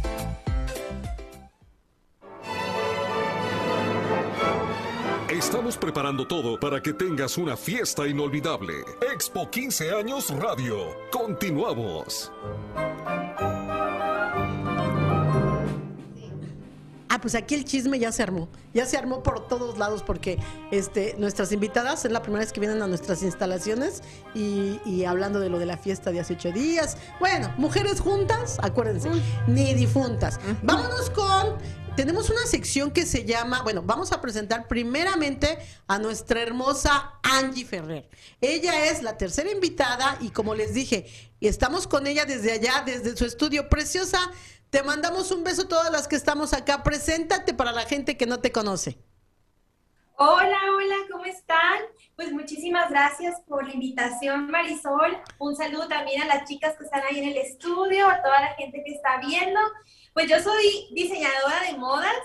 Estamos 5.41 5.75
preparando 5.75 6.27
todo 6.27 6.59
para 6.59 6.83
que 6.83 6.93
tengas 6.93 7.35
una 7.35 7.57
fiesta 7.57 8.07
inolvidable. 8.07 8.85
Expo 9.11 9.49
15 9.49 9.89
años 9.89 10.29
Radio. 10.29 10.95
Continuamos. 11.11 12.31
Ah, 17.09 17.19
pues 17.19 17.33
aquí 17.33 17.55
el 17.55 17.65
chisme 17.65 17.97
ya 17.97 18.11
se 18.11 18.21
armó. 18.21 18.49
Ya 18.73 18.85
se 18.85 18.97
armó 18.97 19.23
por 19.23 19.47
todos 19.47 19.79
lados 19.79 20.03
porque 20.03 20.37
este, 20.71 21.15
nuestras 21.17 21.51
invitadas 21.51 22.05
es 22.05 22.11
la 22.11 22.21
primera 22.21 22.45
vez 22.45 22.53
que 22.53 22.59
vienen 22.59 22.81
a 22.83 22.87
nuestras 22.87 23.23
instalaciones 23.23 24.03
y, 24.35 25.03
hablando 25.05 25.39
de 25.39 25.49
lo 25.49 25.57
de 25.57 25.65
la 25.65 25.75
fiesta 25.75 26.11
de 26.11 26.19
hace 26.19 26.35
ocho 26.35 26.51
días. 26.51 26.97
Bueno, 27.19 27.51
mujeres 27.57 27.99
juntas, 27.99 28.59
acuérdense, 28.61 29.09
ni 29.47 29.73
difuntas. 29.73 30.39
Vámonos 30.61 31.09
con 31.09 31.57
tenemos 31.95 32.29
una 32.29 32.45
sección 32.45 32.91
que 32.91 33.05
se 33.05 33.25
llama, 33.25 33.63
bueno, 33.63 33.81
vamos 33.83 34.11
a 34.11 34.21
presentar 34.21 34.67
primeramente 34.67 35.57
a 35.87 35.99
nuestra 35.99 36.41
hermosa 36.41 37.19
Angie 37.23 37.65
Ferrer. 37.65 38.09
Ella 38.39 38.85
es 38.85 39.03
la 39.03 39.17
tercera 39.17 39.51
invitada 39.51 40.17
y 40.21 40.29
como 40.29 40.55
les 40.55 40.73
dije, 40.73 41.07
estamos 41.41 41.87
con 41.87 42.07
ella 42.07 42.25
desde 42.25 42.53
allá, 42.53 42.83
desde 42.85 43.15
su 43.15 43.25
estudio 43.25 43.69
preciosa. 43.69 44.19
Te 44.69 44.83
mandamos 44.83 45.31
un 45.31 45.43
beso 45.43 45.63
a 45.63 45.67
todas 45.67 45.91
las 45.91 46.07
que 46.07 46.15
estamos 46.15 46.53
acá. 46.53 46.81
Preséntate 46.83 47.53
para 47.53 47.71
la 47.71 47.81
gente 47.81 48.15
que 48.15 48.25
no 48.25 48.39
te 48.39 48.51
conoce. 48.51 48.97
Hola, 50.15 50.59
hola, 50.77 50.95
¿cómo 51.11 51.25
están? 51.25 51.79
Pues 52.15 52.31
muchísimas 52.31 52.89
gracias 52.89 53.41
por 53.47 53.65
la 53.65 53.73
invitación, 53.73 54.51
Marisol. 54.51 55.17
Un 55.39 55.55
saludo 55.55 55.87
también 55.87 56.21
a 56.21 56.27
las 56.27 56.47
chicas 56.47 56.77
que 56.77 56.83
están 56.83 57.01
ahí 57.09 57.19
en 57.19 57.29
el 57.29 57.37
estudio, 57.37 58.07
a 58.07 58.21
toda 58.21 58.39
la 58.39 58.53
gente 58.53 58.83
que 58.85 58.93
está 58.93 59.17
viendo. 59.17 59.59
Pues 60.13 60.27
yo 60.27 60.39
soy 60.41 60.89
diseñadora 60.91 61.61
de 61.67 61.77
modas, 61.77 62.15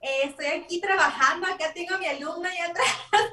eh, 0.00 0.24
estoy 0.24 0.46
aquí 0.46 0.80
trabajando, 0.80 1.46
acá 1.46 1.72
tengo 1.74 1.94
a 1.94 1.98
mi 1.98 2.06
alumna 2.06 2.50
ya 2.54 2.66
atrás 2.66 2.86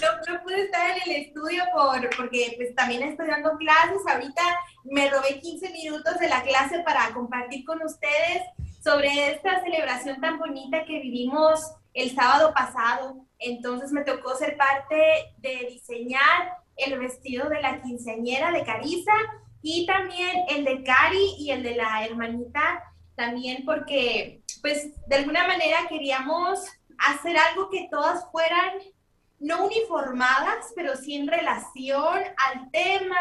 no, 0.00 0.32
no, 0.32 0.42
pude 0.42 0.64
estar 0.64 0.90
en 0.90 1.02
el 1.04 1.22
estudio 1.22 1.64
por, 1.72 2.08
porque 2.16 2.54
pues 2.56 2.74
también 2.74 3.02
estoy 3.02 3.26
dando 3.28 3.56
clases, 3.56 4.00
ahorita 4.06 4.42
me 4.84 5.10
robé 5.10 5.40
15 5.40 5.70
minutos 5.70 6.18
de 6.18 6.28
la 6.28 6.42
clase 6.42 6.80
para 6.80 7.12
compartir 7.12 7.64
con 7.64 7.82
ustedes 7.82 8.42
sobre 8.82 9.32
esta 9.32 9.62
celebración 9.62 10.20
tan 10.20 10.38
bonita 10.38 10.84
que 10.84 11.00
vivimos 11.00 11.60
el 11.92 12.14
sábado 12.14 12.52
pasado. 12.54 13.26
Entonces 13.38 13.92
me 13.92 14.04
tocó 14.04 14.34
ser 14.36 14.56
parte 14.56 15.34
de 15.38 15.66
diseñar 15.70 16.56
el 16.76 16.98
vestido 16.98 17.48
de 17.48 17.60
la 17.60 17.80
quinceañera 17.82 18.52
de 18.52 18.64
Carisa 18.64 19.12
y 19.62 19.86
también 19.86 20.44
el 20.48 20.64
de 20.64 20.82
Cari 20.82 21.34
y 21.38 21.50
el 21.50 21.62
de 21.62 21.76
la 21.76 22.04
hermanita, 22.04 22.82
también 23.14 23.64
porque, 23.64 24.42
pues, 24.62 24.88
de 25.06 25.16
alguna 25.16 25.46
manera 25.46 25.86
queríamos 25.88 26.60
hacer 26.98 27.36
algo 27.36 27.70
que 27.70 27.88
todas 27.90 28.30
fueran 28.30 28.72
no 29.38 29.64
uniformadas, 29.64 30.66
pero 30.76 30.96
sí 30.96 31.14
en 31.14 31.26
relación 31.26 32.18
al 32.48 32.70
tema 32.70 33.16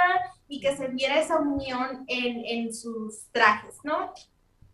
y 0.47 0.59
que 0.59 0.75
se 0.75 0.87
viera 0.89 1.19
esa 1.19 1.37
unión 1.37 2.03
en, 2.07 2.45
en 2.45 2.73
sus 2.73 3.29
trajes, 3.31 3.75
¿no? 3.83 4.13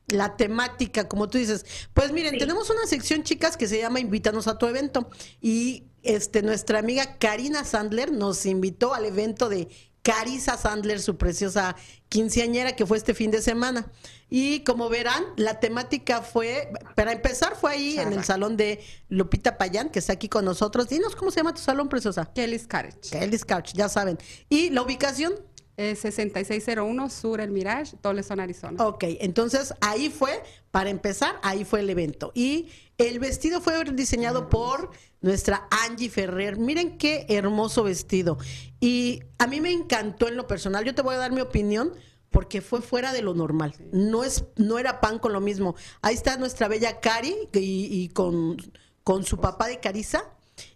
la 0.08 0.38
temática, 0.38 1.08
como 1.08 1.30
tú 1.30 1.38
dices. 1.38 1.65
Pues 1.93 2.12
miren, 2.12 2.38
tenemos 2.38 2.69
una 2.69 2.86
sección, 2.86 3.23
chicas, 3.23 3.58
que 3.58 3.67
se 3.67 3.80
llama 3.80 3.99
Invítanos 3.99 4.47
a 4.47 4.58
tu 4.58 4.67
evento. 4.67 5.10
Y 5.41 5.86
este, 6.04 6.41
nuestra 6.41 6.80
amiga 6.80 7.17
Karina 7.17 7.63
Sandler 7.65 8.12
nos 8.12 8.45
invitó 8.45 8.93
al 8.93 9.06
evento 9.06 9.49
de 9.49 9.67
Carisa 10.06 10.56
Sandler, 10.56 11.02
su 11.02 11.18
preciosa 11.18 11.76
quinceañera 12.10 12.76
que 12.76 12.86
fue 12.86 12.96
este 12.96 13.15
fin 13.15 13.32
de 13.32 13.41
semana. 13.41 13.91
Y 14.30 14.60
como 14.60 14.88
verán, 14.88 15.24
la 15.36 15.60
temática 15.60 16.22
fue, 16.22 16.70
para 16.96 17.12
empezar, 17.12 17.56
fue 17.56 17.72
ahí 17.72 17.98
en 17.98 18.13
el 18.13 18.24
salón 18.24 18.56
de 18.56 18.84
Lupita 19.10 19.58
Payán, 19.58 19.89
que 19.89 19.98
está 19.98 20.13
aquí 20.13 20.30
con 20.30 20.46
nosotros. 20.46 20.89
Dinos 20.89 21.16
cómo 21.16 21.32
se 21.32 21.38
llama 21.38 21.56
tu 21.56 21.62
salón, 21.62 21.89
preciosa. 21.89 22.32
Kelly's 22.36 22.68
Couch. 22.68 23.10
Kelly's 23.10 23.43
Couch, 23.43 23.74
ya 23.74 23.89
saben. 23.89 24.20
¿Y 24.47 24.70
la 24.70 24.84
ubicación? 24.84 25.34
6601 25.78 27.10
Sur 27.10 27.41
El 27.41 27.51
Mirage, 27.51 27.97
Toleson, 27.97 28.39
Arizona. 28.39 28.86
Ok, 28.86 29.06
entonces 29.20 29.74
ahí 29.82 30.10
fue, 30.10 30.41
para 30.70 30.89
empezar, 30.89 31.36
ahí 31.41 31.66
fue 31.66 31.80
el 31.80 31.89
evento. 31.89 32.32
Y 32.36 32.70
el 32.97 33.20
vestido 33.20 33.60
fue 33.60 33.84
diseñado 33.86 34.49
por 34.49 34.91
nuestra 35.26 35.67
Angie 35.71 36.11
Ferrer. 36.11 36.57
Miren 36.57 36.99
qué 36.99 37.26
hermoso 37.30 37.84
vestido. 37.84 38.38
Y 38.80 39.23
a 39.39 39.47
mí 39.47 39.59
me 39.59 39.71
encantó 39.71 40.28
en 40.28 40.38
lo 40.38 40.45
personal. 40.45 40.86
Yo 40.86 40.93
te 40.93 41.01
voy 41.01 41.15
a 41.15 41.17
dar 41.17 41.32
mi 41.32 41.41
opinión 41.41 41.93
porque 42.30 42.61
fue 42.61 42.84
fuera 42.84 43.11
de 43.11 43.23
lo 43.23 43.34
normal. 43.34 43.73
No, 43.91 44.23
es, 44.23 44.45
no 44.55 44.78
era 44.78 45.01
pan 45.01 45.17
con 45.17 45.34
lo 45.34 45.41
mismo. 45.41 45.76
Ahí 46.03 46.13
está 46.13 46.38
nuestra 46.38 46.67
bella 46.67 46.99
Cari 46.99 47.36
y, 47.53 48.09
con, 48.09 48.57
con 49.03 49.23
su 49.23 49.39
papá 49.39 49.67
de 49.67 49.80
Carisa 49.80 50.23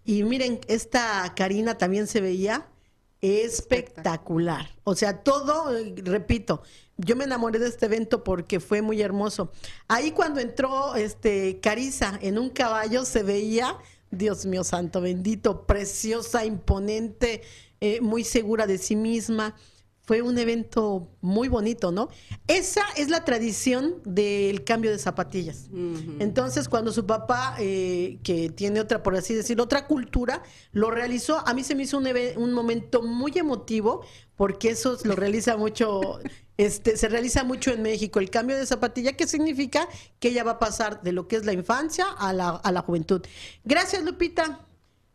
Y 0.03 0.23
miren, 0.23 0.61
esta 0.67 1.31
Karina 1.35 1.77
también 1.77 2.07
se 2.07 2.19
veía 2.19 2.67
espectacular. 3.21 4.67
O 4.83 4.95
sea, 4.95 5.21
todo, 5.21 5.71
repito, 5.97 6.63
yo 6.97 7.15
me 7.15 7.25
enamoré 7.25 7.59
de 7.59 7.67
este 7.67 7.85
evento 7.85 8.23
porque 8.23 8.59
fue 8.59 8.81
muy 8.81 8.99
hermoso. 8.99 9.51
Ahí 9.87 10.09
cuando 10.09 10.39
entró 10.39 10.95
este 10.95 11.59
Carisa 11.59 12.17
en 12.21 12.39
un 12.39 12.49
caballo 12.49 13.05
se 13.05 13.21
veía, 13.21 13.77
Dios 14.11 14.45
mío 14.45 14.63
santo 14.63 15.01
bendito, 15.01 15.65
preciosa, 15.65 16.45
imponente, 16.45 17.41
eh, 17.81 18.01
muy 18.01 18.23
segura 18.23 18.67
de 18.67 18.77
sí 18.77 18.95
misma 18.95 19.55
fue 20.09 20.23
un 20.23 20.39
evento 20.39 21.07
muy 21.21 21.49
bonito, 21.49 21.91
¿no? 21.91 22.09
Esa 22.47 22.81
es 22.97 23.09
la 23.09 23.25
tradición 23.25 24.01
del 24.05 24.63
cambio 24.63 24.89
de 24.89 24.97
zapatillas. 24.97 25.69
Entonces, 26.17 26.67
cuando 26.67 26.91
su 26.91 27.05
papá, 27.05 27.55
eh, 27.59 28.17
que 28.23 28.49
tiene 28.49 28.79
otra, 28.79 29.03
por 29.03 29.15
así 29.15 29.35
decirlo, 29.35 29.65
otra 29.65 29.85
cultura, 29.85 30.41
lo 30.71 30.89
realizó, 30.89 31.47
a 31.47 31.53
mí 31.53 31.63
se 31.63 31.75
me 31.75 31.83
hizo 31.83 31.99
un, 31.99 32.07
un 32.37 32.53
momento 32.53 33.03
muy 33.03 33.33
emotivo, 33.35 34.03
porque 34.35 34.71
eso 34.71 34.97
lo 35.03 35.15
realiza 35.15 35.57
mucho, 35.57 36.01
este, 36.59 36.97
se 36.97 37.07
realiza 37.07 37.45
mucho 37.45 37.71
en 37.71 37.81
México, 37.81 38.19
el 38.19 38.29
cambio 38.29 38.57
de 38.57 38.65
zapatilla, 38.65 39.13
que 39.13 39.27
significa 39.27 39.87
que 40.19 40.27
ella 40.27 40.43
va 40.43 40.51
a 40.51 40.59
pasar 40.59 41.01
de 41.01 41.13
lo 41.13 41.25
que 41.25 41.37
es 41.37 41.45
la 41.45 41.53
infancia 41.53 42.05
a 42.17 42.33
la, 42.33 42.49
a 42.49 42.71
la 42.73 42.81
juventud. 42.81 43.21
Gracias, 43.63 44.03
Lupita. 44.03 44.65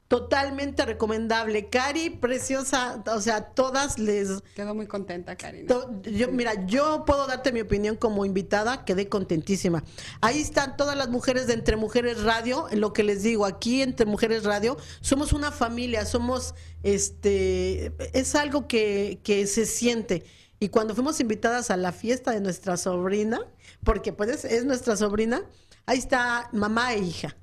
Totalmente 0.09 0.87
recomendable. 0.87 1.69
Cari, 1.69 2.09
preciosa, 2.09 3.03
o 3.07 3.21
sea, 3.21 3.49
todas 3.49 3.99
les... 3.99 4.43
Quedo 4.55 4.75
muy 4.75 4.87
contenta, 4.87 5.37
Cari. 5.37 5.67
Yo, 5.67 6.29
mira, 6.33 6.67
yo 6.67 7.05
puedo 7.05 7.27
darte 7.27 7.53
mi 7.53 7.61
opinión 7.61 7.97
como 7.97 8.25
invitada, 8.25 8.87
quedé 8.87 9.11
contentísima. 9.11 9.85
Ahí 10.23 10.41
están 10.41 10.79
todas 10.79 10.97
las 10.97 11.11
mujeres 11.11 11.47
de 11.47 11.55
Entre 11.55 11.77
Mujeres 11.77 12.23
Radio, 12.23 12.69
lo 12.73 12.95
que 12.95 13.03
les 13.03 13.23
digo, 13.23 13.45
aquí 13.45 13.83
Entre 13.83 14.07
Mujeres 14.07 14.45
Radio, 14.45 14.79
somos 15.03 15.35
una 15.35 15.53
familia, 15.53 16.07
somos, 16.07 16.55
este, 16.83 17.93
es 18.19 18.35
algo 18.35 18.67
que, 18.67 19.21
que 19.25 19.47
se 19.47 19.67
siente. 19.67 20.23
Y 20.65 20.71
cuando 20.71 20.95
fuimos 20.95 21.21
invitadas 21.21 21.71
a 21.71 21.77
la 21.77 21.93
fiesta 21.93 22.31
de 22.31 22.41
nuestra 22.41 22.79
sobrina, 22.79 23.39
porque 23.85 24.15
pues 24.15 24.47
es 24.47 24.65
nuestra 24.65 24.97
sobrina, 24.97 25.43
ahí 25.85 25.99
está 25.99 26.49
mamá 26.55 26.95
e 26.95 27.01
hija 27.01 27.37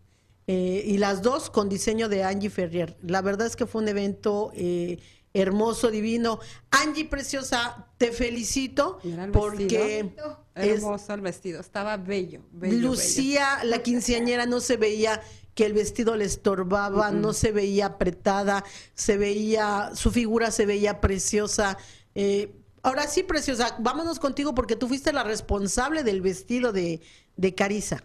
eh, 0.48 0.82
y 0.88 0.98
las 0.98 1.22
dos 1.22 1.52
con 1.52 1.70
diseño 1.70 2.10
de 2.10 2.24
Angie 2.24 2.50
Ferrier. 2.50 2.98
La 3.04 3.22
verdad 3.22 3.46
es 3.46 3.56
que 3.56 3.68
fue 3.68 3.84
un 3.84 3.90
evento 3.90 4.52
eh, 4.56 4.98
hermoso, 5.36 5.92
divino. 5.92 6.40
Angie 6.72 7.06
Preciosa, 7.06 7.90
te 8.00 8.12
felicito 8.12 8.98
porque... 9.32 10.16
Hermoso 10.56 11.14
el 11.14 11.22
vestido, 11.22 11.62
estaba 11.62 11.98
bello. 11.98 12.42
Lucía, 12.60 13.60
la 13.66 13.84
quinceañera, 13.84 14.48
no 14.48 14.62
se 14.62 14.78
veía 14.78 15.22
que 15.54 15.68
el 15.68 15.74
vestido 15.74 16.16
le 16.16 16.26
estorbaba, 16.26 17.12
no 17.12 17.34
se 17.34 17.52
veía 17.52 17.86
apretada, 17.86 18.64
se 18.96 19.18
veía, 19.18 19.92
su 19.94 20.10
figura 20.10 20.50
se 20.50 20.66
veía 20.66 21.00
preciosa. 21.00 21.78
Eh, 22.16 22.58
ahora 22.84 23.08
sí, 23.08 23.24
preciosa, 23.24 23.76
vámonos 23.80 24.20
contigo 24.20 24.54
porque 24.56 24.76
tú 24.76 24.88
fuiste 24.88 25.14
la 25.14 25.24
responsable 25.24 26.04
del 26.04 26.22
vestido 26.22 26.72
de, 26.72 27.02
de 27.36 27.56
Carisa. 27.56 28.04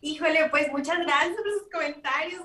Híjole, 0.00 0.48
pues 0.50 0.70
muchas 0.70 0.98
gracias 0.98 1.36
por 1.36 1.52
sus 1.52 1.70
comentarios, 1.72 2.42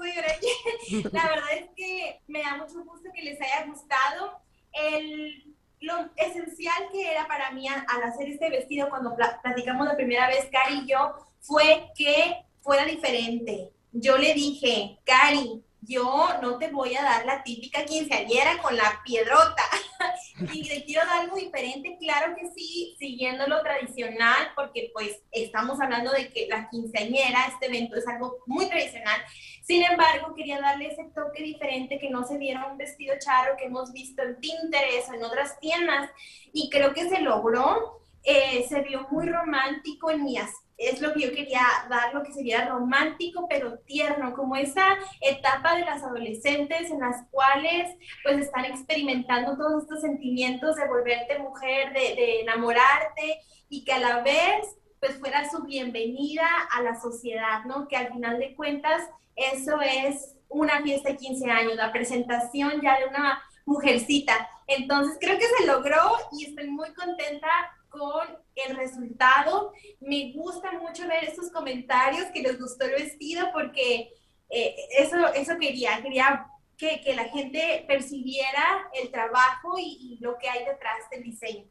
La 1.12 1.28
verdad 1.28 1.54
es 1.56 1.70
que 1.76 2.20
me 2.28 2.42
da 2.42 2.58
mucho 2.58 2.84
gusto 2.84 3.10
que 3.14 3.22
les 3.22 3.40
haya 3.40 3.66
gustado. 3.68 4.42
El, 4.74 5.56
lo 5.80 6.10
esencial 6.16 6.90
que 6.92 7.12
era 7.12 7.28
para 7.28 7.52
mí 7.52 7.68
al 7.68 8.04
hacer 8.04 8.30
este 8.30 8.50
vestido, 8.50 8.90
cuando 8.90 9.16
platicamos 9.16 9.86
la 9.86 9.96
primera 9.96 10.28
vez, 10.28 10.48
Cari 10.52 10.80
y 10.80 10.88
yo, 10.88 11.14
fue 11.42 11.92
que 11.96 12.44
fuera 12.62 12.86
diferente. 12.86 13.72
Yo 13.92 14.18
le 14.18 14.34
dije, 14.34 14.98
Cari, 15.06 15.64
yo 15.86 16.28
no 16.42 16.58
te 16.58 16.70
voy 16.70 16.96
a 16.96 17.04
dar 17.04 17.26
la 17.26 17.44
típica 17.44 17.86
quinceañera 17.86 18.58
con 18.62 18.76
la 18.76 19.02
piedrota. 19.04 19.64
y 20.54 20.68
te 20.68 20.84
quiero 20.86 21.06
dar 21.06 21.22
algo 21.22 21.36
diferente, 21.38 21.98
claro 22.00 22.36
que 22.36 22.50
sí, 22.56 22.96
siguiendo 22.98 23.48
lo 23.48 23.62
tradicional, 23.62 24.52
porque 24.56 24.92
pues 24.94 25.22
estamos 25.32 25.80
hablando 25.82 26.12
de 26.12 26.30
que 26.30 26.48
la 26.48 26.70
quinceañera, 26.70 27.48
este 27.48 27.68
evento 27.68 27.96
es 27.96 28.08
algo 28.08 28.38
muy 28.46 28.68
tradicional. 28.68 29.22
Sin 29.64 29.84
embargo, 29.84 30.34
quería 30.36 30.60
darle 30.60 30.88
ese 30.88 31.06
toque 31.16 31.44
diferente, 31.44 32.00
que 32.00 32.10
no 32.10 32.26
se 32.26 32.38
viera 32.38 32.68
un 32.68 32.78
vestido 32.78 33.16
charro 33.20 33.56
que 33.58 33.66
hemos 33.66 33.94
visto 33.94 34.22
en 34.22 34.36
Pinterest 34.36 35.10
o 35.10 35.14
en 35.14 35.24
otras 35.24 35.60
tiendas. 35.60 36.10
Y 36.52 36.70
creo 36.70 36.94
que 36.94 37.10
se 37.10 37.22
logró. 37.22 38.02
Eh, 38.26 38.66
se 38.70 38.82
vio 38.82 39.06
muy 39.12 39.28
romántico 39.28 40.10
en 40.10 40.24
mi 40.24 40.38
aspecto 40.38 40.63
es 40.90 41.02
lo 41.02 41.14
que 41.14 41.22
yo 41.22 41.32
quería 41.32 41.66
dar, 41.90 42.14
lo 42.14 42.24
que 42.24 42.34
sería 42.34 42.68
romántico 42.68 43.48
pero 43.50 43.80
tierno, 43.80 44.34
como 44.34 44.56
esa 44.56 44.98
etapa 45.22 45.76
de 45.76 45.86
las 45.86 46.04
adolescentes 46.04 46.90
en 46.90 47.00
las 47.00 47.28
cuales 47.32 47.96
pues 48.24 48.38
están 48.40 48.66
experimentando 48.66 49.56
todos 49.58 49.84
estos 49.84 50.02
sentimientos 50.02 50.76
de 50.76 50.88
volverte 50.88 51.40
mujer, 51.40 51.94
de, 51.94 52.42
enamorarte 52.42 53.40
y 53.70 53.84
que 53.84 53.94
a 53.94 54.00
la 54.00 54.22
vez 54.22 54.78
pues 55.00 55.18
fuera 55.20 55.50
su 55.50 55.64
bienvenida 55.64 56.48
a 56.72 56.82
la 56.82 57.00
sociedad, 57.00 57.66
¿no? 57.66 57.88
Que 57.88 57.98
al 57.98 58.14
final 58.14 58.40
de 58.40 58.56
cuentas 58.56 59.04
eso 59.36 59.82
es 59.82 60.36
una 60.48 60.82
fiesta 60.82 61.10
de 61.10 61.18
15 61.18 61.52
años, 61.52 61.76
la 61.76 61.92
presentación 61.92 62.80
ya 62.82 63.00
de 63.00 63.08
una 63.08 63.42
mujercita. 63.66 64.50
Entonces 64.68 65.18
creo 65.20 65.38
que 65.38 65.46
se 65.58 65.66
logró 65.66 66.02
y 66.32 66.46
estoy 66.46 66.70
muy 66.70 66.94
contenta 66.94 67.50
con 67.94 68.28
el 68.56 68.76
resultado. 68.76 69.72
Me 70.00 70.34
gusta 70.34 70.72
mucho 70.74 71.08
ver 71.08 71.26
estos 71.26 71.52
comentarios 71.52 72.26
que 72.34 72.42
les 72.42 72.60
gustó 72.60 72.86
el 72.86 73.04
vestido 73.04 73.48
porque 73.54 74.12
eh, 74.50 74.76
eso, 74.98 75.28
eso 75.36 75.54
quería, 75.60 76.02
quería 76.02 76.48
que, 76.76 77.02
que, 77.02 77.16
la 77.16 77.26
gente 77.26 77.86
percibiera 77.88 78.90
el 79.00 79.12
trabajo 79.12 79.78
y, 79.78 80.18
lo 80.22 80.38
que 80.40 80.50
hay 80.50 80.66
detrás 80.66 81.08
del 81.12 81.24
diseño. 81.24 81.66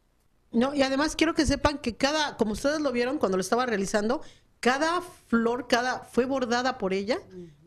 No, 0.51 0.73
y 0.73 0.81
además 0.81 1.15
quiero 1.15 1.33
que 1.33 1.45
sepan 1.45 1.79
que 1.79 1.97
cada, 1.97 2.37
como 2.37 2.53
ustedes 2.53 2.79
lo 2.79 2.91
vieron 2.91 3.17
cuando 3.17 3.37
lo 3.37 3.41
estaba 3.41 3.65
realizando, 3.65 4.21
cada 4.59 5.01
flor, 5.27 5.67
cada 5.67 5.99
fue 5.99 6.25
bordada 6.25 6.77
por 6.77 6.93
ella. 6.93 7.19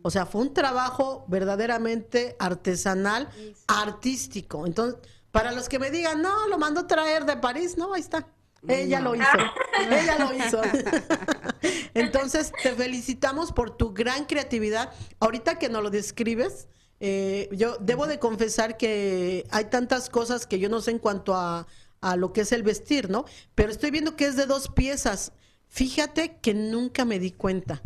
O 0.02 0.10
sea, 0.10 0.24
fue 0.24 0.40
un 0.40 0.54
trabajo 0.54 1.26
verdaderamente 1.28 2.36
artesanal, 2.38 3.28
artístico. 3.66 4.66
Entonces, 4.66 4.98
para 5.30 5.52
los 5.52 5.68
que 5.68 5.78
me 5.78 5.90
digan, 5.90 6.22
no, 6.22 6.48
lo 6.48 6.56
mandó 6.56 6.86
traer 6.86 7.26
de 7.26 7.36
París, 7.36 7.76
no, 7.76 7.92
ahí 7.92 8.00
está. 8.00 8.26
Ella 8.68 9.00
lo 9.00 9.14
hizo. 9.14 9.26
Ella 9.90 10.18
lo 10.18 10.34
hizo. 10.34 10.60
Entonces, 11.94 12.52
te 12.62 12.72
felicitamos 12.72 13.52
por 13.52 13.76
tu 13.76 13.92
gran 13.92 14.24
creatividad. 14.24 14.92
Ahorita 15.20 15.58
que 15.58 15.68
nos 15.68 15.82
lo 15.82 15.90
describes, 15.90 16.68
eh, 17.00 17.48
yo 17.52 17.76
debo 17.78 18.06
de 18.06 18.18
confesar 18.18 18.76
que 18.76 19.46
hay 19.50 19.66
tantas 19.66 20.10
cosas 20.10 20.46
que 20.46 20.58
yo 20.58 20.68
no 20.68 20.80
sé 20.80 20.92
en 20.92 20.98
cuanto 20.98 21.34
a, 21.34 21.66
a 22.00 22.16
lo 22.16 22.32
que 22.32 22.42
es 22.42 22.52
el 22.52 22.62
vestir, 22.62 23.10
¿no? 23.10 23.24
Pero 23.54 23.70
estoy 23.70 23.90
viendo 23.90 24.16
que 24.16 24.26
es 24.26 24.36
de 24.36 24.46
dos 24.46 24.68
piezas. 24.68 25.32
Fíjate 25.68 26.38
que 26.38 26.54
nunca 26.54 27.04
me 27.04 27.18
di 27.18 27.32
cuenta. 27.32 27.82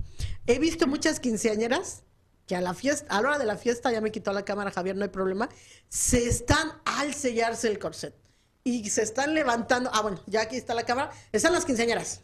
He 0.47 0.59
visto 0.59 0.87
muchas 0.87 1.21
quinceañeras 1.21 2.05
que 2.47 2.57
a 2.57 2.61
la 2.61 2.75
fiesta, 2.75 3.17
a 3.17 3.23
la 3.23 3.29
hora 3.29 3.39
de 3.39 3.47
la 3.47 3.57
fiesta, 3.57 3.93
ya 3.93 4.01
me 4.01 4.11
quitó 4.11 4.33
la 4.33 4.45
cámara 4.45 4.71
Javier, 4.71 4.97
no 4.97 5.05
hay 5.05 5.11
problema, 5.11 5.49
se 5.89 6.27
están 6.27 6.73
al 6.85 7.15
sellarse 7.15 7.69
el 7.69 7.79
corset 7.79 8.20
y 8.65 8.91
se 8.91 9.03
están 9.03 9.35
levantando. 9.35 9.91
Ah, 9.93 10.03
bueno, 10.03 10.21
ya 10.27 10.43
aquí 10.43 10.57
está 10.57 10.75
la 10.75 10.85
cámara. 10.85 11.11
Están 11.33 11.53
las 11.53 11.65
quinceañeras. 11.65 12.23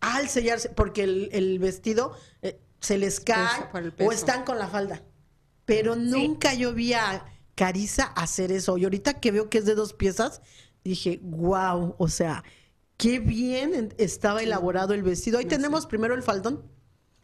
Al 0.00 0.28
sellarse, 0.28 0.68
porque 0.70 1.02
el, 1.02 1.58
vestido 1.58 2.16
eh, 2.42 2.60
se 2.80 2.98
les 2.98 3.20
cae 3.20 3.68
o 4.00 4.12
están 4.12 4.44
con 4.44 4.58
la 4.58 4.68
falda. 4.68 5.02
Pero 5.64 5.96
nunca 5.96 6.54
yo 6.54 6.72
vi 6.72 6.92
a 6.92 7.24
Carisa 7.54 8.04
hacer 8.04 8.52
eso. 8.52 8.78
Y 8.78 8.84
ahorita 8.84 9.14
que 9.14 9.32
veo 9.32 9.50
que 9.50 9.58
es 9.58 9.64
de 9.64 9.74
dos 9.74 9.94
piezas, 9.94 10.42
dije, 10.84 11.18
wow, 11.22 11.96
o 11.98 12.08
sea, 12.08 12.44
qué 12.96 13.18
bien 13.18 13.94
estaba 13.98 14.42
elaborado 14.42 14.94
el 14.94 15.02
vestido. 15.02 15.38
Ahí 15.38 15.46
tenemos 15.46 15.86
primero 15.86 16.14
el 16.14 16.22
faldón. 16.22 16.70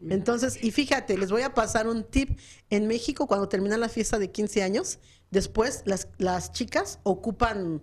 Entonces, 0.08 0.58
y 0.62 0.72
fíjate, 0.72 1.16
les 1.16 1.30
voy 1.30 1.42
a 1.42 1.54
pasar 1.54 1.86
un 1.86 2.02
tip. 2.02 2.36
En 2.70 2.88
México, 2.88 3.28
cuando 3.28 3.48
termina 3.48 3.76
la 3.76 3.88
fiesta 3.88 4.18
de 4.18 4.32
15 4.32 4.62
años, 4.64 4.98
después 5.32 5.82
las, 5.84 6.06
las 6.18 6.52
chicas 6.52 7.00
ocupan 7.02 7.82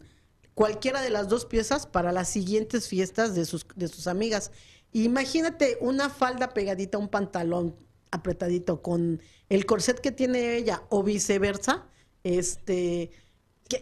cualquiera 0.54 1.02
de 1.02 1.10
las 1.10 1.28
dos 1.28 1.46
piezas 1.46 1.86
para 1.86 2.14
las 2.14 2.30
siguientes 2.30 2.88
fiestas 2.88 3.36
de 3.36 3.44
sus, 3.46 3.66
de 3.76 3.90
sus 3.90 4.08
amigas. 4.08 4.52
Imagínate 4.94 5.78
una 5.82 6.10
falda 6.10 6.54
pegadita, 6.54 6.98
un 6.98 7.10
pantalón 7.10 7.76
apretadito 8.12 8.82
con 8.82 9.22
el 9.50 9.66
corset 9.66 10.00
que 10.00 10.12
tiene 10.12 10.56
ella 10.56 10.84
o 10.90 11.04
viceversa, 11.04 11.86
este... 12.24 13.12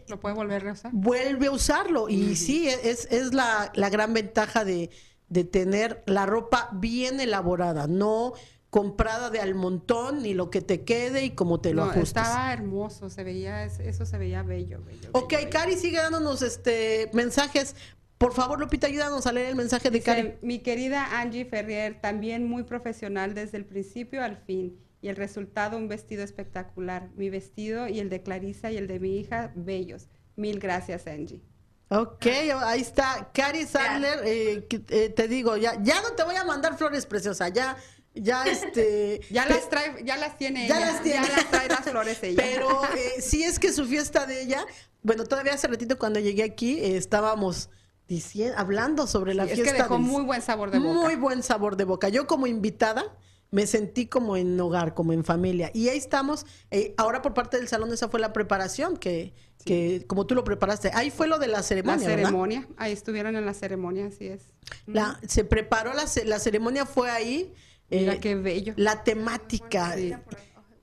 ¿Lo 0.07 0.19
puede 0.19 0.35
volver 0.35 0.67
a 0.67 0.73
usar? 0.73 0.91
Vuelve 0.93 1.47
a 1.47 1.51
usarlo 1.51 2.09
y 2.09 2.35
sí, 2.35 2.67
es, 2.67 3.07
es 3.09 3.33
la, 3.33 3.71
la 3.73 3.89
gran 3.89 4.13
ventaja 4.13 4.65
de, 4.65 4.89
de 5.29 5.45
tener 5.45 6.03
la 6.07 6.25
ropa 6.25 6.69
bien 6.73 7.21
elaborada, 7.21 7.87
no 7.87 8.33
comprada 8.77 9.31
de 9.31 9.39
al 9.39 9.55
montón, 9.55 10.21
ni 10.21 10.35
lo 10.35 10.51
que 10.51 10.61
te 10.61 10.83
quede 10.83 11.25
y 11.25 11.31
como 11.31 11.59
te 11.59 11.73
lo 11.73 11.87
no, 11.87 11.93
Estaba 11.93 12.53
hermoso, 12.53 13.09
se 13.09 13.23
veía, 13.23 13.65
eso 13.65 14.05
se 14.05 14.17
veía 14.19 14.43
bello, 14.43 14.83
bello. 14.85 15.09
Ok, 15.13 15.33
Cari 15.49 15.75
sigue 15.75 15.97
dándonos 15.97 16.43
este 16.43 17.09
mensajes. 17.11 17.75
Por 18.19 18.33
favor, 18.33 18.59
Lupita, 18.59 18.85
ayúdanos 18.85 19.25
a 19.25 19.31
leer 19.31 19.47
el 19.47 19.55
mensaje 19.55 19.89
de 19.89 20.01
Cari. 20.01 20.33
Mi 20.43 20.59
querida 20.59 21.19
Angie 21.19 21.45
Ferrier, 21.45 21.99
también 21.99 22.47
muy 22.47 22.63
profesional 22.63 23.33
desde 23.33 23.57
el 23.57 23.65
principio 23.65 24.23
al 24.23 24.37
fin 24.37 24.77
y 25.01 25.07
el 25.07 25.15
resultado 25.15 25.75
un 25.75 25.87
vestido 25.87 26.23
espectacular. 26.23 27.09
Mi 27.15 27.31
vestido 27.31 27.87
y 27.87 27.99
el 27.99 28.09
de 28.09 28.21
Clarisa 28.21 28.69
y 28.71 28.77
el 28.77 28.85
de 28.85 28.99
mi 28.99 29.17
hija, 29.17 29.51
bellos. 29.55 30.07
Mil 30.35 30.59
gracias, 30.59 31.07
Angie. 31.07 31.41
Ok, 31.89 32.25
ahí 32.63 32.81
está. 32.81 33.31
Cari 33.33 33.65
Sadler, 33.65 34.19
eh, 34.25 34.67
eh, 34.89 35.09
te 35.09 35.27
digo, 35.27 35.55
ya, 35.55 35.81
ya 35.81 36.01
no 36.01 36.11
te 36.11 36.23
voy 36.23 36.35
a 36.35 36.43
mandar 36.43 36.77
flores 36.77 37.05
preciosas, 37.05 37.53
ya, 37.53 37.77
ya 38.21 38.43
este. 38.45 39.21
ya 39.29 39.45
las 39.45 39.69
trae, 39.69 40.03
ya 40.03 40.17
las 40.17 40.37
tiene 40.37 40.67
ya 40.67 40.77
ella. 40.77 40.91
Las 40.91 41.03
tiene. 41.03 41.27
Ya 41.27 41.35
las 41.35 41.51
trae 41.51 41.67
las 41.67 41.81
flores 41.81 42.23
ella. 42.23 42.43
Pero 42.43 42.83
eh, 42.95 43.21
sí 43.21 43.43
es 43.43 43.59
que 43.59 43.71
su 43.71 43.85
fiesta 43.85 44.25
de 44.25 44.41
ella, 44.41 44.65
bueno, 45.03 45.25
todavía 45.25 45.53
hace 45.53 45.67
ratito 45.67 45.97
cuando 45.97 46.19
llegué 46.19 46.43
aquí 46.43 46.79
estábamos 46.81 47.69
diciendo, 48.07 48.55
hablando 48.57 49.07
sobre 49.07 49.33
la 49.33 49.43
sí, 49.43 49.55
fiesta. 49.55 49.71
Es 49.71 49.75
que 49.77 49.83
dejó 49.83 49.99
muy 49.99 50.23
buen 50.23 50.41
sabor 50.41 50.71
de 50.71 50.79
boca. 50.79 50.93
Muy 50.93 51.15
buen 51.15 51.43
sabor 51.43 51.75
de 51.77 51.83
boca. 51.83 52.09
Yo 52.09 52.27
como 52.27 52.47
invitada 52.47 53.15
me 53.51 53.65
sentí 53.65 54.07
como 54.07 54.35
en 54.35 54.59
hogar, 54.59 54.93
como 54.93 55.13
en 55.13 55.23
familia. 55.23 55.71
Y 55.73 55.89
ahí 55.89 55.97
estamos. 55.97 56.45
Eh, 56.71 56.93
ahora 56.97 57.21
por 57.21 57.33
parte 57.33 57.57
del 57.57 57.67
salón 57.67 57.91
esa 57.93 58.09
fue 58.09 58.19
la 58.19 58.33
preparación 58.33 58.97
que, 58.97 59.33
sí. 59.57 59.65
que 59.65 60.05
como 60.07 60.25
tú 60.25 60.35
lo 60.35 60.43
preparaste. 60.43 60.91
Ahí 60.93 61.11
fue 61.11 61.27
lo 61.27 61.39
de 61.39 61.47
la 61.47 61.63
ceremonia. 61.63 62.07
La 62.07 62.15
ceremonia, 62.15 62.59
¿verdad? 62.61 62.75
ahí 62.77 62.91
estuvieron 62.93 63.35
en 63.35 63.45
la 63.45 63.53
ceremonia, 63.53 64.07
así 64.07 64.27
es. 64.27 64.41
La, 64.85 65.19
se 65.27 65.43
preparó 65.43 65.93
la, 65.93 66.05
la 66.25 66.39
ceremonia, 66.39 66.85
fue 66.85 67.09
ahí. 67.09 67.53
Mira 67.89 68.13
eh, 68.13 68.19
qué 68.19 68.35
bello. 68.35 68.73
La 68.77 69.03
temática. 69.03 69.95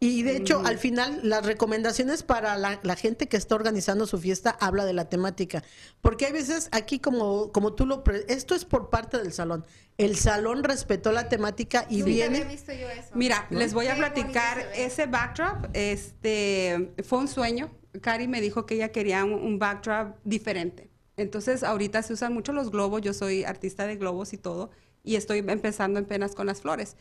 Y 0.00 0.22
de 0.22 0.36
hecho, 0.36 0.60
al 0.66 0.76
final, 0.76 1.20
las 1.22 1.46
recomendaciones 1.46 2.22
para 2.22 2.58
la, 2.58 2.78
la, 2.82 2.94
gente 2.94 3.26
que 3.26 3.38
está 3.38 3.54
organizando 3.54 4.06
su 4.06 4.18
fiesta 4.18 4.50
habla 4.60 4.84
de 4.84 4.92
la 4.92 5.08
temática. 5.08 5.62
Porque 6.02 6.26
hay 6.26 6.32
veces 6.32 6.68
aquí, 6.72 6.98
como, 6.98 7.52
como 7.52 7.72
tú 7.72 7.86
lo... 7.86 8.04
Esto 8.28 8.54
es 8.54 8.66
por 8.66 8.90
parte 8.90 9.16
del 9.16 9.32
salón. 9.32 9.64
El 9.96 10.16
salón 10.16 10.62
respetó 10.62 11.10
la 11.10 11.30
temática 11.30 11.86
y 11.88 11.98
sí, 11.98 12.02
viene... 12.02 12.44
Visto 12.44 12.72
yo 12.72 12.90
eso. 12.90 13.12
Mira, 13.14 13.46
¿no? 13.50 13.58
les 13.58 13.72
voy 13.72 13.86
a 13.86 13.96
platicar 13.96 14.58
ese 14.74 15.06
backdrop. 15.06 15.70
Este 15.72 16.92
fue 17.02 17.20
un 17.20 17.28
sueño. 17.28 17.70
Cari 18.02 18.28
me 18.28 18.42
dijo 18.42 18.66
que 18.66 18.74
ella 18.74 18.92
quería 18.92 19.24
un, 19.24 19.32
un 19.32 19.58
backdrop 19.58 20.16
diferente. 20.24 20.90
Entonces, 21.16 21.62
ahorita 21.62 22.02
se 22.02 22.12
usan 22.12 22.34
mucho 22.34 22.52
los 22.52 22.70
globos. 22.70 23.00
Yo 23.00 23.14
soy 23.14 23.44
artista 23.44 23.86
de 23.86 23.96
globos 23.96 24.34
y 24.34 24.36
todo. 24.36 24.70
Y 25.04 25.16
estoy 25.16 25.38
empezando 25.46 26.00
apenas 26.00 26.34
con 26.34 26.46
las 26.46 26.62
flores 26.62 26.96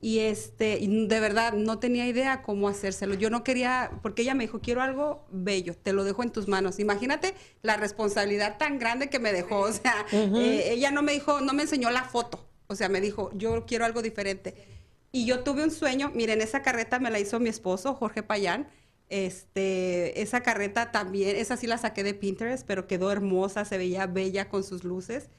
y 0.00 0.18
este 0.20 0.78
de 0.86 1.20
verdad 1.20 1.54
no 1.54 1.78
tenía 1.78 2.06
idea 2.06 2.42
cómo 2.42 2.68
hacérselo. 2.68 3.14
Yo 3.14 3.30
no 3.30 3.42
quería, 3.42 3.90
porque 4.02 4.22
ella 4.22 4.34
me 4.34 4.44
dijo, 4.44 4.60
quiero 4.60 4.82
algo 4.82 5.26
bello, 5.30 5.74
te 5.74 5.92
lo 5.92 6.04
dejo 6.04 6.22
en 6.22 6.30
tus 6.30 6.48
manos. 6.48 6.78
Imagínate 6.78 7.34
la 7.62 7.76
responsabilidad 7.76 8.58
tan 8.58 8.78
grande 8.78 9.08
que 9.08 9.18
me 9.18 9.32
dejó. 9.32 9.60
O 9.60 9.72
sea, 9.72 10.06
uh 10.12 10.16
-huh. 10.16 10.40
eh, 10.40 10.72
ella 10.72 10.90
no 10.90 11.02
me 11.02 11.12
dijo, 11.12 11.40
no 11.40 11.54
me 11.54 11.62
enseñó 11.62 11.90
la 11.90 12.04
foto. 12.04 12.46
O 12.66 12.74
sea, 12.74 12.88
me 12.88 13.00
dijo, 13.00 13.30
yo 13.34 13.64
quiero 13.66 13.84
algo 13.84 14.02
diferente. 14.02 14.54
Y 15.12 15.24
yo 15.24 15.40
tuve 15.40 15.64
un 15.64 15.70
sueño, 15.70 16.10
miren, 16.14 16.42
esa 16.42 16.62
carreta 16.62 16.98
me 16.98 17.10
la 17.10 17.18
hizo 17.18 17.40
mi 17.40 17.48
esposo, 17.48 17.94
Jorge 17.94 18.22
Payán. 18.22 18.68
Este, 19.08 20.20
esa 20.20 20.42
carreta 20.42 20.90
también, 20.90 21.36
esa 21.36 21.56
sí 21.56 21.66
la 21.66 21.78
saqué 21.78 22.02
de 22.02 22.12
Pinterest, 22.12 22.66
pero 22.66 22.86
quedó 22.86 23.10
hermosa, 23.10 23.64
se 23.64 23.78
veía 23.78 24.06
bella 24.06 24.48
con 24.50 24.62
sus 24.62 24.84
luces. 24.84 25.30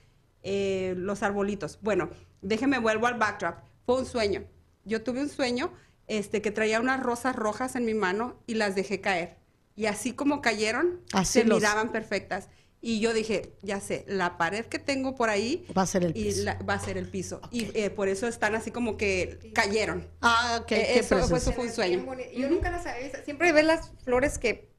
Eh, 0.44 0.94
los 0.98 1.24
arbolitos. 1.24 1.80
Bueno, 1.82 2.10
déjeme 2.42 2.80
vuelvo 2.80 3.08
al 3.08 3.16
backdrop 3.16 3.56
fue 3.88 4.00
un 4.00 4.06
sueño. 4.06 4.44
Yo 4.84 5.02
tuve 5.02 5.22
un 5.22 5.30
sueño 5.30 5.74
este, 6.08 6.42
que 6.42 6.52
traía 6.52 6.80
unas 6.80 7.02
rosas 7.02 7.36
rojas 7.36 7.76
en 7.76 7.86
mi 7.86 7.94
mano 7.94 8.38
y 8.46 8.56
las 8.56 8.76
dejé 8.76 9.02
caer. 9.02 9.38
Y 9.76 9.86
así 9.86 10.12
como 10.12 10.42
cayeron, 10.42 11.02
así 11.14 11.40
se 11.40 11.46
los... 11.46 11.60
miraban 11.60 11.92
perfectas. 11.92 12.50
Y 12.82 13.00
yo 13.00 13.14
dije, 13.14 13.54
ya 13.64 13.80
sé, 13.80 14.06
la 14.08 14.38
pared 14.38 14.66
que 14.66 14.78
tengo 14.78 15.16
por 15.16 15.30
ahí 15.30 15.66
va 15.76 15.84
a 15.84 15.88
ser 15.88 16.04
el 16.04 16.12
y 16.12 16.26
piso. 16.26 16.44
La, 16.44 16.56
va 16.60 16.76
a 16.76 16.80
ser 16.80 16.98
el 16.98 17.10
piso. 17.10 17.38
Okay. 17.44 17.72
Y 17.74 17.80
eh, 17.80 17.90
por 17.90 18.08
eso 18.08 18.28
están 18.28 18.56
así 18.56 18.72
como 18.72 18.98
que 18.98 19.52
cayeron. 19.54 20.08
Ah, 20.22 20.60
ok. 20.62 20.72
Eh, 20.74 21.00
eso, 21.00 21.18
fue, 21.28 21.38
eso, 21.38 21.52
fue 21.54 21.66
un 21.66 21.72
sueño. 21.72 22.06
Yo 22.36 22.50
nunca 22.50 22.70
las 22.70 22.86
había 22.86 23.04
visto. 23.04 23.18
Siempre 23.24 23.52
ves 23.52 23.66
las 23.66 23.92
flores 24.04 24.38
que 24.38 24.70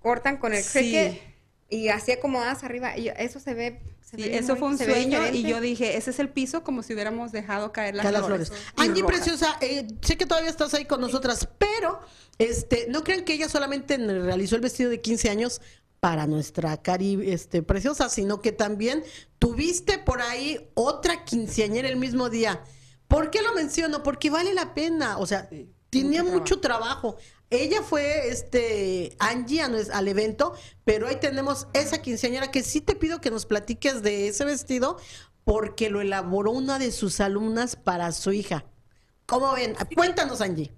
cortan 0.00 0.38
con 0.38 0.54
el 0.54 0.62
sí. 0.62 1.20
y 1.68 1.88
así 1.88 2.12
acomodadas 2.12 2.64
arriba. 2.64 2.96
Y 2.96 3.08
eso 3.08 3.38
se 3.38 3.54
ve 3.54 3.80
Sí, 4.14 4.22
eso 4.22 4.52
muy, 4.52 4.58
fue 4.60 4.68
un 4.68 4.78
sueño 4.78 5.26
y 5.32 5.42
yo 5.42 5.60
dije, 5.60 5.96
ese 5.96 6.10
es 6.10 6.20
el 6.20 6.28
piso 6.28 6.62
como 6.62 6.84
si 6.84 6.94
hubiéramos 6.94 7.32
dejado 7.32 7.72
caer 7.72 7.96
las, 7.96 8.06
flores. 8.06 8.20
las 8.20 8.48
flores. 8.48 8.52
Angie 8.76 9.02
rojas. 9.02 9.16
Preciosa, 9.16 9.58
eh, 9.60 9.88
sé 10.00 10.16
que 10.16 10.26
todavía 10.26 10.48
estás 10.48 10.72
ahí 10.74 10.84
con 10.84 11.00
nosotras, 11.00 11.48
pero 11.58 11.98
este, 12.38 12.86
no 12.88 13.02
crean 13.02 13.24
que 13.24 13.34
ella 13.34 13.48
solamente 13.48 13.96
realizó 13.96 14.54
el 14.54 14.62
vestido 14.62 14.90
de 14.90 15.00
15 15.00 15.28
años 15.28 15.60
para 15.98 16.28
nuestra 16.28 16.80
Cari 16.80 17.18
este, 17.32 17.64
Preciosa, 17.64 18.08
sino 18.08 18.40
que 18.40 18.52
también 18.52 19.02
tuviste 19.40 19.98
por 19.98 20.22
ahí 20.22 20.70
otra 20.74 21.24
quinceañera 21.24 21.88
el 21.88 21.96
mismo 21.96 22.30
día. 22.30 22.62
¿Por 23.08 23.30
qué 23.30 23.42
lo 23.42 23.54
menciono? 23.54 24.04
Porque 24.04 24.30
vale 24.30 24.54
la 24.54 24.72
pena, 24.72 25.18
o 25.18 25.26
sea, 25.26 25.48
sí, 25.50 25.68
tenía 25.90 26.22
mucho, 26.22 26.38
mucho 26.38 26.60
trabajo. 26.60 27.16
Ella 27.50 27.82
fue 27.82 28.28
este 28.28 29.14
Angie 29.20 29.62
al 29.62 30.08
evento, 30.08 30.54
pero 30.84 31.06
ahí 31.06 31.16
tenemos 31.16 31.68
esa 31.74 32.02
quinceañera 32.02 32.50
que 32.50 32.62
sí 32.62 32.80
te 32.80 32.96
pido 32.96 33.20
que 33.20 33.30
nos 33.30 33.46
platiques 33.46 34.02
de 34.02 34.28
ese 34.28 34.44
vestido 34.44 34.98
porque 35.44 35.90
lo 35.90 36.00
elaboró 36.00 36.50
una 36.50 36.80
de 36.80 36.90
sus 36.90 37.20
alumnas 37.20 37.76
para 37.76 38.10
su 38.10 38.32
hija. 38.32 38.64
¿Cómo 39.26 39.52
ven? 39.52 39.76
Cuéntanos, 39.94 40.40
Angie. 40.40 40.72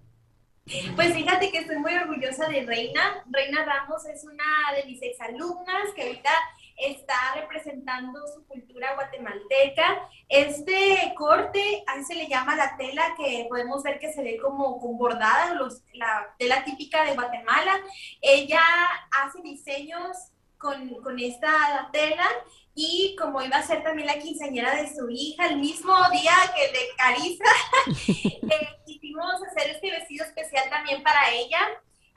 Pues 0.95 1.15
fíjate 1.15 1.51
que 1.51 1.61
estoy 1.61 1.79
muy 1.79 1.95
orgullosa 1.95 2.47
de 2.49 2.67
Reina. 2.67 3.25
Reina 3.31 3.65
Ramos 3.65 4.05
es 4.05 4.25
una 4.25 4.45
de 4.77 4.85
mis 4.85 5.01
exalumnas 5.01 5.95
que 5.97 6.03
ahorita 6.03 6.31
está 6.79 7.35
representando 7.35 8.21
su 8.27 8.47
cultura 8.47 8.95
guatemalteca. 8.95 10.09
Este 10.29 11.13
corte, 11.17 11.83
ahí 11.87 12.05
se 12.05 12.15
le 12.15 12.29
llama 12.29 12.57
la 12.57 12.77
tela 12.77 13.15
que 13.17 13.47
podemos 13.49 13.83
ver 13.83 13.99
que 13.99 14.13
se 14.13 14.23
ve 14.23 14.39
como 14.39 14.79
con 14.81 14.97
bordada, 14.97 15.55
los, 15.55 15.83
la 15.93 16.35
tela 16.39 16.65
típica 16.65 17.05
de 17.05 17.15
Guatemala. 17.15 17.81
Ella 18.21 18.63
hace 19.11 19.43
diseños 19.43 20.17
con, 20.57 20.89
con 21.03 21.19
esta 21.19 21.89
tela 21.93 22.27
y 22.75 23.17
como 23.17 23.43
iba 23.43 23.57
a 23.57 23.67
ser 23.67 23.83
también 23.83 24.07
la 24.07 24.19
quinceañera 24.19 24.75
de 24.77 24.95
su 24.95 25.09
hija, 25.11 25.47
el 25.47 25.59
mismo 25.59 25.95
día 26.13 26.33
que 26.55 26.73
de 26.73 26.89
Carissa, 26.97 27.45
eh, 28.55 28.69
quisimos 28.87 29.35
hacer 29.43 29.73
este 29.73 29.91
vestido 29.91 30.25
especial 30.25 30.71
también 30.71 31.03
para 31.03 31.31
ella. 31.31 31.59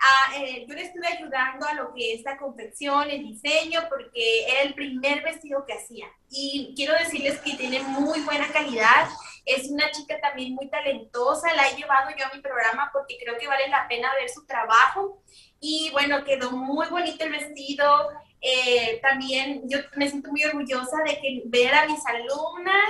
Ah, 0.04 0.34
eh, 0.36 0.66
yo 0.68 0.74
le 0.74 0.82
estuve 0.82 1.06
ayudando 1.06 1.64
a 1.68 1.76
lo 1.76 1.94
que 1.94 2.16
es 2.16 2.24
la 2.24 2.36
confección, 2.36 3.08
el 3.08 3.22
diseño, 3.22 3.82
porque 3.88 4.48
era 4.48 4.62
el 4.62 4.74
primer 4.74 5.22
vestido 5.22 5.64
que 5.64 5.74
hacía. 5.74 6.08
Y 6.28 6.74
quiero 6.76 6.94
decirles 6.94 7.40
que 7.42 7.56
tiene 7.56 7.82
muy 7.84 8.20
buena 8.22 8.48
calidad. 8.52 9.08
Es 9.46 9.70
una 9.70 9.92
chica 9.92 10.20
también 10.20 10.56
muy 10.56 10.70
talentosa. 10.70 11.54
La 11.54 11.70
he 11.70 11.76
llevado 11.76 12.10
yo 12.18 12.26
a 12.26 12.34
mi 12.34 12.42
programa 12.42 12.90
porque 12.92 13.18
creo 13.24 13.38
que 13.38 13.48
vale 13.48 13.68
la 13.68 13.88
pena 13.88 14.12
ver 14.20 14.28
su 14.30 14.44
trabajo. 14.48 15.22
Y 15.60 15.92
bueno, 15.92 16.24
quedó 16.24 16.50
muy 16.52 16.88
bonito 16.88 17.24
el 17.24 17.34
vestido. 17.34 18.10
Eh, 18.42 19.00
también 19.04 19.70
yo 19.70 19.78
me 19.98 20.10
siento 20.10 20.32
muy 20.32 20.44
orgullosa 20.46 20.98
de 21.06 21.20
que 21.20 21.44
ver 21.46 21.76
a 21.76 21.86
mis 21.86 22.04
alumnas 22.08 22.90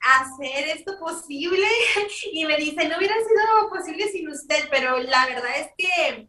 hacer 0.00 0.68
esto 0.68 0.98
posible 0.98 1.66
y 2.32 2.44
me 2.44 2.56
dice, 2.56 2.88
no 2.88 2.96
hubiera 2.96 3.14
sido 3.14 3.68
posible 3.68 4.08
sin 4.08 4.28
usted, 4.28 4.64
pero 4.70 4.98
la 4.98 5.26
verdad 5.26 5.50
es 5.56 5.68
que 5.76 6.28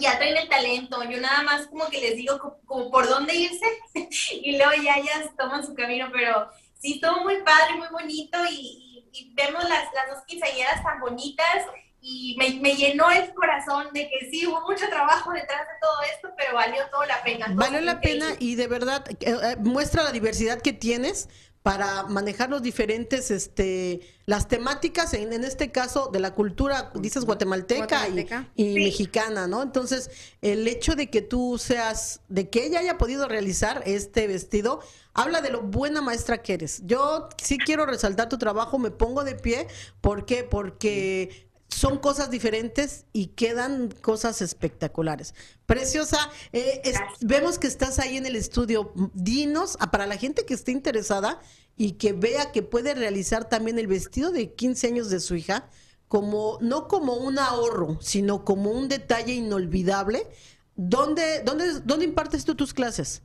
ya 0.00 0.18
traen 0.18 0.36
el 0.36 0.48
talento, 0.48 1.02
yo 1.04 1.20
nada 1.20 1.42
más 1.42 1.66
como 1.66 1.88
que 1.88 2.00
les 2.00 2.16
digo 2.16 2.38
como, 2.38 2.60
como 2.64 2.90
por 2.90 3.08
dónde 3.08 3.34
irse 3.34 3.66
y 4.42 4.56
luego 4.56 4.72
ya 4.82 4.96
ellas 4.96 5.30
toman 5.36 5.66
su 5.66 5.74
camino, 5.74 6.08
pero 6.12 6.48
sí, 6.78 7.00
todo 7.00 7.22
muy 7.22 7.42
padre, 7.42 7.74
muy 7.76 7.88
bonito 7.88 8.38
y, 8.48 8.54
y, 8.54 9.08
y 9.12 9.34
vemos 9.34 9.64
las, 9.64 9.92
las 9.92 10.14
dos 10.14 10.24
quinceañeras 10.26 10.82
tan 10.82 11.00
bonitas 11.00 11.66
y 12.02 12.36
me, 12.38 12.60
me, 12.60 12.74
llenó 12.76 13.10
el 13.10 13.34
corazón 13.34 13.88
de 13.92 14.08
que 14.08 14.30
sí, 14.30 14.46
hubo 14.46 14.62
mucho 14.62 14.88
trabajo 14.88 15.32
detrás 15.32 15.60
de 15.60 15.74
todo 15.80 15.92
esto, 16.14 16.28
pero 16.36 16.54
valió 16.54 16.82
toda 16.90 17.06
la 17.06 17.22
pena. 17.22 17.48
Valió 17.50 17.80
la 17.80 18.00
pena 18.00 18.26
y 18.38 18.54
de 18.54 18.66
verdad 18.68 19.04
eh, 19.08 19.16
eh, 19.20 19.56
muestra 19.58 20.04
la 20.04 20.12
diversidad 20.12 20.62
que 20.62 20.72
tienes 20.72 21.28
para 21.62 22.04
manejar 22.04 22.48
los 22.48 22.62
diferentes, 22.62 23.30
este, 23.30 24.00
las 24.24 24.48
temáticas, 24.48 25.12
en, 25.12 25.32
en 25.32 25.44
este 25.44 25.70
caso 25.70 26.08
de 26.10 26.18
la 26.18 26.34
cultura, 26.34 26.90
dices 26.94 27.26
guatemalteca, 27.26 27.86
guatemalteca. 27.86 28.48
y, 28.54 28.64
y 28.64 28.74
Sí. 28.74 28.80
mexicana, 28.84 29.46
¿no? 29.46 29.62
Entonces, 29.62 30.10
el 30.40 30.66
hecho 30.66 30.94
de 30.96 31.10
que 31.10 31.20
tú 31.20 31.58
seas, 31.58 32.20
de 32.28 32.48
que 32.48 32.64
ella 32.64 32.80
haya 32.80 32.96
podido 32.96 33.28
realizar 33.28 33.82
este 33.84 34.26
vestido, 34.26 34.80
habla 35.12 35.42
de 35.42 35.50
lo 35.50 35.60
buena 35.60 36.00
maestra 36.00 36.40
que 36.42 36.54
eres. 36.54 36.80
Yo 36.86 37.28
sí 37.42 37.58
quiero 37.58 37.84
resaltar 37.84 38.30
tu 38.30 38.38
trabajo, 38.38 38.78
me 38.78 38.90
pongo 38.90 39.22
de 39.24 39.34
pie, 39.34 39.66
¿por 40.00 40.24
qué? 40.24 40.44
Porque 40.44 41.49
son 41.70 41.98
cosas 41.98 42.30
diferentes 42.30 43.04
y 43.12 43.28
quedan 43.28 43.90
cosas 44.02 44.42
espectaculares. 44.42 45.34
Preciosa, 45.66 46.18
eh, 46.52 46.80
es- 46.84 46.98
vemos 47.20 47.58
que 47.58 47.66
estás 47.66 47.98
ahí 47.98 48.16
en 48.16 48.26
el 48.26 48.36
estudio. 48.36 48.92
Dinos, 49.14 49.76
ah, 49.80 49.90
para 49.90 50.06
la 50.06 50.16
gente 50.16 50.44
que 50.44 50.54
esté 50.54 50.72
interesada 50.72 51.40
y 51.76 51.92
que 51.92 52.12
vea 52.12 52.52
que 52.52 52.62
puede 52.62 52.94
realizar 52.94 53.48
también 53.48 53.78
el 53.78 53.86
vestido 53.86 54.30
de 54.30 54.52
15 54.54 54.88
años 54.88 55.10
de 55.10 55.20
su 55.20 55.36
hija, 55.36 55.68
como 56.08 56.58
no 56.60 56.88
como 56.88 57.14
un 57.14 57.38
ahorro, 57.38 57.98
sino 58.00 58.44
como 58.44 58.70
un 58.72 58.88
detalle 58.88 59.32
inolvidable. 59.34 60.26
¿Dónde, 60.74 61.42
dónde, 61.44 61.80
dónde 61.84 62.04
impartes 62.04 62.44
tú 62.44 62.54
tus 62.56 62.74
clases? 62.74 63.22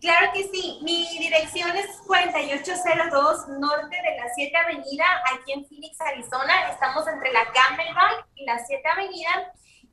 Claro 0.00 0.32
que 0.32 0.44
sí, 0.44 0.78
mi 0.80 1.06
dirección 1.18 1.76
es 1.76 1.86
4802 2.06 3.48
Norte 3.48 3.96
de 3.96 4.16
la 4.16 4.32
7 4.34 4.56
Avenida, 4.56 5.04
aquí 5.30 5.52
en 5.52 5.66
Phoenix, 5.66 6.00
Arizona. 6.00 6.70
Estamos 6.70 7.06
entre 7.06 7.30
la 7.32 7.44
Camelback 7.52 8.26
y 8.34 8.46
la 8.46 8.58
7 8.64 8.88
Avenida. 8.88 9.52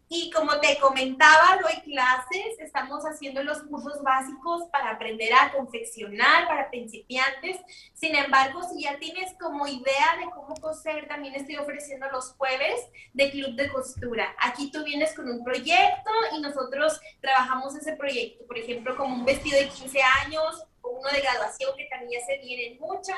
Y 0.10 0.32
como 0.32 0.58
te 0.62 0.80
comentaba, 0.80 1.60
doy 1.62 1.82
clases, 1.82 2.60
estamos 2.60 3.03
haciendo 3.03 3.43
los 3.43 3.62
cursos 3.64 4.01
básicos 4.01 4.64
para 4.72 4.91
aprender 4.91 5.34
a 5.34 5.51
confeccionar 5.51 6.47
para 6.47 6.70
principiantes. 6.70 7.58
Sin 7.93 8.16
embargo, 8.16 8.62
si 8.64 8.84
ya 8.84 8.97
tienes 8.99 9.34
como 9.38 9.68
idea 9.68 10.16
de 10.18 10.32
cómo 10.34 10.55
coser, 10.55 11.08
también 11.10 11.36
estoy 11.36 11.58
ofreciendo 11.58 12.10
los 12.10 12.32
jueves 12.34 12.88
de 13.14 13.32
club 13.32 13.55
de 13.55 13.70
costura. 13.70 14.34
Aquí 14.39 14.72
tú 14.72 14.84
vienes 14.86 15.14
con 15.14 15.30
un 15.30 15.43
proyecto 15.43 16.12
y 16.34 16.39
nosotros 16.39 17.01
trabajamos 17.20 17.76
ese 17.76 17.97
proyecto, 17.97 18.45
por 18.45 18.58
ejemplo, 18.58 18.95
como 18.95 19.14
un 19.14 19.26
vestido 19.26 19.60
de 19.60 19.68
15 19.68 20.01
años 20.24 20.64
o 20.82 20.89
uno 20.89 21.10
de 21.10 21.20
graduación 21.20 21.76
que 21.76 21.86
también 21.86 22.22
ya 22.22 22.26
se 22.26 22.38
vienen 22.38 22.80
mucho 22.80 23.12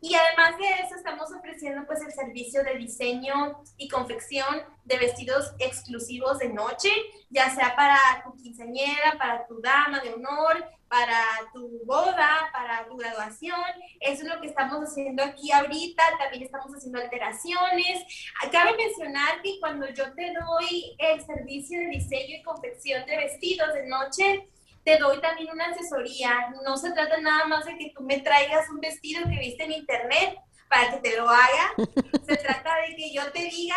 y 0.00 0.14
además 0.14 0.56
de 0.58 0.68
eso, 0.84 0.94
estamos 0.96 1.30
ofreciendo 1.32 1.86
pues 1.86 2.00
el 2.00 2.12
servicio 2.12 2.64
de 2.64 2.76
diseño 2.76 3.62
y 3.76 3.88
confección 3.88 4.62
de 4.84 4.98
vestidos 4.98 5.52
exclusivos 5.58 6.38
de 6.38 6.48
noche, 6.48 6.90
ya 7.28 7.54
sea 7.54 7.76
para 7.76 7.98
tu 8.24 8.34
quinceañera, 8.34 9.18
para 9.18 9.46
tu 9.46 9.60
dama 9.60 10.00
de 10.00 10.14
honor, 10.14 10.64
para 10.88 11.22
tu 11.52 11.84
boda, 11.84 12.50
para 12.52 12.86
tu 12.88 12.96
graduación. 12.96 13.60
Eso 14.00 14.22
es 14.22 14.28
lo 14.28 14.40
que 14.40 14.48
estamos 14.48 14.80
haciendo 14.80 15.22
aquí 15.22 15.52
ahorita. 15.52 16.02
También 16.18 16.42
estamos 16.44 16.72
haciendo 16.72 16.98
alteraciones. 16.98 18.32
Cabe 18.50 18.76
mencionar 18.76 19.42
que 19.42 19.60
cuando 19.60 19.88
yo 19.90 20.12
te 20.14 20.32
doy 20.32 20.96
el 20.98 21.24
servicio 21.24 21.78
de 21.78 21.86
diseño 21.88 22.38
y 22.38 22.42
confección 22.42 23.06
de 23.06 23.16
vestidos 23.18 23.72
de 23.74 23.86
noche, 23.86 24.48
te 24.84 24.96
doy 24.98 25.20
también 25.20 25.50
una 25.52 25.66
asesoría. 25.66 26.52
No 26.64 26.76
se 26.76 26.92
trata 26.92 27.20
nada 27.20 27.46
más 27.46 27.64
de 27.64 27.76
que 27.76 27.92
tú 27.94 28.02
me 28.02 28.20
traigas 28.20 28.68
un 28.70 28.80
vestido 28.80 29.22
que 29.24 29.38
viste 29.38 29.64
en 29.64 29.72
internet 29.72 30.38
para 30.68 30.90
que 30.90 30.96
te 30.98 31.16
lo 31.16 31.28
haga. 31.28 31.74
Se 32.26 32.36
trata 32.36 32.76
de 32.88 32.96
que 32.96 33.12
yo 33.12 33.30
te 33.32 33.44
diga 33.44 33.76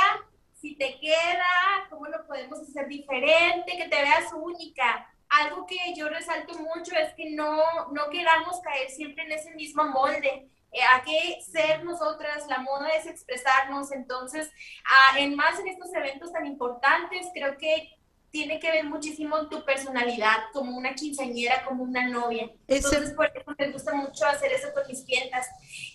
si 0.61 0.75
te 0.75 0.97
queda, 0.99 1.87
cómo 1.89 2.05
lo 2.05 2.25
podemos 2.25 2.59
hacer 2.61 2.87
diferente, 2.87 3.75
que 3.75 3.89
te 3.89 4.01
veas 4.01 4.31
única. 4.33 5.09
Algo 5.27 5.65
que 5.65 5.77
yo 5.95 6.07
resalto 6.07 6.57
mucho 6.59 6.95
es 6.95 7.13
que 7.15 7.31
no, 7.31 7.57
no 7.91 8.09
queramos 8.09 8.61
caer 8.61 8.89
siempre 8.89 9.25
en 9.25 9.31
ese 9.33 9.51
mismo 9.55 9.83
molde. 9.85 10.47
Eh, 10.71 10.81
hay 10.81 11.01
que 11.01 11.41
ser 11.41 11.83
nosotras, 11.83 12.47
la 12.47 12.59
moda 12.59 12.89
es 12.89 13.05
expresarnos, 13.05 13.91
entonces, 13.91 14.49
ah, 14.85 15.19
en 15.19 15.35
más 15.35 15.59
en 15.59 15.67
estos 15.67 15.93
eventos 15.93 16.31
tan 16.31 16.45
importantes, 16.45 17.27
creo 17.33 17.57
que 17.57 17.89
tiene 18.33 18.59
que 18.59 18.71
ver 18.71 18.85
muchísimo 18.85 19.47
tu 19.47 19.63
personalidad, 19.63 20.49
como 20.53 20.75
una 20.75 20.95
quinceañera, 20.95 21.63
como 21.65 21.83
una 21.83 22.09
novia. 22.09 22.49
Entonces, 22.67 23.11
por 23.11 23.27
eso 23.27 23.53
me 23.59 23.71
gusta 23.71 23.93
mucho 23.93 24.25
hacer 24.25 24.51
eso 24.51 24.69
con 24.73 24.87
mis 24.87 25.03
clientas. 25.03 25.45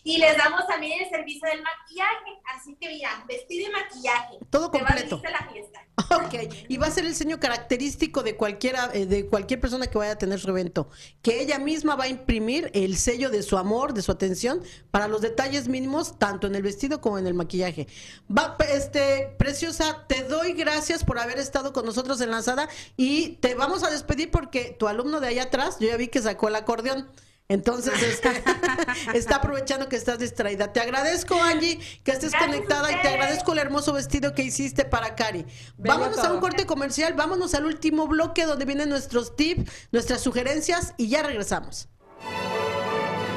Y 0.05 0.19
les 0.19 0.37
damos 0.37 0.65
también 0.69 1.03
el 1.03 1.11
servicio 1.11 1.49
del 1.49 1.61
maquillaje, 1.63 2.41
así 2.55 2.77
que 2.81 2.91
mira, 2.91 3.25
vestido 3.27 3.69
y 3.69 3.73
maquillaje. 3.73 4.39
Todo 4.51 4.71
completo. 4.71 5.21
Te 5.21 5.31
la 5.31 5.49
fiesta. 5.51 5.85
Ok, 6.11 6.35
y 6.69 6.77
va 6.77 6.87
a 6.87 6.91
ser 6.91 7.05
el 7.05 7.11
diseño 7.11 7.41
característico 7.41 8.23
de 8.23 8.37
cualquiera, 8.37 8.91
eh, 8.95 9.05
de 9.05 9.27
cualquier 9.27 9.61
persona 9.61 9.89
que 9.89 9.99
vaya 9.99 10.13
a 10.13 10.19
tener 10.19 10.39
su 10.39 10.49
evento, 10.49 10.89
que 11.23 11.43
ella 11.43 11.59
misma 11.59 11.97
va 11.97 12.05
a 12.05 12.09
imprimir 12.09 12.71
el 12.73 12.97
sello 12.97 13.31
de 13.31 13.43
su 13.43 13.59
amor, 13.59 13.93
de 13.93 14.03
su 14.03 14.13
atención, 14.13 14.63
para 14.91 15.09
los 15.09 15.21
detalles 15.21 15.69
mínimos, 15.69 16.19
tanto 16.19 16.47
en 16.47 16.55
el 16.55 16.63
vestido 16.63 17.01
como 17.01 17.19
en 17.19 17.27
el 17.27 17.35
maquillaje. 17.35 17.89
Va, 18.31 18.57
este, 18.73 19.35
preciosa, 19.39 20.07
te 20.09 20.23
doy 20.23 20.53
gracias 20.53 21.05
por 21.05 21.19
haber 21.19 21.39
estado 21.39 21.73
con 21.73 21.85
nosotros 21.85 22.21
en 22.21 22.28
lanzada 22.31 22.69
y 22.97 23.39
te 23.41 23.55
vamos 23.55 23.83
a 23.85 23.91
despedir 23.91 24.31
porque 24.31 24.77
tu 24.79 24.89
alumno 24.89 25.21
de 25.21 25.29
allá 25.29 25.45
atrás, 25.45 25.79
yo 25.81 25.89
ya 25.89 25.97
vi 25.97 26.09
que 26.09 26.23
sacó 26.23 26.49
el 26.49 26.57
acordeón. 26.57 27.09
Entonces 27.51 28.03
este, 28.03 28.43
está 29.15 29.37
aprovechando 29.37 29.89
que 29.89 29.97
estás 29.97 30.19
distraída. 30.19 30.73
Te 30.73 30.81
agradezco, 30.81 31.43
Angie, 31.43 31.81
que 32.05 32.13
estés 32.13 32.35
conectada 32.35 32.93
y 32.93 33.01
te 33.01 33.09
agradezco 33.09 33.55
el 33.55 33.59
hermoso 33.59 33.95
vestido 33.95 34.35
que 34.35 34.43
hiciste 34.43 34.85
para 34.85 35.15
Cari. 35.15 35.47
vámonos 35.79 36.19
a 36.19 36.33
un 36.33 36.41
corte 36.41 36.67
comercial, 36.67 37.15
vámonos 37.15 37.55
al 37.55 37.65
último 37.65 38.07
bloque 38.07 38.45
donde 38.45 38.67
vienen 38.67 38.91
nuestros 38.91 39.35
tips, 39.35 39.71
nuestras 39.93 40.21
sugerencias 40.21 40.93
y 40.99 41.09
ya 41.09 41.23
regresamos. 41.23 41.89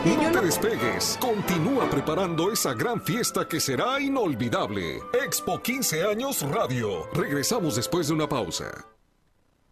No 0.06 0.32
te 0.32 0.42
despegues, 0.42 1.18
continúa 1.20 1.90
preparando 1.90 2.52
esa 2.52 2.74
gran 2.74 3.02
fiesta 3.02 3.48
que 3.48 3.60
será 3.60 4.00
inolvidable. 4.00 5.02
Expo 5.26 5.62
15 5.62 6.04
años 6.04 6.42
Radio. 6.50 7.08
Regresamos 7.14 7.76
después 7.76 8.08
de 8.08 8.14
una 8.14 8.28
pausa. 8.28 8.91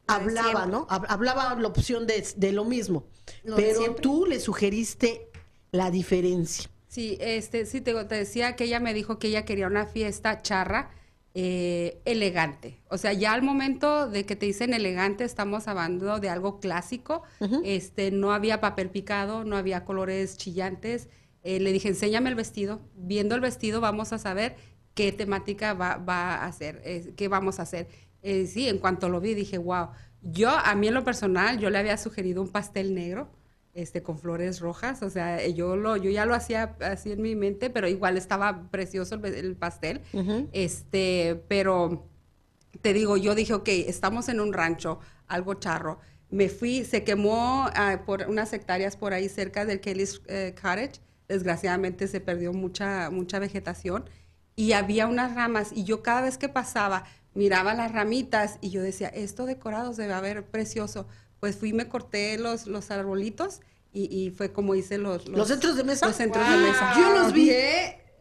hablaba, 0.07 0.65
¿no? 0.65 0.87
Hablaba 0.89 1.55
la 1.55 1.67
opción 1.67 2.07
de, 2.07 2.51
lo 2.51 2.65
mismo. 2.65 3.07
pero 3.55 3.95
tú 3.95 4.25
le 4.25 4.39
sugeriste 4.39 5.29
la 5.71 5.91
diferencia. 5.91 6.69
Sí, 6.87 7.17
este, 7.19 7.65
sí, 7.65 7.81
te, 7.81 7.93
decía 7.93 8.55
que 8.55 8.65
ella 8.65 8.79
me 8.79 8.93
dijo 8.93 9.19
que 9.19 9.27
ella 9.27 9.43
quería 9.43 9.67
una 9.67 9.85
fiesta 9.85 10.41
charra, 10.41 10.91
eh, 11.33 12.01
elegante. 12.05 12.81
O 12.87 12.97
sea, 12.97 13.11
ya 13.11 13.33
al 13.33 13.41
momento 13.41 14.09
de 14.09 14.25
que 14.25 14.37
te 14.37 14.45
dicen 14.45 14.73
elegante, 14.73 15.25
estamos 15.25 15.67
hablando 15.67 16.19
de 16.19 16.29
algo 16.29 16.61
clásico. 16.61 17.23
Este, 17.65 18.11
no 18.11 18.31
había 18.31 18.61
papel 18.61 18.89
picado, 18.89 19.43
no 19.43 19.57
había 19.57 19.83
colores 19.83 20.37
chillantes. 20.37 21.09
Eh, 21.43 21.59
le 21.59 21.73
dije, 21.73 21.89
enséñame 21.89 22.29
el 22.29 22.35
vestido. 22.35 22.79
Viendo 22.95 23.35
el 23.35 23.41
vestido 23.41 23.81
vamos 23.81 24.13
a 24.13 24.17
saber 24.17 24.55
qué 24.95 25.11
temática 25.11 25.73
va, 25.73 25.97
va 25.97 26.35
a 26.35 26.45
hacer, 26.45 26.81
eh, 26.83 27.13
qué 27.15 27.27
vamos 27.27 27.59
a 27.59 27.63
hacer. 27.63 27.87
Eh, 28.23 28.47
sí, 28.47 28.67
en 28.67 28.79
cuanto 28.79 29.09
lo 29.09 29.21
vi 29.21 29.35
dije, 29.35 29.59
wow. 29.59 29.89
Yo, 30.23 30.49
a 30.49 30.73
mí 30.73 30.87
en 30.87 30.95
lo 30.95 31.03
personal, 31.03 31.59
yo 31.59 31.69
le 31.69 31.77
había 31.77 31.97
sugerido 31.97 32.41
un 32.41 32.49
pastel 32.49 32.95
negro, 32.95 33.29
este, 33.75 34.01
con 34.01 34.17
flores 34.17 34.61
rojas, 34.61 35.03
o 35.03 35.09
sea, 35.09 35.43
eh, 35.43 35.53
yo, 35.53 35.75
lo, 35.75 35.97
yo 35.97 36.09
ya 36.09 36.25
lo 36.25 36.33
hacía 36.33 36.75
así 36.79 37.11
en 37.11 37.21
mi 37.21 37.35
mente, 37.35 37.69
pero 37.69 37.87
igual 37.87 38.17
estaba 38.17 38.69
precioso 38.71 39.15
el, 39.23 39.55
pastel, 39.55 40.01
este, 40.53 41.43
pero 41.49 42.07
te 42.81 42.93
digo, 42.93 43.17
yo 43.17 43.35
dije, 43.35 43.53
ok, 43.53 43.67
estamos 43.67 44.29
en 44.29 44.39
un 44.39 44.53
rancho, 44.53 44.99
algo 45.27 45.55
charro. 45.55 45.99
Me 46.29 46.49
fui, 46.49 46.85
se 46.85 47.03
quemó 47.03 47.69
ah, 47.75 48.01
por 48.05 48.23
unas 48.27 48.51
hectáreas 48.53 48.97
por 48.97 49.13
ahí 49.13 49.29
cerca 49.29 49.65
del 49.65 49.79
Kelly's 49.79 50.21
eh, 50.27 50.55
Cottage. 50.55 51.01
Desgraciadamente 51.27 52.07
se 52.07 52.19
perdió 52.19 52.53
mucha, 52.53 53.09
mucha 53.11 53.39
vegetación 53.39 54.05
y 54.55 54.71
había 54.73 55.07
unas 55.07 55.35
ramas 55.35 55.69
y 55.73 55.83
yo 55.83 56.01
cada 56.03 56.21
vez 56.21 56.37
que 56.37 56.49
pasaba 56.49 57.05
miraba 57.33 57.73
las 57.73 57.91
ramitas 57.91 58.57
y 58.61 58.69
yo 58.69 58.81
decía, 58.81 59.09
esto 59.09 59.45
decorado 59.45 59.93
se 59.93 60.07
va 60.07 60.17
a 60.17 60.21
ver 60.21 60.45
precioso. 60.45 61.07
Pues 61.41 61.57
fui 61.57 61.69
y 61.69 61.73
me 61.73 61.89
corté 61.89 62.37
los, 62.37 62.65
los 62.65 62.91
arbolitos 62.91 63.59
y, 63.91 64.03
y 64.15 64.31
fue 64.31 64.51
como 64.53 64.73
hice 64.75 64.97
los, 64.97 65.27
¿Los 65.27 65.49
centros 65.49 65.75
de 65.75 65.83
mesa? 65.83 66.07
Los 66.07 66.15
centros 66.15 66.47
de 66.49 66.57
mesa. 66.57 66.93
Yo 66.97 67.11
los 67.13 67.33
vi. 67.33 67.49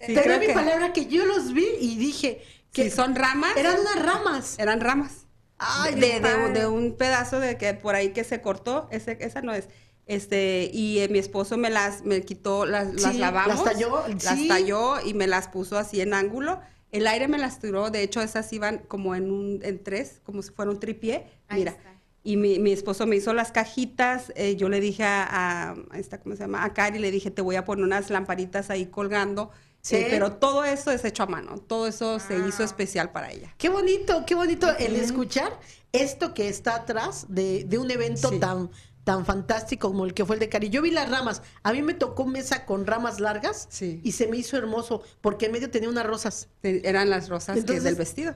Sí, 0.04 0.12
mi 0.12 0.14
que- 0.46 0.52
palabra 0.52 0.92
que 0.92 1.06
yo 1.06 1.24
los 1.24 1.52
vi 1.52 1.66
y 1.80 1.96
dije 1.96 2.42
que 2.72 2.90
son 2.90 3.14
ramas. 3.14 3.56
eran 3.56 3.78
unas 3.78 4.02
ramas. 4.04 4.58
Eran 4.58 4.80
ramas. 4.80 5.26
Ay, 5.58 5.94
de, 5.94 6.18
de- 6.20 6.48
de 6.60 6.66
un 6.66 6.96
pedazo 6.96 7.38
de 7.38 7.56
que 7.56 7.72
por 7.74 7.94
ahí 7.94 8.10
que 8.12 8.24
se 8.24 8.42
cortó, 8.42 8.88
ese, 8.90 9.16
esa 9.20 9.40
no 9.40 9.54
es. 9.54 9.68
Este, 10.06 10.70
y 10.72 10.98
eh, 10.98 11.08
mi 11.08 11.18
esposo 11.18 11.56
me 11.56 11.70
las, 11.70 12.04
me 12.04 12.20
quitó, 12.22 12.66
las, 12.66 12.92
las 13.00 13.12
Sí, 13.12 13.18
lavamos. 13.18 13.54
las 13.56 13.64
talló, 13.64 14.02
Las 14.08 14.38
sí. 14.38 14.48
talló 14.48 15.00
y 15.04 15.14
me 15.14 15.26
las 15.26 15.48
puso 15.48 15.78
así 15.78 16.00
en 16.00 16.12
ángulo. 16.14 16.60
El 16.92 17.06
aire 17.06 17.26
me 17.26 17.38
las 17.38 17.58
tiró, 17.58 17.90
de 17.90 18.02
hecho 18.02 18.20
esas 18.20 18.52
iban 18.52 18.78
como 18.86 19.14
en 19.14 19.30
un, 19.32 19.60
en 19.62 19.82
tres, 19.82 20.20
como 20.24 20.42
si 20.42 20.50
fuera 20.52 20.70
un 20.70 20.78
tripié. 20.78 21.26
Ahí 21.48 21.60
Mira. 21.60 21.72
está. 21.72 21.90
Y 22.22 22.36
mi, 22.36 22.58
mi 22.58 22.72
esposo 22.72 23.06
me 23.06 23.16
hizo 23.16 23.34
las 23.34 23.50
cajitas, 23.52 24.32
eh, 24.36 24.56
yo 24.56 24.68
le 24.70 24.80
dije 24.80 25.04
a, 25.04 25.74
esta, 25.94 26.20
¿cómo 26.20 26.34
se 26.36 26.42
llama? 26.42 26.64
A 26.64 26.72
Cari, 26.72 26.98
le 26.98 27.10
dije, 27.10 27.30
te 27.30 27.42
voy 27.42 27.56
a 27.56 27.64
poner 27.66 27.84
unas 27.84 28.08
lamparitas 28.10 28.70
ahí 28.70 28.86
colgando. 28.86 29.50
Sí. 29.82 29.96
Eh, 29.96 30.06
pero 30.08 30.32
todo 30.32 30.64
eso 30.64 30.90
es 30.90 31.04
hecho 31.04 31.24
a 31.24 31.26
mano, 31.26 31.58
todo 31.58 31.86
eso 31.86 32.18
se 32.18 32.38
hizo 32.38 32.62
Ah. 32.62 32.64
especial 32.66 33.12
para 33.12 33.30
ella. 33.30 33.54
Qué 33.58 33.68
bonito, 33.68 34.24
qué 34.26 34.34
bonito 34.34 34.66
el 34.78 34.96
escuchar 34.96 35.52
esto 35.92 36.32
que 36.32 36.48
está 36.48 36.76
atrás 36.76 37.26
de, 37.28 37.64
de 37.64 37.76
un 37.76 37.90
evento 37.90 38.30
Sí. 38.30 38.38
tan 38.40 38.70
tan 39.04 39.26
fantástico 39.26 39.88
como 39.88 40.06
el 40.06 40.14
que 40.14 40.24
fue 40.24 40.36
el 40.36 40.40
de 40.40 40.48
Cari. 40.48 40.70
Yo 40.70 40.80
vi 40.82 40.90
las 40.90 41.10
ramas. 41.10 41.42
A 41.62 41.72
mí 41.72 41.82
me 41.82 41.92
tocó 41.94 42.24
mesa 42.26 42.64
con 42.64 42.86
ramas 42.86 43.20
largas 43.20 43.66
Sí. 43.70 44.00
y 44.02 44.12
se 44.12 44.26
me 44.28 44.38
hizo 44.38 44.56
hermoso 44.56 45.02
porque 45.20 45.46
en 45.46 45.52
medio 45.52 45.70
tenía 45.70 45.90
unas 45.90 46.06
rosas. 46.06 46.48
Eran 46.62 47.10
las 47.10 47.28
rosas 47.28 47.58
Entonces, 47.58 47.84
del 47.84 47.96
vestido. 47.96 48.34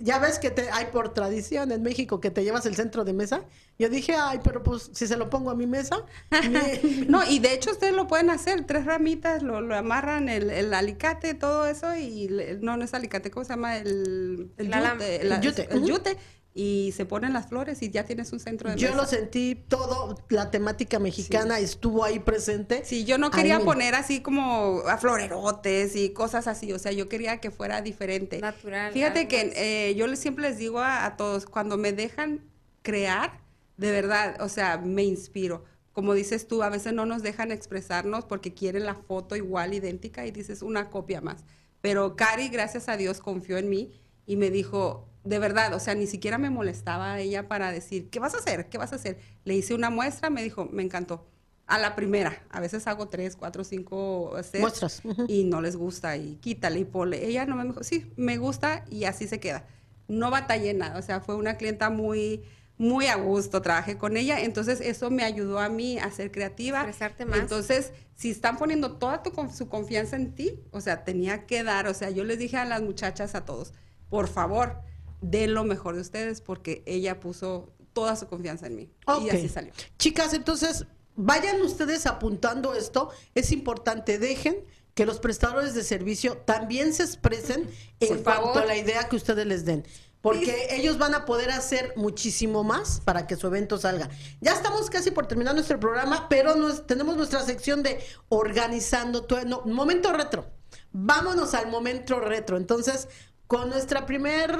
Ya 0.00 0.18
ves 0.18 0.40
que 0.40 0.50
te, 0.50 0.70
hay 0.70 0.86
por 0.86 1.14
tradición 1.14 1.70
en 1.70 1.82
México 1.82 2.20
que 2.20 2.30
te 2.32 2.42
llevas 2.42 2.66
el 2.66 2.74
centro 2.74 3.04
de 3.04 3.12
mesa. 3.12 3.42
Yo 3.78 3.88
dije, 3.88 4.16
ay, 4.16 4.40
pero 4.42 4.64
pues 4.64 4.90
si 4.92 5.06
se 5.06 5.16
lo 5.16 5.30
pongo 5.30 5.50
a 5.50 5.54
mi 5.54 5.68
mesa. 5.68 6.04
me- 6.50 6.80
No, 7.08 7.22
y 7.28 7.38
de 7.38 7.54
hecho 7.54 7.70
ustedes 7.70 7.94
lo 7.94 8.08
pueden 8.08 8.28
hacer, 8.30 8.64
tres 8.66 8.86
ramitas, 8.86 9.42
lo, 9.44 9.60
lo 9.60 9.76
amarran, 9.76 10.28
el, 10.28 10.50
el 10.50 10.74
alicate, 10.74 11.34
todo 11.34 11.64
eso, 11.66 11.94
y 11.94 12.28
le- 12.28 12.54
no, 12.58 12.76
no 12.76 12.84
es 12.84 12.92
alicate, 12.92 13.30
¿cómo 13.30 13.44
se 13.44 13.50
llama? 13.50 13.76
El, 13.76 14.50
el 14.56 14.66
yute, 14.72 15.20
el 15.22 15.28
la- 15.28 15.40
yute, 15.40 15.68
el 15.70 15.78
ujú. 15.78 15.88
yute, 15.88 16.16
y 16.54 16.92
se 16.96 17.04
ponen 17.06 17.32
las 17.32 17.46
flores 17.48 17.82
y 17.82 17.90
ya 17.90 18.04
tienes 18.04 18.32
un 18.32 18.40
centro 18.40 18.70
de 18.70 18.76
yo 18.76 18.88
mesa. 18.88 19.00
lo 19.00 19.06
sentí 19.06 19.54
todo, 19.68 20.16
la 20.28 20.50
temática 20.50 20.98
mexicana 20.98 21.58
estuvo 21.60 22.02
ahí 22.04 22.18
presente. 22.18 22.84
Sí, 22.84 23.04
yo 23.04 23.16
no 23.18 23.30
quería 23.30 23.60
poner 23.60 23.94
así 23.94 24.20
como 24.22 24.80
a 24.88 24.98
florerotes 24.98 25.94
y 25.94 26.10
cosas 26.10 26.48
así, 26.48 26.72
o 26.72 26.78
sea, 26.78 26.90
yo 26.92 27.08
quería 27.08 27.38
que 27.40 27.50
fuera 27.50 27.80
diferente. 27.82 28.40
Natural, 28.40 28.92
Fíjate 28.92 29.28
que 29.28 29.52
eh, 29.54 29.94
yo 29.94 30.06
les- 30.08 30.18
siempre 30.18 30.48
les 30.48 30.58
digo 30.58 30.80
a, 30.80 31.04
a 31.04 31.16
todos, 31.16 31.46
cuando 31.46 31.76
me 31.76 31.92
dejan 31.92 32.40
crear, 32.82 33.40
de 33.76 33.92
verdad, 33.92 34.40
o 34.40 34.48
sea, 34.48 34.78
me 34.78 35.04
inspiro. 35.04 35.64
Como 35.92 36.14
dices 36.14 36.46
tú, 36.48 36.62
a 36.62 36.68
veces 36.70 36.92
no 36.92 37.06
nos 37.06 37.22
dejan 37.22 37.50
expresarnos 37.52 38.24
porque 38.24 38.54
quieren 38.54 38.84
la 38.86 38.94
foto 38.94 39.36
igual, 39.36 39.74
idéntica, 39.74 40.26
y 40.26 40.30
dices 40.30 40.62
una 40.62 40.90
copia 40.90 41.20
más. 41.20 41.44
Pero 41.80 42.16
Cari, 42.16 42.48
gracias 42.48 42.88
a 42.88 42.96
Dios, 42.96 43.20
confió 43.20 43.58
en 43.58 43.68
mí 43.68 43.92
y 44.26 44.36
me 44.36 44.50
dijo, 44.50 45.07
de 45.24 45.38
verdad, 45.38 45.74
o 45.74 45.80
sea, 45.80 45.94
ni 45.94 46.06
siquiera 46.06 46.38
me 46.38 46.50
molestaba 46.50 47.18
ella 47.20 47.48
para 47.48 47.70
decir, 47.70 48.08
¿qué 48.10 48.18
vas 48.18 48.34
a 48.34 48.38
hacer? 48.38 48.68
¿Qué 48.68 48.78
vas 48.78 48.92
a 48.92 48.96
hacer? 48.96 49.18
Le 49.44 49.54
hice 49.54 49.74
una 49.74 49.90
muestra, 49.90 50.30
me 50.30 50.42
dijo, 50.42 50.66
me 50.72 50.82
encantó. 50.82 51.26
A 51.66 51.76
la 51.76 51.94
primera, 51.94 52.42
a 52.48 52.60
veces 52.60 52.86
hago 52.86 53.08
tres, 53.08 53.36
cuatro, 53.36 53.62
cinco 53.62 54.32
sets 54.42 54.60
Muestras, 54.60 55.02
y 55.28 55.44
no 55.44 55.60
les 55.60 55.76
gusta 55.76 56.16
y 56.16 56.36
quítale 56.36 56.80
y 56.80 56.84
ponle. 56.86 57.26
Ella 57.26 57.44
no 57.44 57.56
me 57.56 57.64
dijo, 57.64 57.84
sí, 57.84 58.10
me 58.16 58.38
gusta 58.38 58.86
y 58.88 59.04
así 59.04 59.28
se 59.28 59.38
queda. 59.38 59.66
No 60.06 60.30
batallé 60.30 60.72
nada, 60.72 60.98
o 60.98 61.02
sea, 61.02 61.20
fue 61.20 61.34
una 61.34 61.58
clienta 61.58 61.90
muy, 61.90 62.42
muy 62.78 63.08
a 63.08 63.16
gusto, 63.16 63.60
trabajé 63.60 63.98
con 63.98 64.16
ella, 64.16 64.40
entonces 64.40 64.80
eso 64.80 65.10
me 65.10 65.24
ayudó 65.24 65.58
a 65.58 65.68
mí 65.68 65.98
a 65.98 66.10
ser 66.10 66.30
creativa. 66.30 66.78
Expresarte 66.78 67.26
más. 67.26 67.40
Entonces, 67.40 67.92
si 68.14 68.30
están 68.30 68.56
poniendo 68.56 68.92
toda 68.96 69.22
tu, 69.22 69.32
su 69.54 69.68
confianza 69.68 70.16
en 70.16 70.34
ti, 70.34 70.62
o 70.70 70.80
sea, 70.80 71.04
tenía 71.04 71.44
que 71.44 71.64
dar, 71.64 71.86
o 71.86 71.92
sea, 71.92 72.08
yo 72.08 72.24
les 72.24 72.38
dije 72.38 72.56
a 72.56 72.64
las 72.64 72.80
muchachas, 72.80 73.34
a 73.34 73.44
todos, 73.44 73.74
por 74.08 74.28
favor, 74.28 74.80
den 75.20 75.54
lo 75.54 75.64
mejor 75.64 75.94
de 75.94 76.00
ustedes 76.02 76.40
porque 76.40 76.82
ella 76.86 77.20
puso 77.20 77.72
toda 77.92 78.14
su 78.16 78.26
confianza 78.28 78.66
en 78.66 78.76
mí 78.76 78.90
y 79.24 79.30
así 79.30 79.48
salió. 79.48 79.72
Chicas, 79.98 80.32
entonces, 80.34 80.84
vayan 81.16 81.60
ustedes 81.62 82.06
apuntando 82.06 82.74
esto. 82.74 83.10
Es 83.34 83.50
importante, 83.52 84.18
dejen 84.18 84.64
que 84.94 85.06
los 85.06 85.18
prestadores 85.20 85.74
de 85.74 85.82
servicio 85.84 86.36
también 86.38 86.92
se 86.92 87.02
expresen 87.04 87.68
en 88.00 88.08
Por 88.08 88.22
cuanto 88.22 88.42
favor. 88.46 88.62
a 88.62 88.66
la 88.66 88.76
idea 88.76 89.08
que 89.08 89.16
ustedes 89.16 89.46
les 89.46 89.64
den. 89.64 89.84
Porque 90.20 90.66
ellos 90.70 90.98
van 90.98 91.14
a 91.14 91.24
poder 91.24 91.52
hacer 91.52 91.92
muchísimo 91.96 92.64
más 92.64 93.00
para 93.04 93.28
que 93.28 93.36
su 93.36 93.46
evento 93.46 93.78
salga. 93.78 94.10
Ya 94.40 94.52
estamos 94.52 94.90
casi 94.90 95.12
por 95.12 95.26
terminar 95.28 95.54
nuestro 95.54 95.78
programa, 95.78 96.28
pero 96.28 96.56
nos- 96.56 96.86
tenemos 96.88 97.16
nuestra 97.16 97.40
sección 97.44 97.84
de 97.84 98.00
organizando 98.28 99.24
tu 99.24 99.36
no, 99.46 99.62
momento 99.62 100.12
retro. 100.12 100.46
Vámonos 100.90 101.54
al 101.54 101.68
momento 101.70 102.18
retro. 102.18 102.56
Entonces, 102.56 103.08
con 103.48 103.70
nuestra 103.70 104.04
primer, 104.04 104.56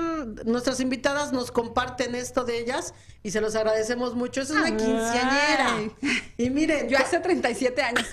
nuestras 0.46 0.80
invitadas 0.80 1.30
nos 1.30 1.52
comparten 1.52 2.14
esto 2.14 2.44
de 2.44 2.58
ellas 2.58 2.94
y 3.22 3.30
se 3.30 3.40
los 3.42 3.54
agradecemos 3.54 4.14
mucho. 4.14 4.40
Es 4.40 4.50
una 4.50 4.74
quinceañera. 4.76 5.90
Y 6.38 6.48
miren, 6.48 6.88
Yo 6.88 6.96
hace 6.98 7.20
37 7.20 7.82
años. 7.82 8.06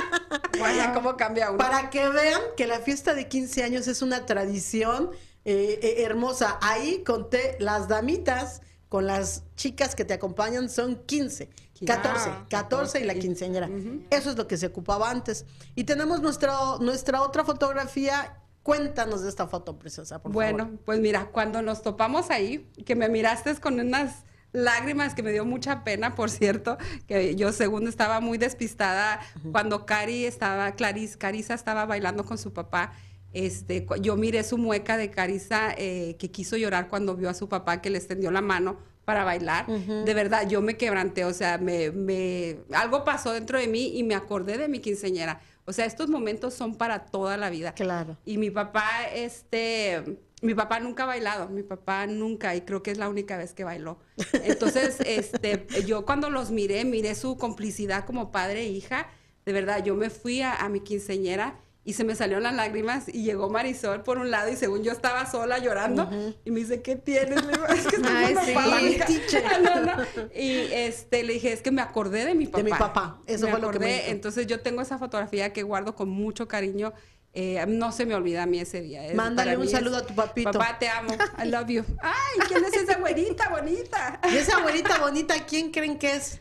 Vaya, 0.60 0.94
cómo 0.94 1.16
cambia 1.16 1.50
uno. 1.50 1.58
para 1.58 1.90
que 1.90 2.08
vean 2.08 2.40
que 2.56 2.68
la 2.68 2.78
fiesta 2.78 3.14
de 3.14 3.26
15 3.28 3.64
años 3.64 3.88
es 3.88 4.00
una 4.00 4.24
tradición 4.24 5.10
eh, 5.44 5.80
eh, 5.82 6.04
hermosa. 6.04 6.56
Ahí 6.62 7.02
conté 7.04 7.56
las 7.58 7.88
damitas 7.88 8.62
con 8.88 9.06
las 9.06 9.42
chicas 9.56 9.96
que 9.96 10.04
te 10.04 10.14
acompañan 10.14 10.70
son 10.70 11.02
15, 11.04 11.48
14, 11.84 12.30
Ah, 12.30 12.46
14 12.48 13.00
y 13.00 13.04
la 13.04 13.14
quinceañera. 13.14 13.68
Eso 14.10 14.30
es 14.30 14.36
lo 14.36 14.46
que 14.46 14.56
se 14.56 14.66
ocupaba 14.66 15.10
antes. 15.10 15.46
Y 15.74 15.82
tenemos 15.82 16.20
nuestra, 16.20 16.54
nuestra 16.78 17.22
otra 17.22 17.42
fotografía. 17.44 18.38
Cuéntanos 18.62 19.22
de 19.22 19.28
esta 19.28 19.46
foto 19.46 19.78
preciosa, 19.78 20.20
por 20.22 20.32
Bueno, 20.32 20.64
favor. 20.64 20.78
pues 20.84 21.00
mira, 21.00 21.26
cuando 21.32 21.62
nos 21.62 21.82
topamos 21.82 22.30
ahí, 22.30 22.68
que 22.86 22.94
me 22.94 23.08
miraste 23.08 23.54
con 23.56 23.80
unas 23.80 24.24
lágrimas 24.52 25.14
que 25.14 25.22
me 25.22 25.32
dio 25.32 25.44
mucha 25.44 25.82
pena, 25.82 26.14
por 26.14 26.30
cierto, 26.30 26.76
que 27.08 27.34
yo 27.34 27.52
según 27.52 27.88
estaba 27.88 28.20
muy 28.20 28.38
despistada 28.38 29.18
cuando 29.50 29.86
Cari 29.86 30.26
estaba, 30.26 30.72
Clarice, 30.72 31.18
Carisa 31.18 31.54
estaba 31.54 31.86
bailando 31.86 32.24
con 32.24 32.38
su 32.38 32.52
papá. 32.52 32.92
Este, 33.32 33.86
yo 34.02 34.14
miré 34.16 34.44
su 34.44 34.58
mueca 34.58 34.98
de 34.98 35.10
Carisa 35.10 35.74
eh, 35.78 36.16
que 36.18 36.30
quiso 36.30 36.56
llorar 36.58 36.88
cuando 36.88 37.16
vio 37.16 37.30
a 37.30 37.34
su 37.34 37.48
papá 37.48 37.80
que 37.80 37.88
le 37.88 37.96
extendió 37.96 38.30
la 38.30 38.42
mano 38.42 38.76
para 39.06 39.24
bailar. 39.24 39.66
De 39.66 40.14
verdad, 40.14 40.46
yo 40.46 40.60
me 40.60 40.76
quebranté, 40.76 41.24
o 41.24 41.32
sea, 41.32 41.58
me, 41.58 41.90
me, 41.90 42.58
algo 42.72 43.04
pasó 43.04 43.32
dentro 43.32 43.58
de 43.58 43.66
mí 43.66 43.98
y 43.98 44.04
me 44.04 44.14
acordé 44.14 44.58
de 44.58 44.68
mi 44.68 44.78
quinceñera. 44.80 45.40
O 45.64 45.72
sea, 45.72 45.86
estos 45.86 46.08
momentos 46.08 46.54
son 46.54 46.74
para 46.74 47.06
toda 47.06 47.36
la 47.36 47.50
vida. 47.50 47.72
Claro. 47.74 48.16
Y 48.24 48.38
mi 48.38 48.50
papá, 48.50 48.88
este, 49.14 50.18
mi 50.42 50.54
papá 50.54 50.80
nunca 50.80 51.04
ha 51.04 51.06
bailado, 51.06 51.48
mi 51.48 51.62
papá 51.62 52.06
nunca, 52.06 52.54
y 52.56 52.62
creo 52.62 52.82
que 52.82 52.90
es 52.90 52.98
la 52.98 53.08
única 53.08 53.36
vez 53.36 53.54
que 53.54 53.64
bailó. 53.64 53.98
Entonces, 54.32 54.98
este, 55.06 55.66
yo 55.86 56.04
cuando 56.04 56.30
los 56.30 56.50
miré, 56.50 56.84
miré 56.84 57.14
su 57.14 57.36
complicidad 57.36 58.04
como 58.04 58.32
padre 58.32 58.62
e 58.62 58.68
hija, 58.68 59.08
de 59.44 59.52
verdad, 59.52 59.84
yo 59.84 59.94
me 59.94 60.10
fui 60.10 60.40
a, 60.42 60.54
a 60.54 60.68
mi 60.68 60.80
quinceñera 60.80 61.60
y 61.84 61.94
se 61.94 62.04
me 62.04 62.14
salieron 62.14 62.44
las 62.44 62.54
lágrimas 62.54 63.08
y 63.08 63.24
llegó 63.24 63.50
Marisol 63.50 64.02
por 64.02 64.18
un 64.18 64.30
lado 64.30 64.50
y 64.50 64.56
según 64.56 64.84
yo 64.84 64.92
estaba 64.92 65.28
sola 65.28 65.58
llorando 65.58 66.08
y 66.44 66.50
me 66.52 66.60
dice, 66.60 66.80
¿qué 66.80 66.94
tienes? 66.94 67.44
Le 67.44 67.52
digo, 67.52 67.66
es 67.66 67.86
que 67.86 67.96
estoy 67.96 68.12
Ay, 68.14 68.36
sí. 68.44 68.50
enojada". 68.52 68.80
Metiche. 68.80 69.42
No, 69.62 69.80
no. 69.80 69.92
Y 70.34 70.68
este, 70.72 71.22
le 71.24 71.32
dije, 71.34 71.52
es 71.52 71.60
que 71.62 71.70
me 71.72 71.82
acordé 71.82 72.24
de 72.24 72.34
mi 72.34 72.46
papá. 72.46 72.58
De 72.58 72.64
mi 72.64 72.70
papá. 72.70 73.20
Eso 73.26 73.48
fue 73.48 73.60
lo 73.60 73.70
que 73.70 73.78
me. 73.80 74.10
Entonces 74.10 74.46
yo 74.46 74.60
tengo 74.60 74.80
esa 74.80 74.98
fotografía 74.98 75.52
que 75.52 75.62
guardo 75.64 75.94
con 75.96 76.08
mucho 76.08 76.46
cariño. 76.48 76.92
Eh, 77.34 77.64
no 77.66 77.92
se 77.92 78.04
me 78.04 78.14
olvida 78.14 78.42
a 78.42 78.46
mí 78.46 78.60
ese 78.60 78.80
día. 78.82 79.06
Es- 79.06 79.14
Mándale 79.14 79.56
un 79.56 79.66
saludo 79.68 79.96
a 79.96 80.06
tu 80.06 80.14
papito. 80.14 80.52
Papá, 80.52 80.78
te 80.78 80.86
amo. 80.88 81.14
I 81.42 81.48
love 81.48 81.66
you. 81.68 81.84
Ay, 82.02 82.40
¿quién 82.46 82.62
es 82.64 82.74
esa 82.74 82.98
güerita 82.98 83.48
bonita? 83.48 84.20
Y 84.32 84.36
esa 84.36 84.58
abuelita 84.58 84.98
bonita, 84.98 85.34
¿quién 85.46 85.70
creen 85.72 85.98
que 85.98 86.14
es? 86.16 86.40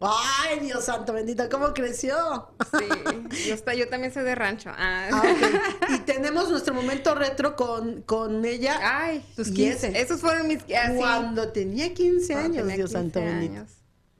Ay, 0.00 0.60
Dios 0.60 0.84
santo 0.84 1.12
bendito, 1.14 1.48
¿cómo 1.48 1.72
creció? 1.72 2.50
Sí, 2.78 2.84
yo, 3.48 3.54
está- 3.54 3.74
yo 3.74 3.88
también 3.88 4.12
soy 4.12 4.24
de 4.24 4.34
rancho. 4.34 4.70
Ah. 4.76 5.08
Ah. 5.12 5.22
Y 5.88 5.98
tenemos 6.00 6.50
nuestro 6.50 6.74
momento 6.74 7.14
retro 7.14 7.56
con, 7.56 8.02
con 8.02 8.44
ella 8.44 8.78
Ay, 8.82 9.24
Tus 9.36 9.48
Y 9.48 9.54
15. 9.54 9.98
esos 10.00 10.20
fueron 10.20 10.48
mis... 10.48 10.58
ah, 10.76 10.88
sí. 10.90 10.96
cuando 10.98 11.48
tenía 11.52 11.94
15 11.94 12.32
Cuando 12.32 12.44
años, 12.48 12.62
tenía 12.62 12.76
Dios 12.76 12.90
santo 12.92 13.20
15 13.20 13.34
bendito. 13.34 13.54
años. 13.60 13.70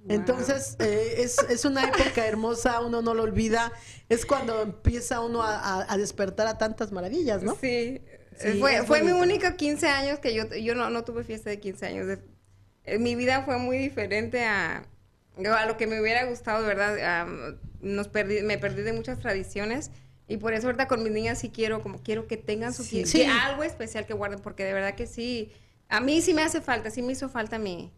Entonces, 0.08 0.76
eh, 0.78 1.16
es, 1.18 1.36
es 1.50 1.64
una 1.64 1.82
época 1.84 2.24
hermosa, 2.26 2.80
uno 2.80 3.02
no 3.02 3.12
lo 3.12 3.24
olvida. 3.24 3.72
Es 4.08 4.24
cuando 4.24 4.62
empieza 4.62 5.20
uno 5.20 5.42
a, 5.42 5.58
a- 5.58 5.92
a 5.92 5.96
despertar 5.98 6.46
a 6.46 6.58
tantas 6.58 6.92
maravillas, 6.92 7.42
¿no? 7.42 7.56
Sí, 7.60 8.00
Eh, 8.40 8.56
fue 8.60 8.82
fue 8.84 9.02
mi 9.02 9.12
único 9.12 9.46
15 9.56 9.88
años 9.88 10.18
que 10.20 10.32
yo, 10.32 10.44
yo 10.54 10.74
no, 10.76 10.90
no 10.90 11.02
tuve 11.04 11.24
fiesta 11.24 11.50
de 11.50 11.58
15 11.58 11.86
años. 11.86 12.18
Mi 13.00 13.14
vida 13.16 13.42
fue 13.44 13.58
muy 13.58 13.78
diferente 13.78 14.44
a, 14.44 14.86
a 15.36 15.66
lo 15.66 15.76
que 15.76 15.86
me 15.86 16.00
hubiera 16.00 16.24
gustado, 16.24 16.62
de 16.62 16.68
verdad. 16.68 17.26
nos 17.80 18.08
perdí, 18.08 18.42
me 18.42 18.58
perdí 18.58 18.82
de 18.82 18.92
muchas 18.92 19.18
tradiciones. 19.18 19.90
Y 20.28 20.38
por 20.38 20.54
eso 20.54 20.66
ahorita 20.66 20.88
con 20.88 21.02
mis 21.04 21.12
niñas 21.12 21.38
sí 21.38 21.50
quiero, 21.50 21.82
como 21.82 22.02
quiero 22.02 22.26
que 22.26 22.36
tengan 22.36 22.74
su 22.74 22.82
Sí. 22.82 23.04
algo 23.24 23.62
especial 23.62 24.06
que 24.06 24.14
guarden, 24.14 24.40
porque 24.40 24.64
de 24.64 24.72
verdad 24.72 24.94
que 24.96 25.06
sí, 25.06 25.52
a 25.88 26.00
mí 26.00 26.20
sí 26.20 26.34
me 26.34 26.42
hace 26.42 26.60
falta, 26.60 26.90
sí 26.90 27.00
me 27.02 27.12
hizo 27.12 27.28
falta 27.28 27.58
mi 27.58 27.92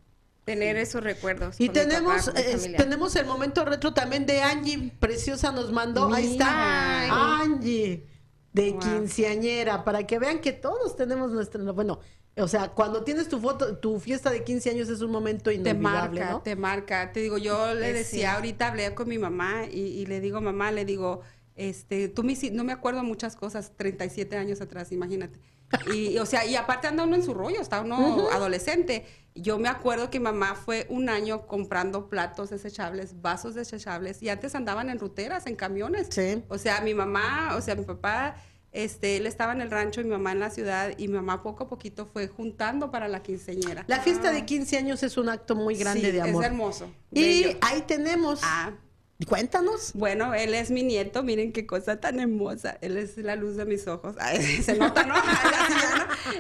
tener 0.45 0.77
esos 0.77 1.03
recuerdos. 1.03 1.57
Y 1.59 1.69
papá, 1.69 1.81
tenemos, 1.81 2.29
eh, 2.35 2.75
tenemos 2.77 3.17
el 3.17 3.25
momento 3.27 3.65
retro 3.65 3.95
también 3.95 4.27
de 4.27 4.43
Angie, 4.43 4.93
preciosa 4.99 5.53
nos 5.53 5.73
mandó, 5.73 6.13
ahí 6.13 6.33
está. 6.33 7.41
Angie, 7.43 8.05
de 8.53 8.71
Wow. 8.73 8.81
quinceañera, 8.81 9.85
para 9.85 10.07
que 10.07 10.19
vean 10.19 10.41
que 10.41 10.53
todos 10.53 10.97
tenemos 10.97 11.33
nuestra, 11.33 11.63
bueno, 11.73 12.01
o 12.41 12.49
sea, 12.49 12.69
cuando 12.69 13.05
tienes 13.05 13.29
tu 13.29 13.41
foto, 13.41 13.77
tu 13.77 13.99
fiesta 14.01 14.31
de 14.31 14.45
15 14.45 14.71
años 14.71 14.89
es 14.89 15.01
un 15.01 15.11
momento 15.11 15.51
Te 15.51 15.57
inolvidable, 15.57 16.21
marca, 16.21 16.31
¿no? 16.33 16.43
te 16.43 16.57
marca. 16.57 17.13
Te 17.13 17.21
digo, 17.21 17.39
yo 17.39 17.75
le 17.75 17.93
decía, 17.93 18.31
sí. 18.31 18.37
ahorita 18.37 18.69
hablé 18.69 18.95
con 18.95 19.09
mi 19.09 19.19
mamá 19.19 19.65
y, 19.71 19.81
y 19.81 20.07
le 20.07 20.21
digo, 20.21 20.41
mamá, 20.41 20.71
le 20.71 20.85
digo, 20.85 21.23
este, 21.59 22.09
tú 22.09 22.23
me 22.23 22.37
no 22.53 22.65
me 22.65 22.73
acuerdo 22.73 23.03
muchas 23.03 23.35
cosas 23.35 23.73
37 23.77 24.37
años 24.37 24.61
atrás, 24.61 24.93
imagínate. 24.93 25.41
Y, 25.93 26.11
y, 26.11 26.19
o 26.19 26.25
sea, 26.25 26.47
y 26.47 26.57
aparte 26.57 26.87
anda 26.87 27.05
uno 27.05 27.17
en 27.17 27.23
su 27.23 27.35
rollo, 27.35 27.61
está 27.61 27.81
uno 27.81 28.29
adolescente. 28.33 29.05
Yo 29.35 29.59
me 29.59 29.69
acuerdo 29.69 30.09
que 30.09 30.21
mamá 30.21 30.55
fue 30.55 30.87
un 30.89 31.09
año 31.09 31.47
comprando 31.47 32.09
platos 32.09 32.51
desechables, 32.51 33.21
vasos 33.21 33.55
desechables, 33.55 34.23
y 34.23 34.29
antes 34.29 34.55
andaban 34.55 34.89
en 34.89 34.99
ruteras, 34.99 35.47
en 35.47 35.57
camiones. 35.57 36.09
Sí. 36.11 36.43
O 36.49 36.59
sea, 36.59 36.81
mi 36.81 36.95
mamá, 36.95 37.55
o 37.57 37.61
sea, 37.61 37.75
mi 37.75 37.85
papá, 37.85 38.37
este, 38.73 39.17
él 39.17 39.27
estaba 39.27 39.53
en 39.53 39.61
el 39.61 39.71
rancho, 39.71 40.03
mi 40.03 40.11
mamá 40.11 40.33
en 40.33 40.41
la 40.41 40.51
ciudad, 40.51 40.93
y 40.99 41.09
mi 41.09 41.15
mamá 41.15 41.43
poco 41.43 41.65
a 41.65 41.69
poquito 41.69 42.07
fue 42.07 42.29
juntando 42.29 42.91
para 42.91 43.09
la 43.09 43.23
quinceñera. 43.23 43.85
La 43.87 44.01
fiesta 44.01 44.31
de 44.33 44.45
15 44.45 44.77
años 44.79 45.03
es 45.03 45.17
un 45.17 45.29
acto 45.29 45.55
muy 45.57 45.75
grande 45.77 46.07
Sí, 46.07 46.11
de 46.13 46.21
amor. 46.23 46.45
Es 46.45 46.51
hermoso. 46.51 46.91
Y 47.13 47.45
ahí 47.63 47.83
tenemos, 47.87 48.41
Ah, 48.43 48.73
cuéntanos. 49.27 49.93
bueno, 49.95 50.35
él 50.35 50.55
es 50.55 50.71
mi 50.71 50.83
nieto, 50.83 51.23
miren 51.23 51.53
qué 51.53 51.67
cosa 51.67 51.99
tan 51.99 52.21
hermosa. 52.21 52.79
Él 52.81 52.97
es 52.99 53.17
la 53.17 53.37
luz 53.37 53.57
de 53.57 53.65
mis 53.65 53.87
ojos. 53.89 54.17
Ay, 54.21 54.63
se 54.63 54.77
nota, 54.77 55.05
¿no? 55.07 55.15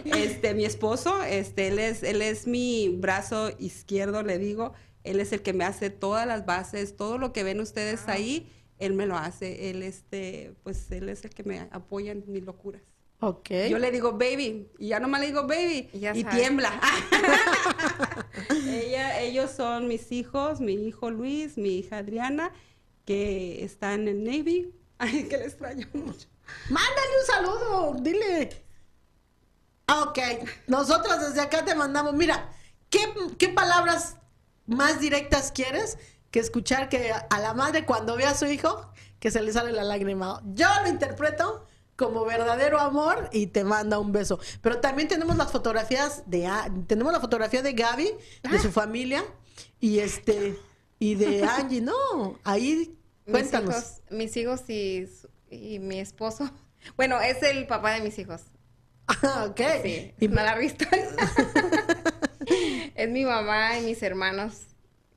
Este, 0.04 0.54
mi 0.54 0.64
esposo, 0.64 1.22
este, 1.22 1.68
él 1.68 1.78
es, 1.78 2.02
él 2.02 2.22
es 2.22 2.46
mi 2.46 2.88
brazo 2.98 3.50
izquierdo, 3.58 4.22
le 4.22 4.38
digo. 4.38 4.72
Él 5.04 5.20
es 5.20 5.32
el 5.32 5.40
que 5.42 5.52
me 5.54 5.64
hace 5.64 5.90
todas 5.90 6.26
las 6.26 6.44
bases, 6.44 6.96
todo 6.96 7.16
lo 7.18 7.32
que 7.32 7.42
ven 7.42 7.60
ustedes 7.60 8.08
ahí, 8.08 8.52
él 8.78 8.94
me 8.94 9.06
lo 9.06 9.16
hace. 9.16 9.70
Él, 9.70 9.82
este, 9.82 10.54
pues, 10.62 10.90
él 10.90 11.08
es 11.08 11.24
el 11.24 11.30
que 11.30 11.44
me 11.44 11.60
apoya 11.70 12.12
en 12.12 12.24
mis 12.26 12.44
locuras. 12.44 12.82
Ok. 13.20 13.50
Yo 13.68 13.78
le 13.78 13.90
digo 13.90 14.12
baby 14.12 14.70
y 14.78 14.88
ya 14.88 15.00
nomás 15.00 15.20
le 15.20 15.26
digo 15.26 15.42
baby 15.48 15.90
Y 15.92 15.98
ya 15.98 16.14
y 16.14 16.22
sabe. 16.22 16.36
tiembla. 16.36 16.80
Ella, 18.64 19.20
ellos 19.20 19.50
son 19.50 19.88
mis 19.88 20.12
hijos, 20.12 20.60
mi 20.60 20.74
hijo 20.74 21.10
Luis, 21.10 21.58
mi 21.58 21.78
hija 21.78 21.98
Adriana, 21.98 22.52
que 23.04 23.64
está 23.64 23.94
en 23.94 24.06
el 24.06 24.22
Navy. 24.22 24.72
Ay, 24.98 25.24
que 25.24 25.36
le 25.36 25.44
extraño 25.46 25.88
mucho. 25.94 26.28
Mándale 26.70 27.08
un 27.20 27.26
saludo, 27.26 27.96
dile. 28.00 28.50
Ok, 30.02 30.18
nosotros 30.66 31.20
desde 31.20 31.40
acá 31.40 31.64
te 31.64 31.74
mandamos. 31.74 32.14
Mira, 32.14 32.52
¿qué, 32.90 33.00
qué 33.38 33.48
palabras 33.48 34.16
más 34.66 35.00
directas 35.00 35.50
quieres 35.50 35.98
que 36.30 36.40
escuchar 36.40 36.88
que 36.88 37.12
a 37.12 37.40
la 37.40 37.54
madre 37.54 37.84
cuando 37.84 38.16
ve 38.16 38.24
a 38.24 38.34
su 38.34 38.46
hijo 38.46 38.90
que 39.18 39.30
se 39.30 39.42
le 39.42 39.52
sale 39.52 39.72
la 39.72 39.82
lágrima? 39.84 40.42
Yo 40.54 40.68
lo 40.82 40.88
interpreto 40.88 41.66
como 41.96 42.24
verdadero 42.24 42.78
amor 42.78 43.28
y 43.32 43.48
te 43.48 43.64
manda 43.64 43.98
un 43.98 44.12
beso. 44.12 44.38
Pero 44.62 44.78
también 44.80 45.08
tenemos 45.08 45.36
las 45.36 45.50
fotografías 45.50 46.22
de 46.26 46.48
tenemos 46.86 47.12
la 47.12 47.20
fotografía 47.20 47.62
de 47.62 47.72
Gaby, 47.72 48.10
de 48.50 48.58
su 48.58 48.70
familia 48.70 49.24
y 49.80 49.98
este 49.98 50.56
y 51.00 51.14
de 51.16 51.42
Angie, 51.48 51.80
no, 51.80 52.38
ahí 52.44 52.96
mis 53.26 53.32
cuéntanos. 53.32 53.74
hijos, 53.74 54.00
mis 54.10 54.36
hijos 54.36 54.60
y, 54.70 55.78
mi 55.80 55.98
esposo. 56.00 56.50
Bueno, 56.96 57.20
es 57.20 57.42
el 57.42 57.66
papá 57.66 57.92
de 57.94 58.00
mis 58.02 58.18
hijos. 58.18 58.42
Ah, 59.22 59.46
ok. 59.50 59.60
Sí, 59.82 60.14
Y- 60.20 60.26
una 60.28 60.44
larga 60.44 60.62
historia. 60.64 61.08
es 62.94 63.08
mi 63.10 63.24
mamá 63.24 63.78
y 63.78 63.82
mis 63.84 64.02
hermanos. 64.02 64.66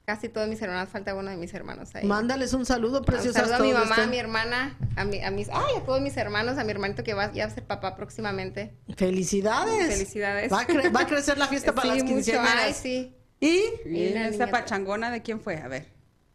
Casi 0.05 0.29
todos 0.29 0.47
mis 0.49 0.61
hermanos, 0.61 0.89
falta 0.89 1.13
uno 1.13 1.29
de 1.29 1.37
mis 1.37 1.53
hermanos 1.53 1.93
ahí. 1.95 2.05
Mándales 2.05 2.53
un 2.53 2.65
saludo, 2.65 2.99
Un 2.99 3.05
preciosa. 3.05 3.41
saludo 3.45 3.55
a 3.55 3.59
mi 3.59 3.71
mamá, 3.71 4.03
a 4.03 4.07
mi 4.07 4.17
hermana, 4.17 4.77
a, 4.95 5.05
mi, 5.05 5.21
a 5.23 5.29
mis, 5.31 5.47
ay, 5.49 5.75
a 5.77 5.81
todos 5.85 6.01
mis 6.01 6.17
hermanos, 6.17 6.57
a 6.57 6.63
mi 6.63 6.71
hermanito 6.71 7.03
que 7.03 7.13
va 7.13 7.31
ya 7.31 7.45
a 7.45 7.49
ser 7.49 7.63
papá 7.63 7.95
próximamente. 7.95 8.73
Felicidades. 8.97 9.93
Felicidades. 9.93 10.51
Va 10.51 10.61
a, 10.61 10.67
cre- 10.67 10.93
va 10.95 11.01
a 11.01 11.07
crecer 11.07 11.37
la 11.37 11.47
fiesta 11.47 11.73
para 11.73 11.83
Sí, 11.93 11.99
las 11.99 12.03
mucho. 12.03 12.15
quinceañeras. 12.15 12.55
Ay, 12.65 12.73
sí. 12.73 13.15
Y 13.39 13.61
¿Y 13.85 14.13
esa 14.15 14.47
pachangona 14.47 15.11
de 15.11 15.21
quién 15.21 15.39
fue? 15.39 15.57
A 15.57 15.67
ver, 15.67 15.87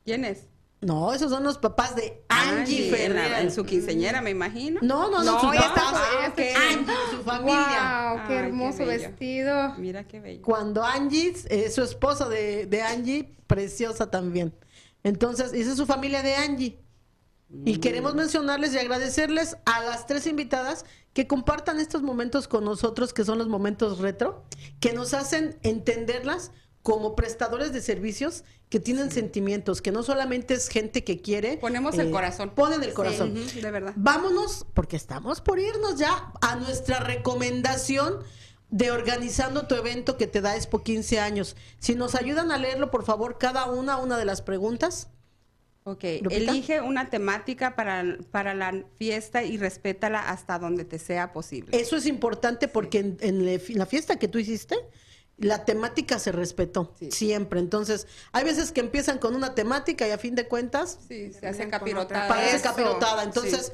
¿quién 0.04 0.24
es? 0.24 0.46
No, 0.80 1.12
esos 1.12 1.30
son 1.30 1.42
los 1.42 1.58
papás 1.58 1.96
de 1.96 2.22
Angie 2.28 2.92
Ay, 2.94 3.02
en, 3.04 3.14
la- 3.14 3.22
Ferrer. 3.22 3.42
en 3.44 3.50
su 3.52 3.64
quinceñera, 3.64 4.20
me 4.20 4.30
imagino. 4.30 4.80
No, 4.82 5.10
no, 5.10 5.24
no, 5.24 5.42
No, 5.42 5.52
ella 5.52 5.66
está- 5.66 5.92
está- 6.26 6.68
Angie, 6.70 6.92
su 7.10 7.22
familia. 7.22 8.12
Wow, 8.14 8.16
qué 8.16 8.22
Ay, 8.22 8.28
qué 8.28 8.34
hermoso 8.36 8.86
vestido. 8.86 9.74
Mira 9.78 10.04
qué 10.06 10.20
bello. 10.20 10.42
Cuando 10.42 10.84
Angie, 10.84 11.34
eh, 11.48 11.70
su 11.70 11.82
esposo 11.82 12.28
de, 12.28 12.66
de 12.66 12.82
Angie, 12.82 13.34
preciosa 13.46 14.10
también. 14.10 14.54
Entonces, 15.02 15.52
esa 15.54 15.70
es 15.70 15.76
su 15.76 15.86
familia 15.86 16.22
de 16.22 16.34
Angie. 16.34 16.78
Mm. 17.48 17.68
Y 17.68 17.76
queremos 17.78 18.14
mencionarles 18.14 18.74
y 18.74 18.78
agradecerles 18.78 19.56
a 19.64 19.80
las 19.82 20.06
tres 20.06 20.26
invitadas 20.26 20.84
que 21.12 21.26
compartan 21.26 21.80
estos 21.80 22.02
momentos 22.02 22.48
con 22.48 22.64
nosotros, 22.64 23.14
que 23.14 23.24
son 23.24 23.38
los 23.38 23.48
momentos 23.48 23.98
retro, 24.00 24.44
que 24.80 24.92
nos 24.92 25.14
hacen 25.14 25.58
entenderlas 25.62 26.50
como 26.82 27.16
prestadores 27.16 27.72
de 27.72 27.80
servicios 27.80 28.44
que 28.68 28.80
tienen 28.80 29.10
sentimientos, 29.10 29.80
que 29.80 29.92
no 29.92 30.02
solamente 30.02 30.54
es 30.54 30.68
gente 30.68 31.04
que 31.04 31.20
quiere. 31.20 31.52
eh, 31.52 31.58
Ponemos 31.58 31.96
el 31.98 32.10
corazón. 32.10 32.50
Ponen 32.50 32.82
el 32.82 32.92
corazón. 32.94 33.34
De 33.34 33.70
verdad. 33.70 33.92
Vámonos, 33.96 34.66
porque 34.74 34.96
estamos 34.96 35.40
por 35.40 35.58
irnos 35.58 35.98
ya 35.98 36.32
a 36.40 36.56
nuestra 36.56 36.98
recomendación 37.00 38.18
de 38.70 38.90
organizando 38.90 39.66
tu 39.66 39.76
evento 39.76 40.16
que 40.16 40.26
te 40.26 40.40
da 40.40 40.56
Expo 40.56 40.82
15 40.82 41.20
años. 41.20 41.56
Si 41.78 41.94
nos 41.94 42.14
ayudan 42.14 42.50
a 42.50 42.58
leerlo, 42.58 42.90
por 42.90 43.04
favor, 43.04 43.38
cada 43.38 43.66
una, 43.66 43.98
una 43.98 44.18
de 44.18 44.24
las 44.24 44.42
preguntas. 44.42 45.08
Ok, 45.84 46.02
¿Lupita? 46.20 46.34
elige 46.34 46.80
una 46.80 47.10
temática 47.10 47.76
para, 47.76 48.18
para 48.32 48.54
la 48.54 48.84
fiesta 48.96 49.44
y 49.44 49.56
respétala 49.56 50.18
hasta 50.18 50.58
donde 50.58 50.84
te 50.84 50.98
sea 50.98 51.32
posible. 51.32 51.80
Eso 51.80 51.96
es 51.96 52.06
importante 52.06 52.66
porque 52.66 53.14
en, 53.20 53.78
la 53.78 53.86
fiesta 53.86 54.18
que 54.18 54.26
tú 54.26 54.40
hiciste, 54.40 54.74
la 55.38 55.64
temática 55.64 56.18
se 56.18 56.32
respetó 56.32 56.94
Sí. 56.98 57.10
siempre. 57.10 57.60
Entonces, 57.60 58.06
hay 58.32 58.44
veces 58.44 58.72
que 58.72 58.80
empiezan 58.80 59.18
con 59.18 59.34
una 59.34 59.54
temática 59.54 60.06
y 60.08 60.10
a 60.10 60.18
fin 60.18 60.34
de 60.34 60.48
cuentas 60.48 60.98
Sí, 61.08 61.32
se 61.32 61.46
hace 61.46 61.68
capirotada. 61.68 62.24
otra. 62.24 62.28
parece 62.28 62.56
Eso. 62.56 62.64
capirotada. 62.64 63.22
Entonces, 63.22 63.72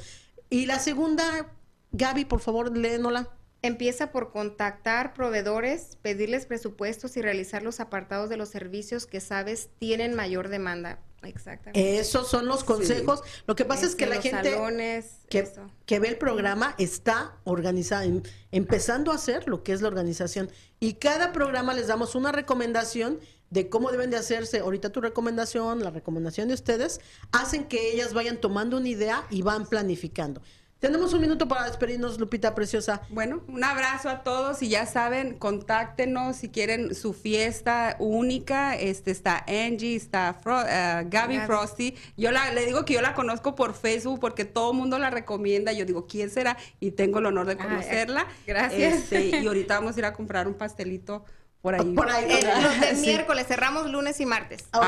y 0.51 0.67
la 0.67 0.79
segunda, 0.79 1.53
Gaby, 1.93 2.25
por 2.25 2.41
favor, 2.41 2.77
léenola. 2.77 3.29
Empieza 3.65 4.11
por 4.11 4.33
contactar 4.33 5.15
proveedores, 5.15 5.97
pedirles 6.03 6.47
presupuestos 6.47 7.17
y 7.17 7.23
realizar 7.23 7.63
los 7.63 7.79
apartados 7.79 8.29
de 8.29 8.37
los 8.37 8.49
servicios 8.49 9.07
que 9.07 9.21
sabes 9.21 9.71
tienen 9.79 10.15
mayor 10.15 10.49
demanda. 10.49 10.99
Exactamente. 11.23 11.99
Esos 11.99 12.29
son 12.29 12.47
los 12.47 12.64
consejos. 12.64 13.23
Lo 13.47 13.55
que 13.55 13.64
pasa 13.64 13.87
es 13.87 13.95
que 13.95 14.07
la 14.07 14.20
gente 14.20 14.53
salones, 14.53 15.18
que, 15.29 15.41
eso. 15.41 15.70
que 15.87 15.99
ve 15.99 16.09
el 16.09 16.18
programa 16.18 16.75
está 16.79 17.37
organizada, 17.45 18.05
em- 18.05 18.23
empezando 18.51 19.12
a 19.12 19.16
hacer 19.16 19.49
lo 19.49 19.62
que 19.62 19.73
es 19.73 19.83
la 19.83 19.89
organización. 19.89 20.51
Y 20.81 20.95
cada 20.95 21.33
programa 21.33 21.75
les 21.75 21.87
damos 21.87 22.14
una 22.14 22.33
recomendación 22.33 23.20
de 23.51 23.68
cómo 23.68 23.91
deben 23.93 24.11
de 24.11 24.16
hacerse. 24.16 24.61
Ahorita 24.61 24.91
tu 24.91 25.01
recomendación, 25.01 25.85
la 25.85 25.91
recomendación 25.91 26.49
de 26.49 26.55
ustedes, 26.55 27.01
hacen 27.33 27.64
que 27.64 27.93
ellas 27.93 28.14
vayan 28.14 28.41
tomando 28.41 28.79
una 28.79 28.89
idea 28.89 29.27
y 29.31 29.43
van 29.43 29.66
planificando. 29.66 30.43
Tenemos 30.83 31.12
un 31.12 31.20
minuto 31.20 31.47
para 31.47 31.66
despedirnos, 31.66 32.18
Lupita 32.18 32.57
Preciosa. 32.57 33.03
Bueno, 33.09 33.41
un 33.47 33.62
abrazo 33.62 34.09
a 34.11 34.24
todos 34.24 34.62
y 34.64 34.68
ya 34.68 34.85
saben, 34.85 35.39
contáctenos 35.39 36.35
si 36.39 36.49
quieren 36.49 36.97
su 36.97 37.12
fiesta 37.12 37.95
única. 38.01 38.74
Este 38.74 39.12
está 39.12 39.45
Angie, 39.47 39.95
está 39.95 40.35
Fro- 40.43 40.66
eh, 40.68 41.07
Gaby. 41.09 41.39
Frosty. 41.47 41.95
Yo 42.16 42.33
la, 42.33 42.53
le 42.53 42.66
digo 42.66 42.85
que 42.85 42.95
yo 42.95 43.01
la 43.01 43.14
conozco 43.14 43.55
por 43.55 43.74
Facebook 43.74 44.18
porque 44.18 44.45
todo 44.45 44.72
el 44.72 44.76
mundo 44.78 44.99
la 44.99 45.11
recomienda. 45.11 45.70
Yo 45.72 45.85
digo, 45.85 46.09
¿quién 46.09 46.30
será? 46.30 46.57
Y 46.80 46.91
tengo 46.91 47.20
el 47.20 47.26
honor 47.26 47.47
de 47.47 47.53
Ay, 47.53 47.59
conocerla. 47.59 48.26
gracias. 48.45 48.95
Este, 49.12 49.39
y 49.41 49.47
ahorita 49.47 49.78
vamos 49.78 49.95
a 49.95 50.01
ir 50.01 50.05
a 50.07 50.12
comprar 50.12 50.49
un 50.49 50.55
pastelito 50.55 51.24
por 51.63 51.75
ahí. 51.77 51.95
Por 51.95 52.11
ahí. 52.11 52.25
El- 52.29 52.63
los 52.63 52.81
del 52.81 52.97
Sí. 53.03 53.07
miércoles 53.07 53.47
cerramos 53.47 53.89
lunes 53.91 54.21
y 54.21 54.27
martes. 54.27 54.65
Ah, 54.73 54.81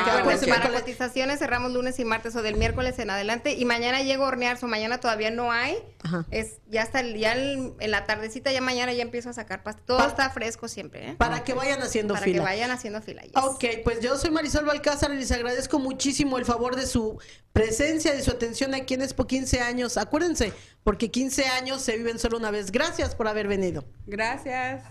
para 0.48 0.70
cotizaciones 0.72 1.38
cerramos 1.38 1.72
lunes 1.72 1.98
y 2.00 2.04
martes 2.04 2.34
o 2.36 2.42
del 2.42 2.56
miércoles 2.56 2.98
en 2.98 3.10
adelante. 3.10 3.52
Y 3.54 3.64
mañana 3.64 4.02
llego 4.02 4.24
a 4.24 4.28
hornear, 4.28 4.58
o 4.60 4.66
mañana 4.66 4.98
todavía 4.98 5.30
no 5.30 5.52
hay. 5.52 5.78
Ajá. 6.02 6.26
Es 6.32 6.58
ya 6.68 6.82
hasta 6.82 7.00
el, 7.00 7.16
ya 7.16 7.32
el- 7.32 7.72
en 7.78 7.90
la 7.92 8.04
tardecita, 8.04 8.50
ya 8.52 8.60
mañana 8.60 8.92
ya 8.92 9.02
empiezo 9.02 9.30
a 9.30 9.32
sacar 9.32 9.62
pasta. 9.62 9.82
Todo 9.86 9.98
Pa- 9.98 10.06
está 10.08 10.30
fresco 10.30 10.66
siempre, 10.68 11.10
¿eh? 11.10 11.14
Para 11.16 11.44
que 11.44 11.54
vayan 11.54 11.80
haciendo 11.80 12.14
Para 12.14 12.24
fila. 12.24 12.38
que 12.38 12.44
vayan 12.44 12.70
haciendo 12.72 13.00
fila. 13.00 13.22
yes. 13.22 13.32
Ok, 13.36 13.64
pues 13.84 14.00
yo 14.00 14.16
soy 14.18 14.30
Marisol 14.30 14.64
Balcázar 14.64 15.12
y 15.12 15.16
les 15.16 15.30
agradezco 15.32 15.78
muchísimo 15.78 16.38
el 16.38 16.44
favor 16.44 16.74
de 16.76 16.86
su 16.86 17.18
presencia, 17.52 18.12
de 18.12 18.20
su 18.22 18.32
atención 18.32 18.74
aquí 18.74 18.94
en 18.94 19.02
Expo 19.02 19.26
15 19.28 19.60
años. 19.60 19.96
Acuérdense, 19.96 20.52
porque 20.82 21.10
15 21.12 21.46
años 21.46 21.82
se 21.82 21.96
viven 21.96 22.18
solo 22.18 22.36
una 22.36 22.50
vez. 22.50 22.72
Gracias 22.72 23.14
por 23.14 23.28
haber 23.28 23.46
venido. 23.46 23.84
Gracias. 24.06 24.82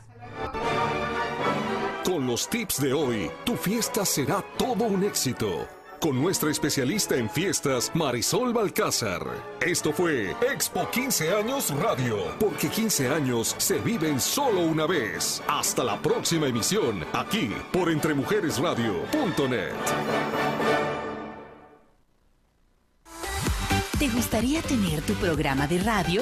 Con 2.04 2.28
los 2.28 2.50
tips 2.50 2.82
de 2.82 2.92
hoy, 2.92 3.32
tu 3.46 3.56
fiesta 3.56 4.06
será 4.06 4.44
todo 4.58 4.84
un 4.84 5.04
éxito. 5.06 5.66
Con 6.02 6.22
nuestra 6.22 6.52
especialista 6.52 7.16
en 7.16 7.30
fiestas, 7.30 7.92
Marisol 7.94 8.52
Balcázar. 8.52 9.26
Esto 9.66 9.94
fue 9.94 10.36
Expo 10.54 10.90
15 10.92 11.34
años 11.34 11.74
Radio, 11.80 12.18
porque 12.42 12.68
15 12.68 13.08
años 13.08 13.56
se 13.58 13.80
viven 13.80 14.20
solo 14.20 14.60
una 14.60 14.86
vez. 14.86 15.42
Hasta 15.48 15.86
la 15.86 15.98
próxima 16.02 16.48
emisión, 16.48 17.06
aquí 17.14 17.54
por 17.72 17.90
entremujeresradio.net. 17.90 19.72
¿Te 23.98 24.10
gustaría 24.10 24.62
tener 24.62 25.02
tu 25.04 25.14
programa 25.14 25.68
de 25.68 25.80
radio? 25.80 26.22